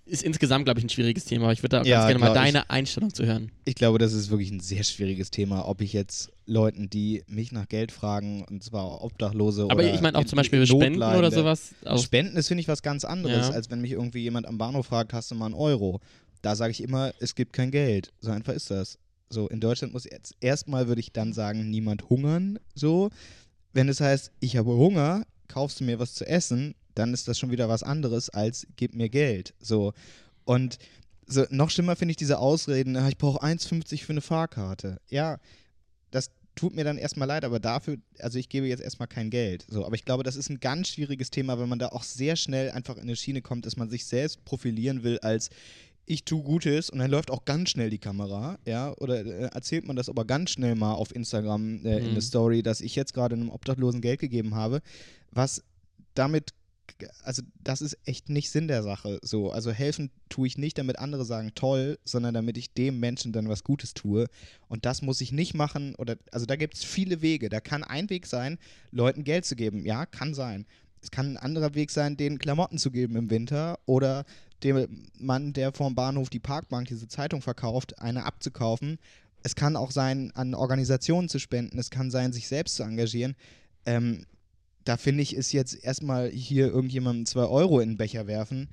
ist 0.06 0.24
insgesamt, 0.24 0.64
glaube 0.64 0.80
ich, 0.80 0.86
ein 0.86 0.90
schwieriges 0.90 1.26
Thema. 1.26 1.46
Aber 1.46 1.52
ich 1.52 1.62
würde 1.62 1.78
da 1.78 1.84
ja, 1.84 1.98
ganz 1.98 2.08
gerne 2.08 2.20
mal 2.20 2.34
deine 2.34 2.60
ich, 2.60 2.70
Einstellung 2.70 3.14
zu 3.14 3.26
hören. 3.26 3.52
Ich 3.66 3.76
glaube, 3.76 3.98
das 3.98 4.14
ist 4.14 4.30
wirklich 4.30 4.50
ein 4.50 4.62
sehr 4.62 4.84
schwieriges 4.84 5.30
Thema, 5.30 5.68
ob 5.68 5.82
ich 5.82 5.92
jetzt 5.92 6.32
Leuten, 6.46 6.90
die 6.90 7.24
mich 7.28 7.52
nach 7.52 7.68
Geld 7.68 7.92
fragen, 7.92 8.44
und 8.44 8.64
zwar 8.64 9.04
Obdachlose 9.04 9.64
Aber 9.64 9.76
oder 9.76 9.94
ich 9.94 10.02
meine 10.02 10.18
auch 10.18 10.26
zum 10.26 10.38
Beispiel 10.38 10.66
Spenden 10.66 11.02
oder 11.02 11.32
sowas. 11.32 11.74
Spenden 11.98 12.38
ist, 12.38 12.48
finde 12.48 12.62
ich, 12.62 12.68
was 12.68 12.82
ganz 12.82 13.04
anderes, 13.04 13.50
ja. 13.50 13.54
als 13.54 13.70
wenn 13.70 13.82
mich 13.82 13.92
irgendwie 13.92 14.22
jemand 14.22 14.48
am 14.48 14.58
Bahnhof 14.58 14.88
fragt, 14.88 15.14
hast 15.14 15.32
du 15.32 15.36
mal 15.36 15.46
einen 15.46 15.56
Euro? 15.56 16.02
Da 16.42 16.56
sage 16.56 16.72
ich 16.72 16.82
immer, 16.82 17.14
es 17.20 17.34
gibt 17.34 17.54
kein 17.54 17.72
Geld. 17.72 18.14
So 18.20 18.32
einfach 18.32 18.54
ist 18.54 18.70
das. 18.70 19.00
So, 19.30 19.48
in 19.48 19.60
Deutschland 19.60 19.94
muss 19.94 20.06
jetzt 20.06 20.36
erstmal 20.40 20.88
würde 20.88 21.02
ich 21.02 21.12
dann 21.12 21.34
sagen, 21.34 21.70
niemand 21.70 22.10
hungern. 22.10 22.60
So, 22.76 23.10
wenn 23.74 23.90
es 23.90 24.00
heißt, 24.00 24.32
ich 24.40 24.56
habe 24.56 24.72
Hunger, 24.72 25.26
kaufst 25.48 25.80
du 25.80 25.84
mir 25.84 26.00
was 26.00 26.14
zu 26.14 26.28
essen, 26.28 26.76
dann 26.94 27.14
ist 27.14 27.28
das 27.28 27.40
schon 27.40 27.52
wieder 27.52 27.68
was 27.68 27.84
anderes 27.84 28.30
als 28.30 28.68
gib 28.76 28.96
mir 28.96 29.10
Geld. 29.10 29.54
So. 29.60 29.94
Und 30.46 30.78
so, 31.28 31.44
noch 31.50 31.72
schlimmer 31.72 31.96
finde 31.96 32.12
ich 32.12 32.18
diese 32.18 32.38
Ausreden, 32.38 32.96
ich 33.08 33.18
brauche 33.18 33.44
1,50 33.44 34.04
für 34.04 34.14
eine 34.14 34.22
Fahrkarte. 34.22 35.02
Ja, 35.10 35.40
das 36.16 36.32
tut 36.56 36.74
mir 36.74 36.84
dann 36.84 36.98
erstmal 36.98 37.28
leid, 37.28 37.44
aber 37.44 37.60
dafür, 37.60 37.98
also 38.20 38.40
ich 38.40 38.50
gebe 38.50 38.68
jetzt 38.68 38.82
erstmal 38.82 39.08
kein 39.08 39.30
Geld. 39.30 39.66
So, 39.70 39.86
aber 39.86 39.96
ich 39.96 40.06
glaube, 40.06 40.24
das 40.24 40.36
ist 40.36 40.50
ein 40.50 40.60
ganz 40.60 40.88
schwieriges 40.90 41.30
Thema, 41.30 41.60
wenn 41.60 41.70
man 41.70 41.80
da 41.80 41.90
auch 41.90 42.04
sehr 42.04 42.36
schnell 42.36 42.72
einfach 42.72 42.96
in 42.96 43.04
eine 43.04 43.16
Schiene 43.16 43.42
kommt, 43.42 43.66
dass 43.66 43.76
man 43.76 43.90
sich 43.90 44.06
selbst 44.06 44.44
profilieren 44.46 45.04
will 45.04 45.20
als 45.20 45.50
ich 46.08 46.24
tue 46.24 46.44
Gutes 46.44 46.90
und 46.90 47.00
dann 47.00 47.10
läuft 47.10 47.32
auch 47.32 47.46
ganz 47.46 47.72
schnell 47.72 47.90
die 47.90 47.98
Kamera, 47.98 48.60
ja, 48.66 48.94
oder 49.00 49.26
äh, 49.26 49.50
erzählt 49.54 49.88
man 49.88 49.96
das 49.96 50.08
aber 50.08 50.24
ganz 50.24 50.52
schnell 50.52 50.76
mal 50.76 50.94
auf 50.94 51.14
Instagram 51.16 51.84
äh, 51.84 52.00
mhm. 52.00 52.08
in 52.08 52.14
der 52.14 52.22
Story, 52.22 52.62
dass 52.62 52.80
ich 52.82 52.96
jetzt 52.96 53.14
gerade 53.14 53.36
einem 53.36 53.50
Obdachlosen 53.50 54.02
Geld 54.02 54.20
gegeben 54.20 54.54
habe, 54.54 54.82
was 55.32 55.64
damit 56.14 56.52
also 57.24 57.42
das 57.64 57.82
ist 57.82 57.98
echt 58.06 58.30
nicht 58.30 58.50
Sinn 58.50 58.68
der 58.68 58.84
Sache. 58.84 59.20
So, 59.22 59.52
also 59.52 59.72
helfen 59.72 60.12
tue 60.30 60.48
ich 60.48 60.58
nicht, 60.58 60.78
damit 60.78 61.00
andere 61.00 61.26
sagen 61.26 61.52
toll, 61.56 62.00
sondern 62.04 62.34
damit 62.34 62.58
ich 62.58 62.74
dem 62.74 63.00
Menschen 63.00 63.32
dann 63.34 63.50
was 63.50 63.64
Gutes 63.64 63.94
tue. 63.94 64.28
Und 64.68 64.86
das 64.86 65.02
muss 65.02 65.22
ich 65.22 65.32
nicht 65.32 65.54
machen. 65.54 65.96
Oder 65.96 66.18
also 66.32 66.46
da 66.46 66.56
gibt 66.56 66.76
es 66.76 66.84
viele 66.84 67.22
Wege. 67.22 67.50
Da 67.50 67.60
kann 67.60 67.84
ein 67.84 68.10
Weg 68.10 68.28
sein, 68.28 68.58
Leuten 68.92 69.24
Geld 69.24 69.46
zu 69.46 69.56
geben. 69.56 69.86
Ja, 69.86 70.06
kann 70.06 70.34
sein. 70.34 70.66
Es 71.02 71.12
kann 71.12 71.34
ein 71.34 71.38
anderer 71.38 71.76
Weg 71.76 71.92
sein, 71.92 72.18
denen 72.18 72.40
Klamotten 72.40 72.78
zu 72.78 72.90
geben 72.90 73.16
im 73.16 73.30
Winter 73.30 73.80
oder 73.86 74.26
dem 74.64 75.08
Mann, 75.20 75.54
der 75.54 75.72
vorm 75.72 75.94
Bahnhof 75.94 76.30
die 76.30 76.40
Parkbank 76.40 76.88
diese 76.88 77.08
Zeitung 77.08 77.42
verkauft, 77.42 78.00
eine 78.00 78.26
abzukaufen. 78.26 78.98
Es 79.44 79.56
kann 79.56 79.76
auch 79.76 79.92
sein, 79.92 80.32
an 80.34 80.56
Organisationen 80.56 81.30
zu 81.30 81.38
spenden. 81.38 81.78
Es 81.78 81.92
kann 81.92 82.10
sein, 82.10 82.34
sich 82.34 82.48
selbst 82.48 82.76
zu 82.76 82.84
engagieren. 82.84 83.36
Ähm, 83.86 84.26
da 84.86 84.98
finde 84.98 85.24
ich, 85.24 85.36
ist 85.36 85.52
jetzt 85.52 85.84
erstmal 85.84 86.30
hier 86.30 86.68
irgendjemandem 86.68 87.26
zwei 87.26 87.46
Euro 87.46 87.80
in 87.80 87.90
den 87.90 87.98
Becher 87.98 88.28
werfen, 88.28 88.70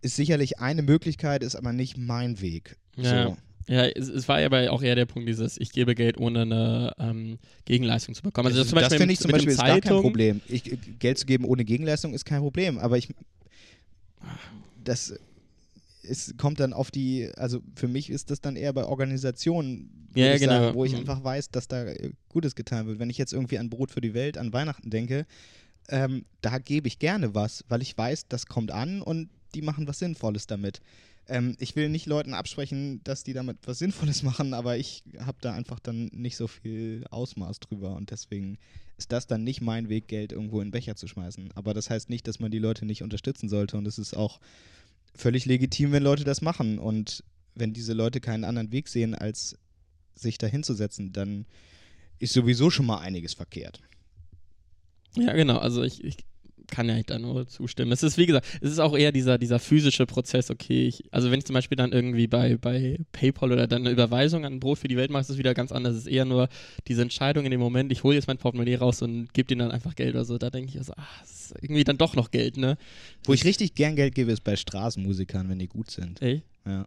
ist 0.00 0.16
sicherlich 0.16 0.58
eine 0.58 0.82
Möglichkeit, 0.82 1.42
ist 1.42 1.54
aber 1.54 1.72
nicht 1.72 1.96
mein 1.96 2.40
Weg. 2.40 2.76
Ja. 2.96 3.28
So. 3.28 3.36
Ja, 3.68 3.84
es, 3.84 4.08
es, 4.08 4.26
war 4.28 4.38
aber 4.38 4.72
auch 4.72 4.82
eher 4.82 4.94
der 4.94 5.04
Punkt, 5.04 5.28
dieses, 5.28 5.58
ich 5.58 5.72
gebe 5.72 5.94
Geld 5.94 6.16
ohne 6.16 6.42
eine 6.42 6.92
ähm, 6.98 7.38
Gegenleistung 7.66 8.14
zu 8.14 8.22
bekommen. 8.22 8.46
Also 8.46 8.64
das, 8.64 8.70
das 8.72 8.94
finde 8.94 9.12
ich 9.12 9.20
zum 9.20 9.30
Beispiel 9.30 9.52
ist 9.52 9.58
gar 9.58 9.80
kein 9.80 10.00
Problem. 10.00 10.40
Ich, 10.48 10.64
Geld 10.98 11.18
zu 11.18 11.26
geben 11.26 11.44
ohne 11.44 11.66
Gegenleistung 11.66 12.14
ist 12.14 12.24
kein 12.24 12.40
Problem, 12.40 12.78
aber 12.78 12.96
ich 12.96 13.08
das 14.82 15.18
es 16.08 16.34
kommt 16.36 16.60
dann 16.60 16.72
auf 16.72 16.90
die, 16.90 17.30
also 17.36 17.60
für 17.74 17.88
mich 17.88 18.10
ist 18.10 18.30
das 18.30 18.40
dann 18.40 18.56
eher 18.56 18.72
bei 18.72 18.84
Organisationen, 18.84 20.08
ja, 20.14 20.36
genau. 20.38 20.52
sagen, 20.52 20.74
wo 20.74 20.84
ich 20.84 20.92
mhm. 20.92 21.00
einfach 21.00 21.22
weiß, 21.22 21.50
dass 21.50 21.68
da 21.68 21.84
äh, 21.84 22.12
Gutes 22.28 22.54
getan 22.54 22.86
wird. 22.86 22.98
Wenn 22.98 23.10
ich 23.10 23.18
jetzt 23.18 23.32
irgendwie 23.32 23.58
an 23.58 23.70
Brot 23.70 23.90
für 23.90 24.00
die 24.00 24.14
Welt, 24.14 24.38
an 24.38 24.52
Weihnachten 24.52 24.90
denke, 24.90 25.26
ähm, 25.88 26.24
da 26.40 26.58
gebe 26.58 26.88
ich 26.88 26.98
gerne 26.98 27.34
was, 27.34 27.64
weil 27.68 27.82
ich 27.82 27.96
weiß, 27.96 28.28
das 28.28 28.46
kommt 28.46 28.70
an 28.70 29.02
und 29.02 29.30
die 29.54 29.62
machen 29.62 29.86
was 29.86 29.98
Sinnvolles 29.98 30.46
damit. 30.46 30.80
Ähm, 31.28 31.56
ich 31.58 31.76
will 31.76 31.88
nicht 31.88 32.06
Leuten 32.06 32.34
absprechen, 32.34 33.02
dass 33.04 33.24
die 33.24 33.32
damit 33.32 33.58
was 33.66 33.78
Sinnvolles 33.78 34.22
machen, 34.24 34.54
aber 34.54 34.76
ich 34.76 35.04
habe 35.20 35.38
da 35.40 35.52
einfach 35.52 35.78
dann 35.78 36.06
nicht 36.12 36.36
so 36.36 36.46
viel 36.46 37.04
Ausmaß 37.10 37.60
drüber 37.60 37.96
und 37.96 38.10
deswegen 38.10 38.58
ist 38.96 39.12
das 39.12 39.26
dann 39.26 39.44
nicht 39.44 39.60
mein 39.60 39.88
Weg, 39.88 40.08
Geld 40.08 40.32
irgendwo 40.32 40.60
in 40.60 40.68
den 40.68 40.72
Becher 40.72 40.96
zu 40.96 41.06
schmeißen. 41.06 41.50
Aber 41.54 41.72
das 41.72 41.88
heißt 41.88 42.10
nicht, 42.10 42.26
dass 42.26 42.40
man 42.40 42.50
die 42.50 42.58
Leute 42.58 42.84
nicht 42.84 43.02
unterstützen 43.02 43.48
sollte 43.48 43.76
und 43.76 43.86
es 43.86 43.98
ist 43.98 44.16
auch 44.16 44.40
völlig 45.14 45.46
legitim, 45.46 45.92
wenn 45.92 46.02
Leute 46.02 46.24
das 46.24 46.42
machen. 46.42 46.78
Und 46.78 47.24
wenn 47.54 47.72
diese 47.72 47.92
Leute 47.92 48.20
keinen 48.20 48.44
anderen 48.44 48.72
Weg 48.72 48.88
sehen, 48.88 49.14
als 49.14 49.58
sich 50.14 50.38
da 50.38 50.46
hinzusetzen, 50.46 51.12
dann 51.12 51.46
ist 52.18 52.32
sowieso 52.32 52.70
schon 52.70 52.86
mal 52.86 52.98
einiges 52.98 53.34
verkehrt. 53.34 53.80
Ja, 55.16 55.32
genau. 55.34 55.58
Also 55.58 55.82
ich, 55.82 56.02
ich 56.04 56.16
kann 56.70 56.88
ja 56.88 57.02
da 57.02 57.18
nur 57.18 57.46
zustimmen. 57.46 57.92
Es 57.92 58.02
ist, 58.02 58.18
wie 58.18 58.26
gesagt, 58.26 58.46
es 58.60 58.72
ist 58.72 58.78
auch 58.78 58.96
eher 58.96 59.12
dieser, 59.12 59.38
dieser 59.38 59.58
physische 59.58 60.06
Prozess, 60.06 60.50
okay, 60.50 60.86
ich, 60.86 61.04
also 61.10 61.30
wenn 61.30 61.38
ich 61.38 61.46
zum 61.46 61.54
Beispiel 61.54 61.76
dann 61.76 61.92
irgendwie 61.92 62.26
bei, 62.26 62.56
bei 62.56 62.98
PayPal 63.12 63.52
oder 63.52 63.66
dann 63.66 63.82
eine 63.82 63.90
Überweisung 63.90 64.44
an 64.44 64.60
Brot 64.60 64.78
für 64.78 64.88
die 64.88 64.96
Welt 64.96 65.10
mache, 65.10 65.22
ist 65.22 65.30
es 65.30 65.38
wieder 65.38 65.54
ganz 65.54 65.72
anders. 65.72 65.94
Es 65.94 66.00
ist 66.00 66.06
eher 66.08 66.24
nur 66.24 66.48
diese 66.86 67.02
Entscheidung 67.02 67.44
in 67.44 67.50
dem 67.50 67.60
Moment, 67.60 67.90
ich 67.92 68.04
hole 68.04 68.14
jetzt 68.14 68.28
mein 68.28 68.38
Portemonnaie 68.38 68.76
raus 68.76 69.02
und 69.02 69.32
gebe 69.34 69.48
denen 69.48 69.60
dann 69.60 69.70
einfach 69.70 69.94
Geld 69.94 70.14
oder 70.14 70.24
so. 70.24 70.38
Da 70.38 70.50
denke 70.50 70.70
ich 70.70 70.78
also, 70.78 70.92
ach, 70.96 71.20
das 71.20 71.30
ist 71.30 71.54
irgendwie 71.62 71.84
dann 71.84 71.98
doch 71.98 72.14
noch 72.14 72.30
Geld, 72.30 72.56
ne? 72.56 72.76
Wo 73.24 73.32
ich 73.32 73.44
richtig 73.44 73.74
gern 73.74 73.96
Geld 73.96 74.14
gebe, 74.14 74.32
ist 74.32 74.44
bei 74.44 74.56
Straßenmusikern, 74.56 75.48
wenn 75.48 75.58
die 75.58 75.68
gut 75.68 75.90
sind. 75.90 76.20
Ey? 76.22 76.42
Ja. 76.66 76.86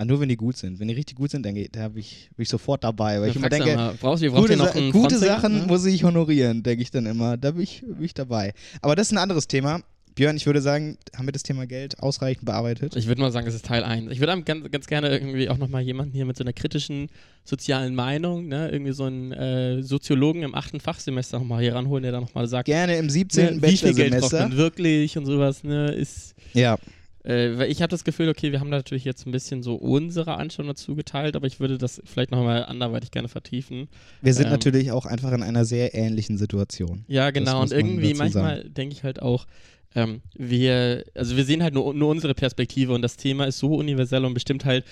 Ah, 0.00 0.04
nur 0.04 0.20
wenn 0.20 0.28
die 0.28 0.36
gut 0.36 0.56
sind. 0.56 0.78
Wenn 0.78 0.86
die 0.86 0.94
richtig 0.94 1.16
gut 1.16 1.32
sind, 1.32 1.44
dann 1.44 1.56
da 1.72 1.88
bin 1.88 1.98
ich, 1.98 2.30
bin 2.36 2.44
ich 2.44 2.48
sofort 2.48 2.84
dabei. 2.84 3.20
Weil 3.20 3.30
ich 3.30 3.36
immer 3.36 3.48
denke, 3.48 3.74
mal, 3.74 3.94
brauchst 4.00 4.22
du, 4.22 4.30
gute, 4.30 4.56
noch 4.56 4.72
einen 4.72 4.92
gute 4.92 5.18
Sachen 5.18 5.58
ne? 5.58 5.66
muss 5.66 5.84
ich 5.86 6.04
honorieren, 6.04 6.62
denke 6.62 6.82
ich 6.82 6.92
dann 6.92 7.04
immer. 7.04 7.36
Da 7.36 7.50
bin 7.50 7.62
ich, 7.62 7.80
bin 7.84 8.04
ich 8.04 8.14
dabei. 8.14 8.54
Aber 8.80 8.94
das 8.94 9.08
ist 9.08 9.12
ein 9.12 9.18
anderes 9.18 9.48
Thema. 9.48 9.80
Björn, 10.14 10.36
ich 10.36 10.46
würde 10.46 10.60
sagen, 10.60 10.98
haben 11.16 11.26
wir 11.26 11.32
das 11.32 11.42
Thema 11.42 11.66
Geld 11.66 12.00
ausreichend 12.00 12.44
bearbeitet? 12.44 12.94
Ich 12.94 13.08
würde 13.08 13.20
mal 13.20 13.32
sagen, 13.32 13.48
es 13.48 13.56
ist 13.56 13.66
Teil 13.66 13.82
1. 13.82 14.12
Ich 14.12 14.20
würde 14.20 14.40
ganz, 14.42 14.70
ganz 14.70 14.86
gerne 14.86 15.10
irgendwie 15.10 15.48
auch 15.48 15.58
nochmal 15.58 15.82
jemanden 15.82 16.12
hier 16.12 16.26
mit 16.26 16.36
so 16.36 16.44
einer 16.44 16.52
kritischen 16.52 17.08
sozialen 17.42 17.96
Meinung, 17.96 18.46
ne, 18.46 18.68
irgendwie 18.70 18.92
so 18.92 19.04
einen 19.04 19.32
äh, 19.32 19.82
Soziologen 19.82 20.44
im 20.44 20.54
achten 20.54 20.78
Fachsemester 20.78 21.40
nochmal 21.40 21.62
hier 21.62 21.74
ranholen, 21.74 22.04
der 22.04 22.12
dann 22.12 22.22
nochmal 22.22 22.46
sagt. 22.46 22.66
Gerne 22.66 22.98
im 22.98 23.10
17. 23.10 23.56
Ne, 23.56 23.62
Wie 23.62 23.76
viel 23.76 23.94
Geld 23.94 24.20
braucht 24.20 24.32
man 24.32 24.56
wirklich 24.56 25.18
und 25.18 25.26
sowas, 25.26 25.64
ne, 25.64 25.90
ist. 25.90 26.36
Ja. 26.52 26.78
Äh, 27.24 27.66
ich 27.66 27.82
habe 27.82 27.90
das 27.90 28.04
Gefühl, 28.04 28.28
okay, 28.28 28.52
wir 28.52 28.60
haben 28.60 28.70
natürlich 28.70 29.04
jetzt 29.04 29.26
ein 29.26 29.32
bisschen 29.32 29.62
so 29.62 29.74
unsere 29.74 30.36
Anschauung 30.36 30.68
dazu 30.68 30.94
geteilt, 30.94 31.36
aber 31.36 31.46
ich 31.46 31.60
würde 31.60 31.78
das 31.78 32.00
vielleicht 32.04 32.30
nochmal 32.30 32.64
anderweitig 32.64 33.10
gerne 33.10 33.28
vertiefen. 33.28 33.88
Wir 34.22 34.34
sind 34.34 34.46
ähm, 34.46 34.52
natürlich 34.52 34.92
auch 34.92 35.06
einfach 35.06 35.32
in 35.32 35.42
einer 35.42 35.64
sehr 35.64 35.94
ähnlichen 35.94 36.38
Situation. 36.38 37.04
Ja, 37.08 37.30
genau. 37.30 37.62
Und 37.62 37.72
irgendwie 37.72 38.14
manchmal 38.14 38.64
denke 38.64 38.94
ich 38.94 39.02
halt 39.02 39.20
auch, 39.22 39.46
ähm, 39.94 40.20
wir, 40.34 41.04
also 41.14 41.36
wir 41.36 41.44
sehen 41.44 41.62
halt 41.62 41.74
nur, 41.74 41.94
nur 41.94 42.10
unsere 42.10 42.34
Perspektive 42.34 42.92
und 42.92 43.02
das 43.02 43.16
Thema 43.16 43.46
ist 43.46 43.58
so 43.58 43.74
universell 43.74 44.24
und 44.24 44.34
bestimmt 44.34 44.64
halt 44.64 44.84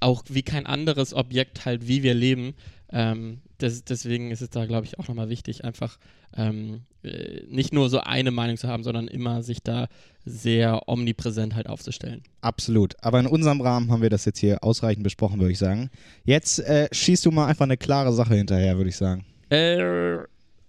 auch 0.00 0.22
wie 0.28 0.42
kein 0.42 0.66
anderes 0.66 1.14
Objekt 1.14 1.64
halt, 1.64 1.88
wie 1.88 2.02
wir 2.02 2.14
leben. 2.14 2.54
Ähm, 2.90 3.40
das, 3.62 3.84
deswegen 3.84 4.30
ist 4.30 4.42
es 4.42 4.50
da, 4.50 4.66
glaube 4.66 4.86
ich, 4.86 4.98
auch 4.98 5.08
nochmal 5.08 5.28
wichtig, 5.28 5.64
einfach 5.64 5.98
ähm, 6.36 6.82
äh, 7.02 7.42
nicht 7.48 7.72
nur 7.72 7.88
so 7.88 8.00
eine 8.00 8.30
Meinung 8.30 8.56
zu 8.56 8.68
haben, 8.68 8.82
sondern 8.82 9.08
immer 9.08 9.42
sich 9.42 9.62
da 9.62 9.88
sehr 10.24 10.88
omnipräsent 10.88 11.54
halt 11.54 11.68
aufzustellen. 11.68 12.22
Absolut. 12.40 12.94
Aber 13.00 13.20
in 13.20 13.26
unserem 13.26 13.60
Rahmen 13.60 13.90
haben 13.90 14.02
wir 14.02 14.10
das 14.10 14.24
jetzt 14.24 14.38
hier 14.38 14.62
ausreichend 14.62 15.04
besprochen, 15.04 15.40
würde 15.40 15.52
ich 15.52 15.58
sagen. 15.58 15.90
Jetzt 16.24 16.58
äh, 16.60 16.88
schießt 16.92 17.24
du 17.24 17.30
mal 17.30 17.46
einfach 17.46 17.64
eine 17.64 17.76
klare 17.76 18.12
Sache 18.12 18.34
hinterher, 18.34 18.76
würde 18.76 18.90
ich 18.90 18.96
sagen. 18.96 19.24
Äh, 19.50 20.18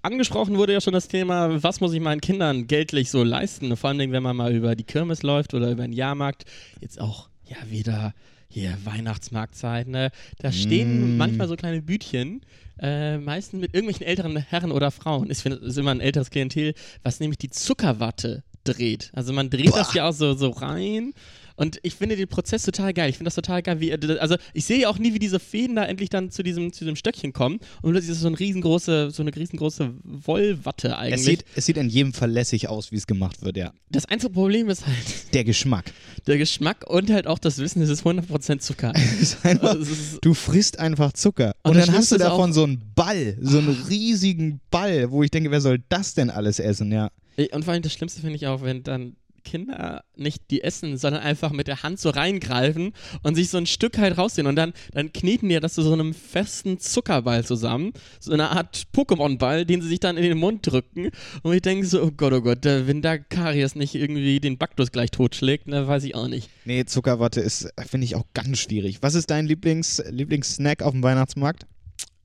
angesprochen 0.01 0.57
wurde 0.57 0.73
ja 0.73 0.81
schon 0.81 0.93
das 0.93 1.07
Thema, 1.07 1.63
was 1.63 1.81
muss 1.81 1.93
ich 1.93 1.99
meinen 1.99 2.21
Kindern 2.21 2.67
geldlich 2.67 3.09
so 3.09 3.23
leisten? 3.23 3.75
Vor 3.77 3.89
allem, 3.89 4.11
wenn 4.11 4.23
man 4.23 4.35
mal 4.35 4.53
über 4.53 4.75
die 4.75 4.83
Kirmes 4.83 5.23
läuft 5.23 5.53
oder 5.53 5.71
über 5.71 5.83
den 5.83 5.93
Jahrmarkt. 5.93 6.45
Jetzt 6.81 6.99
auch 6.99 7.29
ja 7.45 7.57
wieder 7.69 8.13
hier 8.53 8.77
Weihnachtsmarktzeit, 8.83 9.87
ne? 9.87 10.11
Da 10.39 10.51
stehen 10.51 11.15
mm. 11.15 11.17
manchmal 11.17 11.47
so 11.47 11.55
kleine 11.55 11.81
Bütchen, 11.81 12.41
äh, 12.79 13.17
meistens 13.17 13.59
mit 13.59 13.73
irgendwelchen 13.73 14.05
älteren 14.05 14.37
Herren 14.37 14.71
oder 14.71 14.91
Frauen. 14.91 15.29
Ich 15.31 15.39
finde, 15.39 15.57
es 15.59 15.69
ist 15.69 15.77
immer 15.77 15.91
ein 15.91 16.01
älteres 16.01 16.29
Klientel, 16.29 16.73
was 17.01 17.19
nämlich 17.19 17.39
die 17.39 17.49
Zuckerwatte 17.49 18.43
dreht. 18.63 19.11
Also 19.13 19.33
man 19.33 19.49
dreht 19.49 19.71
Boah. 19.71 19.79
das 19.79 19.93
ja 19.93 20.07
auch 20.07 20.13
so, 20.13 20.33
so 20.33 20.49
rein 20.49 21.13
Und 21.55 21.79
ich 21.83 21.95
finde 21.95 22.15
den 22.15 22.27
Prozess 22.27 22.63
total 22.63 22.93
geil. 22.93 23.09
Ich 23.09 23.17
finde 23.17 23.27
das 23.27 23.35
total 23.35 23.61
geil. 23.61 23.79
Wie, 23.79 23.89
er- 23.91 24.21
also 24.21 24.35
ich 24.53 24.65
sehe 24.65 24.79
ja 24.81 24.89
auch 24.89 24.97
nie, 24.97 25.13
wie 25.13 25.19
diese 25.19 25.39
Fäden 25.39 25.75
da 25.75 25.85
endlich 25.85 26.09
dann 26.09 26.31
zu 26.31 26.43
diesem, 26.43 26.73
zu 26.73 26.83
diesem 26.83 26.95
Stöckchen 26.95 27.31
kommen. 27.33 27.59
Und 27.81 27.91
plötzlich 27.91 28.11
ist 28.11 28.21
so, 28.21 28.27
ein 28.27 28.33
riesengroße, 28.35 29.11
so 29.11 29.21
eine 29.21 29.35
riesengroße 29.35 29.93
Wollwatte 30.03 30.97
eigentlich. 30.97 31.19
Es 31.19 31.25
sieht, 31.25 31.45
es 31.55 31.65
sieht 31.65 31.77
in 31.77 31.89
jedem 31.89 32.13
Fall 32.13 32.31
lässig 32.31 32.67
aus, 32.69 32.91
wie 32.91 32.95
es 32.95 33.07
gemacht 33.07 33.41
wird, 33.43 33.57
ja. 33.57 33.71
das 33.89 34.05
einzige 34.05 34.31
Problem 34.33 34.69
ist 34.69 34.85
halt 34.85 34.95
Der 35.33 35.43
Geschmack. 35.43 35.91
der 36.27 36.37
Geschmack 36.37 36.89
und 36.89 37.09
halt 37.11 37.27
auch 37.27 37.39
das 37.39 37.57
Wissen, 37.57 37.81
es 37.81 37.89
ist 37.89 38.03
100% 38.03 38.59
Zucker. 38.59 38.93
Ist 39.21 39.45
einfach, 39.45 39.69
Also 39.75 39.91
ist, 39.91 40.19
du 40.21 40.33
frisst 40.33 40.79
einfach 40.79 41.13
Zucker. 41.13 41.53
Und 41.63 41.71
Und, 41.71 41.77
das 41.77 41.85
dann 41.87 41.95
hast 41.95 42.11
du 42.11 42.17
davon 42.17 42.51
auch- 42.51 42.53
so 42.53 42.63
einen 42.63 42.81
Ball, 42.95 43.37
so 43.41 43.57
einen 43.59 43.69
riesigen 43.89 44.59
Ball, 44.71 45.11
wo 45.11 45.23
ich 45.23 45.31
denke, 45.31 45.51
wer 45.51 45.61
soll 45.61 45.79
das 45.89 46.13
denn 46.13 46.29
alles 46.29 46.59
essen, 46.59 46.91
ja. 46.91 47.09
und 47.51 47.63
vor 47.65 47.73
allem 47.73 47.81
das 47.83 47.93
Schlimmste 47.93 48.21
finde 48.21 48.35
ich 48.35 48.47
auch, 48.47 48.61
wenn 48.61 48.83
dann 48.83 49.15
Kinder 49.43 50.03
nicht 50.15 50.51
die 50.51 50.63
essen, 50.63 50.97
sondern 50.97 51.21
einfach 51.21 51.51
mit 51.51 51.67
der 51.67 51.83
Hand 51.83 51.99
so 51.99 52.09
reingreifen 52.09 52.93
und 53.23 53.35
sich 53.35 53.49
so 53.49 53.57
ein 53.57 53.65
Stück 53.65 53.97
halt 53.97 54.17
rausziehen 54.17 54.47
und 54.47 54.55
dann, 54.55 54.73
dann 54.93 55.11
kneten 55.13 55.49
die 55.49 55.59
das 55.59 55.73
zu 55.73 55.81
so 55.81 55.93
einem 55.93 56.13
festen 56.13 56.79
Zuckerball 56.79 57.43
zusammen, 57.45 57.93
so 58.19 58.31
eine 58.31 58.49
Art 58.49 58.83
Pokémon-Ball, 58.93 59.65
den 59.65 59.81
sie 59.81 59.87
sich 59.89 59.99
dann 59.99 60.17
in 60.17 60.23
den 60.23 60.37
Mund 60.37 60.65
drücken 60.65 61.09
und 61.43 61.53
ich 61.53 61.61
denke 61.61 61.85
so, 61.85 62.01
oh 62.01 62.11
Gott, 62.11 62.33
oh 62.33 62.41
Gott, 62.41 62.63
wenn 62.63 63.01
da 63.01 63.17
Karies 63.17 63.75
nicht 63.75 63.95
irgendwie 63.95 64.39
den 64.39 64.57
Baktus 64.57 64.91
gleich 64.91 65.11
totschlägt, 65.11 65.67
ne, 65.67 65.87
weiß 65.87 66.03
ich 66.03 66.15
auch 66.15 66.27
nicht. 66.27 66.49
Nee, 66.65 66.85
Zuckerwatte 66.85 67.41
ist, 67.41 67.69
finde 67.87 68.05
ich, 68.05 68.15
auch 68.15 68.25
ganz 68.33 68.59
schwierig. 68.59 68.99
Was 69.01 69.15
ist 69.15 69.29
dein 69.29 69.45
Lieblings, 69.45 70.03
Lieblingssnack 70.09 70.81
auf 70.81 70.91
dem 70.91 71.03
Weihnachtsmarkt? 71.03 71.65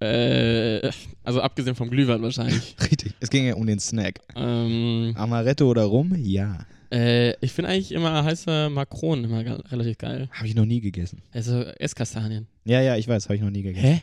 Äh, 0.00 0.90
also 1.24 1.40
abgesehen 1.40 1.74
vom 1.74 1.90
Glühwein 1.90 2.22
wahrscheinlich. 2.22 2.76
Richtig, 2.90 3.14
es 3.18 3.30
ging 3.30 3.46
ja 3.46 3.54
um 3.54 3.66
den 3.66 3.80
Snack. 3.80 4.20
ähm, 4.36 5.12
Amaretto 5.16 5.68
oder 5.68 5.82
Rum? 5.84 6.14
Ja. 6.16 6.60
Äh, 6.92 7.34
ich 7.44 7.52
finde 7.52 7.70
eigentlich 7.70 7.92
immer 7.92 8.24
heiße 8.24 8.70
Makronen 8.70 9.24
immer 9.24 9.44
relativ 9.70 9.98
geil. 9.98 10.28
Habe 10.32 10.46
ich 10.48 10.54
noch 10.54 10.64
nie 10.66 10.80
gegessen. 10.80 11.22
Also 11.32 11.62
Esskastanien. 11.78 12.46
Ja, 12.64 12.80
ja, 12.80 12.96
ich 12.96 13.08
weiß, 13.08 13.24
habe 13.24 13.36
ich 13.36 13.42
noch 13.42 13.50
nie 13.50 13.62
gegessen. 13.62 13.86
Hä? 13.86 14.02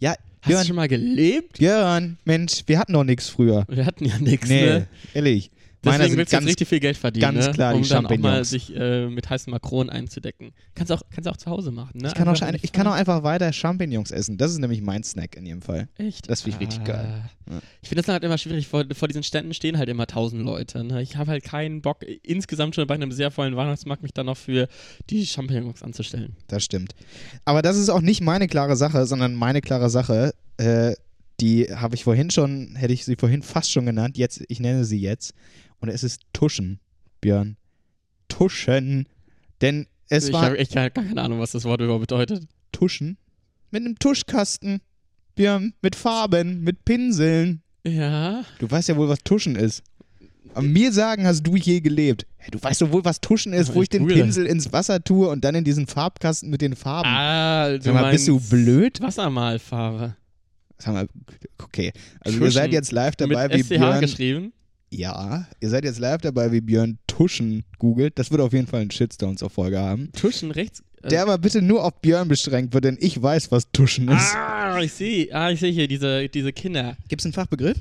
Ja, 0.00 0.10
Hast 0.12 0.48
Björn, 0.48 0.62
du 0.62 0.66
schon 0.68 0.76
mal 0.76 0.88
gelebt? 0.88 1.58
Björn, 1.58 2.18
Mensch, 2.24 2.62
wir 2.66 2.78
hatten 2.78 2.92
noch 2.92 3.04
nichts 3.04 3.28
früher. 3.28 3.64
Wir 3.68 3.84
hatten 3.84 4.04
ja 4.04 4.18
nichts, 4.18 4.48
Nee, 4.48 4.64
ne? 4.66 4.86
ehrlich. 5.14 5.50
Meiner 5.84 5.98
Deswegen 5.98 6.16
willst 6.18 6.32
du 6.32 6.36
jetzt 6.36 6.40
ganz, 6.40 6.46
richtig 6.48 6.68
viel 6.68 6.80
Geld 6.80 6.96
verdienen, 6.96 7.34
ganz 7.34 7.46
ne? 7.46 7.52
klar 7.52 7.72
die 7.72 7.78
um 7.80 7.88
dann 7.88 8.06
auch 8.06 8.18
mal 8.18 8.44
sich 8.44 8.74
äh, 8.74 9.06
mit 9.06 9.30
heißen 9.30 9.48
Makronen 9.48 9.90
einzudecken. 9.90 10.50
Kannst 10.74 10.90
du 10.90 10.94
auch, 10.94 11.02
kannst 11.08 11.28
auch 11.28 11.36
zu 11.36 11.50
Hause 11.50 11.70
machen, 11.70 12.00
ne? 12.00 12.08
ich, 12.08 12.14
kann 12.14 12.26
auch, 12.26 12.32
Einfach 12.32 12.48
in 12.48 12.52
schon- 12.54 12.60
die 12.60 12.64
ich 12.64 12.72
kann 12.72 12.86
auch 12.88 12.92
einfach 12.94 13.22
weiter 13.22 13.52
Champignons 13.52 14.10
essen. 14.10 14.38
Das 14.38 14.50
ist 14.50 14.58
nämlich 14.58 14.82
mein 14.82 15.04
Snack 15.04 15.36
in 15.36 15.46
jedem 15.46 15.62
Fall. 15.62 15.88
Echt? 15.96 16.28
Das 16.28 16.42
finde 16.42 16.56
ich 16.56 16.62
richtig 16.66 16.84
geil. 16.84 17.22
Ja. 17.48 17.60
Ich 17.80 17.88
finde 17.88 18.02
das 18.02 18.12
halt 18.12 18.24
immer 18.24 18.38
schwierig. 18.38 18.66
Vor, 18.66 18.84
vor 18.92 19.06
diesen 19.06 19.22
Ständen 19.22 19.54
stehen 19.54 19.78
halt 19.78 19.88
immer 19.88 20.08
tausend 20.08 20.42
Leute. 20.42 20.82
Ne? 20.82 21.00
Ich 21.00 21.16
habe 21.16 21.30
halt 21.30 21.44
keinen 21.44 21.80
Bock, 21.80 22.04
insgesamt 22.24 22.74
schon 22.74 22.84
bei 22.88 22.94
einem 22.94 23.12
sehr 23.12 23.30
vollen 23.30 23.54
Weihnachtsmarkt 23.54 24.02
mich 24.02 24.12
dann 24.12 24.26
noch 24.26 24.36
für 24.36 24.66
die 25.10 25.26
Champignons 25.26 25.84
anzustellen. 25.84 26.34
Das 26.48 26.64
stimmt. 26.64 26.96
Aber 27.44 27.62
das 27.62 27.76
ist 27.76 27.88
auch 27.88 28.00
nicht 28.00 28.20
meine 28.20 28.48
klare 28.48 28.74
Sache, 28.76 29.06
sondern 29.06 29.34
meine 29.34 29.60
klare 29.60 29.90
Sache, 29.90 30.34
äh, 30.56 30.94
die 31.40 31.66
habe 31.72 31.94
ich 31.94 32.02
vorhin 32.02 32.30
schon, 32.30 32.74
hätte 32.74 32.92
ich 32.92 33.04
sie 33.04 33.14
vorhin 33.14 33.42
fast 33.42 33.70
schon 33.70 33.86
genannt. 33.86 34.18
Jetzt, 34.18 34.42
ich 34.48 34.58
nenne 34.58 34.84
sie 34.84 34.98
jetzt. 35.00 35.34
Und 35.80 35.88
es 35.88 36.02
ist 36.02 36.22
Tuschen, 36.32 36.80
Björn. 37.20 37.56
Tuschen. 38.28 39.08
Denn 39.60 39.86
es 40.08 40.28
ich 40.28 40.32
war 40.32 40.42
habe 40.42 40.58
echt 40.58 40.72
gar 40.74 40.90
gar 40.90 41.04
keine 41.04 41.22
Ahnung, 41.22 41.40
was 41.40 41.52
das 41.52 41.64
Wort 41.64 41.80
überhaupt 41.80 42.02
bedeutet. 42.02 42.44
Tuschen. 42.72 43.16
Mit 43.70 43.84
einem 43.84 43.98
Tuschkasten. 43.98 44.80
Björn, 45.34 45.72
mit 45.82 45.94
Farben, 45.94 46.62
mit 46.62 46.84
Pinseln. 46.84 47.62
Ja. 47.84 48.44
Du 48.58 48.68
weißt 48.70 48.88
ja 48.88 48.96
wohl, 48.96 49.08
was 49.08 49.20
Tuschen 49.22 49.54
ist. 49.56 49.82
Aber 50.54 50.62
mir 50.66 50.92
sagen, 50.92 51.26
hast 51.26 51.42
du 51.42 51.54
je 51.56 51.80
gelebt. 51.80 52.26
Du 52.50 52.60
weißt 52.60 52.80
doch 52.82 52.90
wohl, 52.90 53.04
was 53.04 53.20
Tuschen 53.20 53.52
ist, 53.52 53.74
wo 53.74 53.82
ich 53.82 53.84
ich 53.84 53.88
den. 53.90 54.06
Pinsel 54.06 54.46
ins 54.46 54.72
Wasser 54.72 55.02
tue 55.04 55.28
und 55.28 55.44
dann 55.44 55.54
in 55.54 55.62
diesen 55.64 55.86
Farbkasten 55.86 56.50
mit 56.50 56.60
den 56.62 56.74
Farben. 56.74 57.08
Ah, 57.08 57.68
du 57.76 57.82
Sag 57.82 57.94
mal, 57.94 58.10
bist 58.10 58.26
du 58.26 58.40
blöd? 58.40 59.00
Wassermalfarbe. 59.00 60.16
Sag 60.78 60.94
mal, 60.94 61.08
okay. 61.62 61.92
Also 62.20 62.38
ihr 62.38 62.40
Tuschen. 62.40 62.52
seid 62.54 62.72
jetzt 62.72 62.90
live 62.92 63.14
dabei, 63.16 63.48
wie 63.50 63.56
Mit 63.58 63.66
SCH 63.66 63.68
Björn. 63.68 64.00
geschrieben. 64.00 64.52
Ja, 64.90 65.46
ihr 65.60 65.68
seid 65.68 65.84
jetzt 65.84 65.98
live 65.98 66.20
dabei, 66.22 66.50
wie 66.52 66.60
Björn 66.60 66.98
Tuschen 67.06 67.64
googelt. 67.78 68.18
Das 68.18 68.30
wird 68.30 68.40
auf 68.40 68.52
jeden 68.52 68.66
Fall 68.66 68.80
einen 68.80 68.90
Shitstorm 68.90 69.36
zur 69.36 69.50
Folge 69.50 69.78
haben. 69.78 70.10
Tuschen 70.12 70.50
rechts. 70.50 70.82
äh, 71.02 71.08
Der 71.08 71.22
aber 71.22 71.36
bitte 71.38 71.60
nur 71.60 71.84
auf 71.84 72.00
Björn 72.00 72.26
beschränkt 72.28 72.72
wird, 72.72 72.84
denn 72.84 72.96
ich 73.00 73.20
weiß, 73.20 73.50
was 73.50 73.70
Tuschen 73.70 74.08
ist. 74.08 74.34
Ah, 74.34 74.80
ich 74.80 74.92
sehe. 74.92 75.28
Ah, 75.34 75.50
ich 75.50 75.60
sehe 75.60 75.72
hier 75.72 75.88
diese, 75.88 76.28
diese 76.28 76.52
Kinder. 76.52 76.96
Gibt 77.08 77.20
es 77.20 77.26
einen 77.26 77.34
Fachbegriff? 77.34 77.76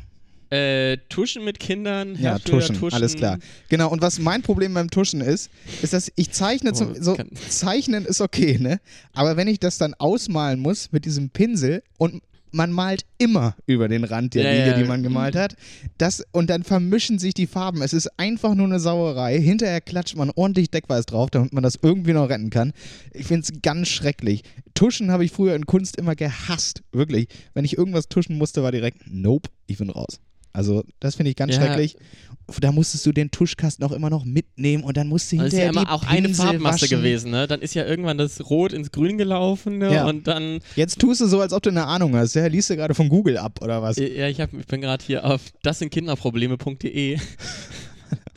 Äh, 0.49 0.97
Tuschen 1.09 1.43
mit 1.43 1.59
Kindern. 1.59 2.15
Ja, 2.15 2.31
Hersteller 2.33 2.67
Tuschen, 2.67 2.93
alles 2.93 3.15
klar. 3.15 3.37
Genau, 3.69 3.89
und 3.89 4.01
was 4.01 4.17
mein 4.19 4.41
Problem 4.41 4.73
beim 4.73 4.89
Tuschen 4.89 5.19
ist, 5.19 5.49
ist, 5.81 5.91
dass 5.93 6.09
ich 6.15 6.31
zeichne 6.31 6.71
zum, 6.73 6.91
Oh, 6.91 6.95
so, 6.99 7.15
kann- 7.15 7.29
zeichnen 7.49 8.05
ist 8.05 8.21
okay, 8.21 8.57
ne? 8.57 8.79
Aber 9.13 9.35
wenn 9.35 9.49
ich 9.49 9.59
das 9.59 9.77
dann 9.77 9.93
ausmalen 9.95 10.59
muss 10.61 10.91
mit 10.93 11.03
diesem 11.03 11.29
Pinsel 11.29 11.83
und 11.97 12.21
man 12.51 12.71
malt 12.71 13.05
immer 13.17 13.55
über 13.65 13.87
den 13.87 14.03
Rand 14.03 14.33
der 14.33 14.43
Ja, 14.43 14.51
Linie, 14.51 14.67
ja. 14.71 14.77
die 14.77 14.83
man 14.85 15.03
gemalt 15.03 15.35
hat, 15.35 15.55
das, 15.97 16.23
und 16.31 16.49
dann 16.49 16.63
vermischen 16.63 17.19
sich 17.19 17.33
die 17.33 17.47
Farben. 17.47 17.81
Es 17.81 17.93
ist 17.93 18.07
einfach 18.17 18.55
nur 18.55 18.65
eine 18.67 18.79
Sauerei. 18.79 19.39
Hinterher 19.39 19.81
klatscht 19.81 20.15
man 20.15 20.31
ordentlich 20.35 20.71
Deckweiß 20.71 21.05
drauf, 21.05 21.29
damit 21.29 21.53
man 21.53 21.63
das 21.63 21.77
irgendwie 21.81 22.13
noch 22.13 22.29
retten 22.29 22.49
kann. 22.49 22.73
Ich 23.13 23.27
finde 23.27 23.41
es 23.51 23.61
ganz 23.61 23.87
schrecklich. 23.89 24.43
Tuschen 24.73 25.11
habe 25.11 25.25
ich 25.25 25.31
früher 25.31 25.55
in 25.55 25.65
Kunst 25.65 25.97
immer 25.97 26.15
gehasst, 26.15 26.83
wirklich. 26.91 27.27
Wenn 27.53 27.65
ich 27.65 27.77
irgendwas 27.77 28.07
tuschen 28.09 28.37
musste, 28.37 28.63
war 28.63 28.71
direkt, 28.71 29.01
nope, 29.07 29.49
ich 29.65 29.77
bin 29.77 29.89
raus. 29.89 30.19
Also, 30.53 30.83
das 30.99 31.15
finde 31.15 31.29
ich 31.29 31.35
ganz 31.35 31.53
Ja. 31.55 31.61
schrecklich. 31.61 31.97
Da 32.59 32.71
musstest 32.71 33.05
du 33.05 33.11
den 33.11 33.29
Tuschkasten 33.29 33.83
auch 33.85 33.91
immer 33.91 34.09
noch 34.09 34.23
mitnehmen 34.23 34.83
und 34.83 34.95
dann 34.95 35.07
musst 35.07 35.31
du 35.31 35.37
Das 35.37 35.47
ist 35.47 35.53
ja 35.53 35.65
hinterher 35.65 35.81
immer 35.83 35.91
auch 35.93 36.03
eine 36.05 36.27
Pinsel 36.27 36.45
Farbmasse 36.45 36.81
waschen. 36.85 36.97
gewesen, 36.99 37.31
ne? 37.31 37.45
Dann 37.47 37.61
ist 37.61 37.73
ja 37.73 37.85
irgendwann 37.85 38.17
das 38.17 38.49
Rot 38.49 38.71
ins 38.71 38.91
Grün 38.91 39.17
gelaufen, 39.17 39.79
ne? 39.79 39.93
Ja. 39.93 40.05
Und 40.07 40.27
dann, 40.27 40.59
Jetzt 40.75 40.99
tust 40.99 41.19
du 41.21 41.27
so, 41.27 41.41
als 41.41 41.51
ob 41.51 41.61
du 41.63 41.69
eine 41.69 41.85
Ahnung 41.85 42.15
hast. 42.15 42.35
Ja, 42.35 42.47
liest 42.47 42.69
du 42.69 42.75
gerade 42.77 42.95
von 42.95 43.09
Google 43.09 43.37
ab 43.37 43.59
oder 43.61 43.81
was? 43.81 43.97
ja, 43.97 44.27
ich, 44.27 44.39
hab, 44.39 44.53
ich 44.53 44.65
bin 44.67 44.81
gerade 44.81 45.03
hier 45.05 45.25
auf 45.25 45.41
das 45.61 45.79
sind 45.79 45.89
Kinderprobleme.de 45.91 47.17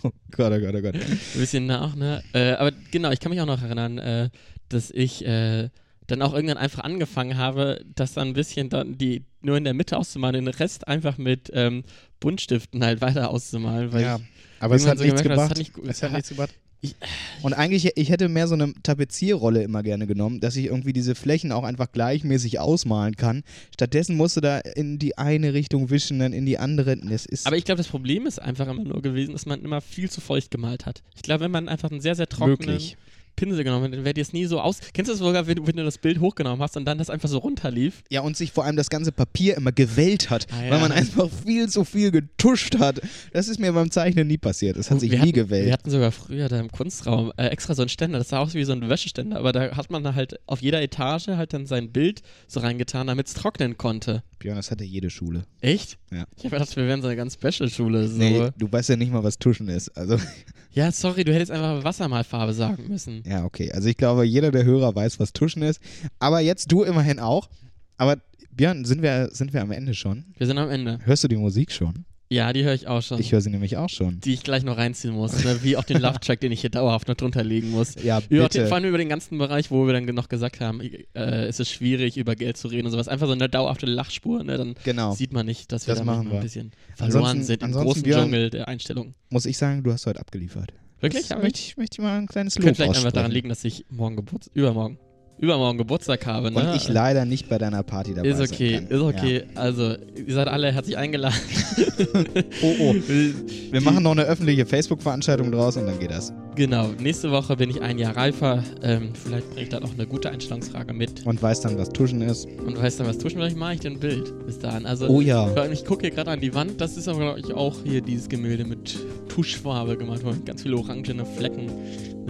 Oh 0.02 0.10
Gott, 0.30 0.52
oh 0.52 0.60
Gott, 0.60 0.74
oh 0.74 0.80
Gott. 0.82 0.94
ein 0.94 1.18
bisschen 1.34 1.66
nach, 1.66 1.94
ne? 1.94 2.22
Äh, 2.32 2.52
aber 2.52 2.72
genau, 2.90 3.10
ich 3.10 3.20
kann 3.20 3.30
mich 3.30 3.40
auch 3.40 3.46
noch 3.46 3.62
erinnern, 3.62 3.98
äh, 3.98 4.30
dass 4.68 4.90
ich 4.90 5.24
äh, 5.26 5.68
dann 6.10 6.22
auch 6.22 6.34
irgendwann 6.34 6.56
einfach 6.58 6.84
angefangen 6.84 7.36
habe, 7.36 7.84
das 7.94 8.12
dann 8.14 8.28
ein 8.28 8.34
bisschen 8.34 8.68
dann 8.68 8.98
die 8.98 9.22
nur 9.42 9.56
in 9.56 9.64
der 9.64 9.74
Mitte 9.74 9.96
auszumalen, 9.96 10.44
den 10.44 10.54
Rest 10.54 10.86
einfach 10.88 11.16
mit 11.18 11.50
ähm, 11.54 11.84
Buntstiften 12.20 12.84
halt 12.84 13.00
weiter 13.00 13.30
auszumalen, 13.30 13.92
weil 13.92 14.02
Ja, 14.02 14.16
ich 14.16 14.22
aber 14.62 14.74
es 14.74 14.86
hat 14.86 14.98
so 14.98 15.04
nichts 15.04 15.22
gemerkt 15.22 15.50
hat 15.50 15.58
nicht 15.58 15.72
gut- 15.72 15.86
es 15.88 16.02
hat 16.02 16.12
nichts 16.12 16.28
gebracht. 16.28 16.52
Ich- 16.82 16.94
Und 17.42 17.52
eigentlich, 17.52 17.90
ich 17.94 18.08
hätte 18.08 18.30
mehr 18.30 18.48
so 18.48 18.54
eine 18.54 18.72
Tapezierrolle 18.82 19.62
immer 19.62 19.82
gerne 19.82 20.06
genommen, 20.06 20.40
dass 20.40 20.56
ich 20.56 20.64
irgendwie 20.64 20.94
diese 20.94 21.14
Flächen 21.14 21.52
auch 21.52 21.62
einfach 21.62 21.92
gleichmäßig 21.92 22.58
ausmalen 22.58 23.16
kann. 23.16 23.42
Stattdessen 23.74 24.16
musst 24.16 24.38
du 24.38 24.40
da 24.40 24.60
in 24.60 24.98
die 24.98 25.18
eine 25.18 25.52
Richtung 25.52 25.90
wischen, 25.90 26.18
dann 26.20 26.32
in 26.32 26.46
die 26.46 26.56
andere. 26.56 26.96
Das 26.96 27.26
ist 27.26 27.46
Aber 27.46 27.58
ich 27.58 27.64
glaube, 27.66 27.76
das 27.76 27.88
Problem 27.88 28.24
ist 28.26 28.40
einfach 28.40 28.66
immer 28.66 28.82
nur 28.82 29.02
gewesen, 29.02 29.32
dass 29.32 29.44
man 29.44 29.62
immer 29.62 29.82
viel 29.82 30.08
zu 30.08 30.22
feucht 30.22 30.50
gemalt 30.50 30.86
hat. 30.86 31.02
Ich 31.14 31.20
glaube, 31.20 31.44
wenn 31.44 31.50
man 31.50 31.68
einfach 31.68 31.90
einen 31.90 32.00
sehr, 32.00 32.14
sehr 32.14 32.30
trockenen 32.30 32.56
möglich. 32.76 32.96
Pinsel 33.40 33.64
genommen 33.64 33.90
dann 33.90 34.04
wäre 34.04 34.12
dir 34.14 34.20
es 34.20 34.32
nie 34.34 34.44
so 34.46 34.60
aus. 34.60 34.78
Kennst 34.92 35.08
du 35.08 35.12
das 35.14 35.18
sogar, 35.20 35.46
wenn 35.46 35.56
du, 35.56 35.66
wenn 35.66 35.76
du 35.76 35.84
das 35.84 35.96
Bild 35.98 36.20
hochgenommen 36.20 36.60
hast 36.62 36.76
und 36.76 36.84
dann 36.84 36.98
das 36.98 37.08
einfach 37.10 37.28
so 37.28 37.38
runterlief? 37.38 38.02
Ja, 38.10 38.20
und 38.20 38.36
sich 38.36 38.52
vor 38.52 38.64
allem 38.64 38.76
das 38.76 38.90
ganze 38.90 39.12
Papier 39.12 39.56
immer 39.56 39.72
gewellt 39.72 40.28
hat, 40.30 40.46
Ah, 40.52 40.62
ja. 40.64 40.70
weil 40.72 40.80
man 40.80 40.92
einfach 40.92 41.28
viel 41.44 41.68
zu 41.68 41.84
viel 41.84 42.10
getuscht 42.10 42.78
hat. 42.78 43.00
Das 43.32 43.48
ist 43.48 43.58
mir 43.58 43.72
beim 43.72 43.90
Zeichnen 43.90 44.26
nie 44.26 44.38
passiert. 44.38 44.76
Das 44.76 44.90
hat 44.90 45.00
sich 45.00 45.10
wir 45.10 45.18
nie 45.18 45.28
hatten, 45.28 45.32
gewellt. 45.32 45.66
Wir 45.66 45.72
hatten 45.72 45.90
sogar 45.90 46.12
früher 46.12 46.48
da 46.48 46.60
im 46.60 46.70
Kunstraum 46.70 47.32
äh, 47.36 47.46
extra 47.46 47.74
so 47.74 47.82
einen 47.82 47.88
Ständer, 47.88 48.18
das 48.18 48.28
sah 48.28 48.38
aus 48.40 48.54
wie 48.54 48.64
so 48.64 48.72
ein 48.72 48.88
Wäscheständer, 48.88 49.38
aber 49.38 49.52
da 49.52 49.76
hat 49.76 49.90
man 49.90 50.14
halt 50.14 50.38
auf 50.46 50.60
jeder 50.60 50.82
Etage 50.82 51.28
halt 51.28 51.52
dann 51.52 51.66
sein 51.66 51.90
Bild 51.92 52.20
so 52.46 52.60
reingetan, 52.60 53.06
damit 53.06 53.28
es 53.28 53.34
trocknen 53.34 53.78
konnte. 53.78 54.22
Björn, 54.38 54.56
das 54.56 54.70
hatte 54.70 54.84
jede 54.84 55.08
Schule. 55.10 55.44
Echt? 55.60 55.98
Ja. 56.12 56.24
Ich 56.36 56.44
habe 56.44 56.56
gedacht, 56.56 56.74
wir 56.76 56.86
wären 56.86 57.02
so 57.02 57.08
eine 57.08 57.16
ganz 57.16 57.34
Special-Schule. 57.34 58.08
So. 58.08 58.18
Nee, 58.18 58.50
du 58.58 58.70
weißt 58.70 58.88
ja 58.88 58.96
nicht 58.96 59.12
mal, 59.12 59.22
was 59.22 59.38
Tuschen 59.38 59.68
ist. 59.68 59.96
Also, 59.96 60.18
Ja, 60.72 60.90
sorry, 60.92 61.24
du 61.24 61.32
hättest 61.34 61.50
einfach 61.50 61.82
Wassermalfarbe 61.84 62.52
sagen 62.52 62.86
müssen. 62.88 63.22
ja, 63.26 63.44
okay. 63.44 63.72
Also 63.72 63.88
ich 63.88 63.96
glaube, 63.96 64.24
jeder 64.24 64.50
der 64.52 64.64
Hörer 64.64 64.94
weiß, 64.94 65.18
was 65.18 65.32
Tuschen 65.32 65.62
ist. 65.62 65.80
Aber 66.18 66.40
jetzt 66.40 66.70
du 66.70 66.82
immerhin 66.84 67.18
auch. 67.18 67.48
Aber 67.96 68.18
Björn, 68.52 68.84
sind 68.84 69.02
wir, 69.02 69.30
sind 69.32 69.52
wir 69.52 69.62
am 69.62 69.70
Ende 69.72 69.94
schon? 69.94 70.24
Wir 70.36 70.46
sind 70.46 70.58
am 70.58 70.70
Ende. 70.70 70.98
Hörst 71.04 71.24
du 71.24 71.28
die 71.28 71.36
Musik 71.36 71.70
schon? 71.72 72.04
Ja, 72.32 72.52
die 72.52 72.62
höre 72.62 72.74
ich 72.74 72.86
auch 72.86 73.02
schon. 73.02 73.18
Ich 73.18 73.32
höre 73.32 73.40
sie 73.40 73.50
nämlich 73.50 73.76
auch 73.76 73.88
schon. 73.88 74.20
die 74.20 74.34
ich 74.34 74.44
gleich 74.44 74.62
noch 74.62 74.76
reinziehen 74.76 75.12
muss. 75.12 75.42
Ne? 75.44 75.58
Wie 75.64 75.76
auch 75.76 75.82
den 75.82 75.98
Love-Track, 76.00 76.38
den 76.38 76.52
ich 76.52 76.60
hier 76.60 76.70
dauerhaft 76.70 77.08
noch 77.08 77.16
drunter 77.16 77.42
legen 77.42 77.70
muss. 77.70 77.96
Ja, 78.02 78.18
Über 78.28 78.44
den, 78.44 78.48
bitte. 78.48 78.66
vor 78.68 78.76
allem 78.76 78.88
über 78.88 78.98
den 78.98 79.08
ganzen 79.08 79.36
Bereich, 79.36 79.72
wo 79.72 79.84
wir 79.86 79.92
dann 79.94 80.04
noch 80.14 80.28
gesagt 80.28 80.60
haben, 80.60 80.80
äh, 80.80 80.98
es 81.46 81.58
ist 81.58 81.70
schwierig, 81.70 82.16
über 82.16 82.36
Geld 82.36 82.56
zu 82.56 82.68
reden 82.68 82.86
und 82.86 82.92
sowas. 82.92 83.08
Einfach 83.08 83.26
so 83.26 83.32
eine 83.32 83.48
dauerhafte 83.48 83.86
Lachspur, 83.86 84.44
ne? 84.44 84.56
dann 84.56 84.74
Genau. 84.84 85.12
sieht 85.12 85.32
man 85.32 85.44
nicht, 85.44 85.72
dass 85.72 85.88
wir 85.88 85.92
Das 85.94 85.98
da 85.98 86.04
machen 86.04 86.30
ein 86.30 86.40
bisschen 86.40 86.70
verloren 86.94 87.16
Ansonsten- 87.24 87.44
sind 87.46 87.62
im 87.64 87.72
großen 87.72 88.02
Björn- 88.04 88.20
Dschungel 88.22 88.50
der 88.50 88.68
Einstellung. 88.68 89.14
Muss 89.30 89.44
ich 89.44 89.58
sagen, 89.58 89.82
du 89.82 89.92
hast 89.92 90.06
heute 90.06 90.20
abgeliefert. 90.20 90.72
Wirklich? 91.00 91.26
Das 91.26 91.42
möchte 91.42 91.58
ich 91.58 91.76
möchte 91.78 91.94
ich 92.00 92.04
mal 92.04 92.16
ein 92.18 92.26
kleines 92.28 92.54
Lob 92.56 92.64
könnte 92.66 92.76
vielleicht 92.82 92.96
einfach 92.98 93.10
daran 93.10 93.30
aussprechen. 93.30 93.34
liegen, 93.34 93.48
dass 93.48 93.64
ich 93.64 93.86
morgen 93.90 94.14
Geburt, 94.16 94.50
übermorgen, 94.54 94.98
übermorgen 95.40 95.78
Geburtstag 95.78 96.26
habe. 96.26 96.50
Ne? 96.50 96.58
Und 96.60 96.76
ich 96.76 96.88
leider 96.88 97.24
nicht 97.24 97.48
bei 97.48 97.58
deiner 97.58 97.82
Party 97.82 98.14
dabei 98.14 98.28
Ist 98.28 98.40
okay, 98.40 98.74
sein 98.74 98.88
kann. 98.88 98.96
ist 98.98 99.02
okay. 99.02 99.42
Also, 99.54 99.94
ihr 100.26 100.34
seid 100.34 100.48
alle 100.48 100.72
herzlich 100.72 100.96
eingeladen. 100.96 101.36
Ja. 101.76 101.84
Oh, 102.62 102.74
oh. 102.80 102.94
Wir 103.70 103.80
machen 103.80 104.02
noch 104.02 104.10
eine 104.12 104.22
öffentliche 104.24 104.66
Facebook-Veranstaltung 104.66 105.50
draus 105.52 105.76
und 105.76 105.86
dann 105.86 105.98
geht 105.98 106.10
das. 106.10 106.32
Genau, 106.56 106.88
nächste 106.98 107.30
Woche 107.30 107.56
bin 107.56 107.70
ich 107.70 107.80
ein 107.80 107.98
Jahr 107.98 108.16
reifer. 108.16 108.62
Ähm, 108.82 109.10
vielleicht 109.14 109.48
bringe 109.50 109.62
ich 109.62 109.68
da 109.68 109.80
noch 109.80 109.94
eine 109.94 110.06
gute 110.06 110.28
Einstellungsfrage 110.30 110.92
mit. 110.92 111.24
Und 111.24 111.40
weiß 111.40 111.60
dann, 111.62 111.78
was 111.78 111.88
Tuschen 111.90 112.20
ist. 112.22 112.46
Und 112.66 112.76
weißt 112.80 113.00
du, 113.00 113.06
was 113.06 113.16
tue 113.18 113.28
ich? 113.28 113.34
Vielleicht 113.36 113.56
mache 113.56 113.74
ich 113.74 113.80
dir 113.80 113.92
ein 113.92 114.00
Bild 114.00 114.46
bis 114.46 114.58
dahin. 114.58 114.84
Also, 114.86 115.06
Oh 115.08 115.20
ja. 115.20 115.48
ich 115.70 115.84
gucke 115.84 116.02
hier 116.02 116.10
gerade 116.10 116.32
an 116.32 116.40
die 116.40 116.52
Wand. 116.54 116.80
Das 116.80 116.96
ist 116.96 117.08
aber, 117.08 117.18
glaube 117.20 117.40
ich, 117.40 117.54
auch 117.54 117.76
hier 117.84 118.00
dieses 118.02 118.28
Gemälde 118.28 118.64
mit 118.64 118.98
Tuschfarbe 119.28 119.96
gemacht 119.96 120.24
worden. 120.24 120.42
Ganz 120.44 120.62
viele 120.62 120.76
orangene 120.76 121.24
Flecken, 121.24 121.70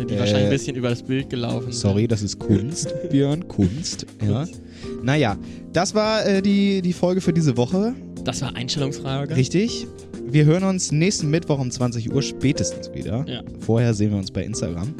die 0.05 0.15
Äh, 0.15 0.19
wahrscheinlich 0.19 0.45
ein 0.45 0.51
bisschen 0.51 0.77
über 0.77 0.91
das 0.91 1.03
Bild 1.03 1.31
gelaufen. 1.31 1.73
Sorry, 1.73 2.07
das 2.09 2.23
ist 2.23 2.39
Kunst, 2.39 2.95
Björn. 3.11 3.47
Kunst. 3.49 4.07
Ja. 4.25 4.47
Naja, 5.03 5.37
das 5.73 5.95
war 5.95 6.25
äh, 6.27 6.43
die, 6.43 6.83
die 6.83 6.93
Folge 6.93 7.21
für 7.21 7.33
diese 7.33 7.57
Woche. 7.57 7.95
Das 8.25 8.43
war 8.43 8.55
Einstellungsfrage. 8.55 9.35
Richtig. 9.37 9.87
Wir 10.27 10.45
hören 10.45 10.65
uns 10.65 10.93
nächsten 10.93 11.31
Mittwoch 11.31 11.59
um 11.59 11.71
20 11.71 12.13
Uhr 12.13 12.23
spätestens 12.23 12.93
wieder. 12.95 13.25
Ja. 13.27 13.43
Vorher 13.61 13.95
sehen 13.95 14.11
wir 14.11 14.19
uns 14.19 14.31
bei 14.31 14.45
Instagram. 14.45 14.95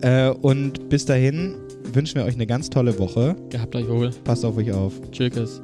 Äh, 0.00 0.30
und 0.30 0.88
bis 0.88 1.04
dahin 1.04 1.54
wünschen 1.92 2.16
wir 2.16 2.24
euch 2.24 2.34
eine 2.34 2.46
ganz 2.46 2.70
tolle 2.70 2.98
Woche. 2.98 3.36
Gehabt 3.50 3.76
euch 3.76 3.88
wohl. 3.88 4.10
Passt 4.24 4.44
auf 4.44 4.56
euch 4.56 4.72
auf. 4.72 4.92
Tschüss. 5.12 5.60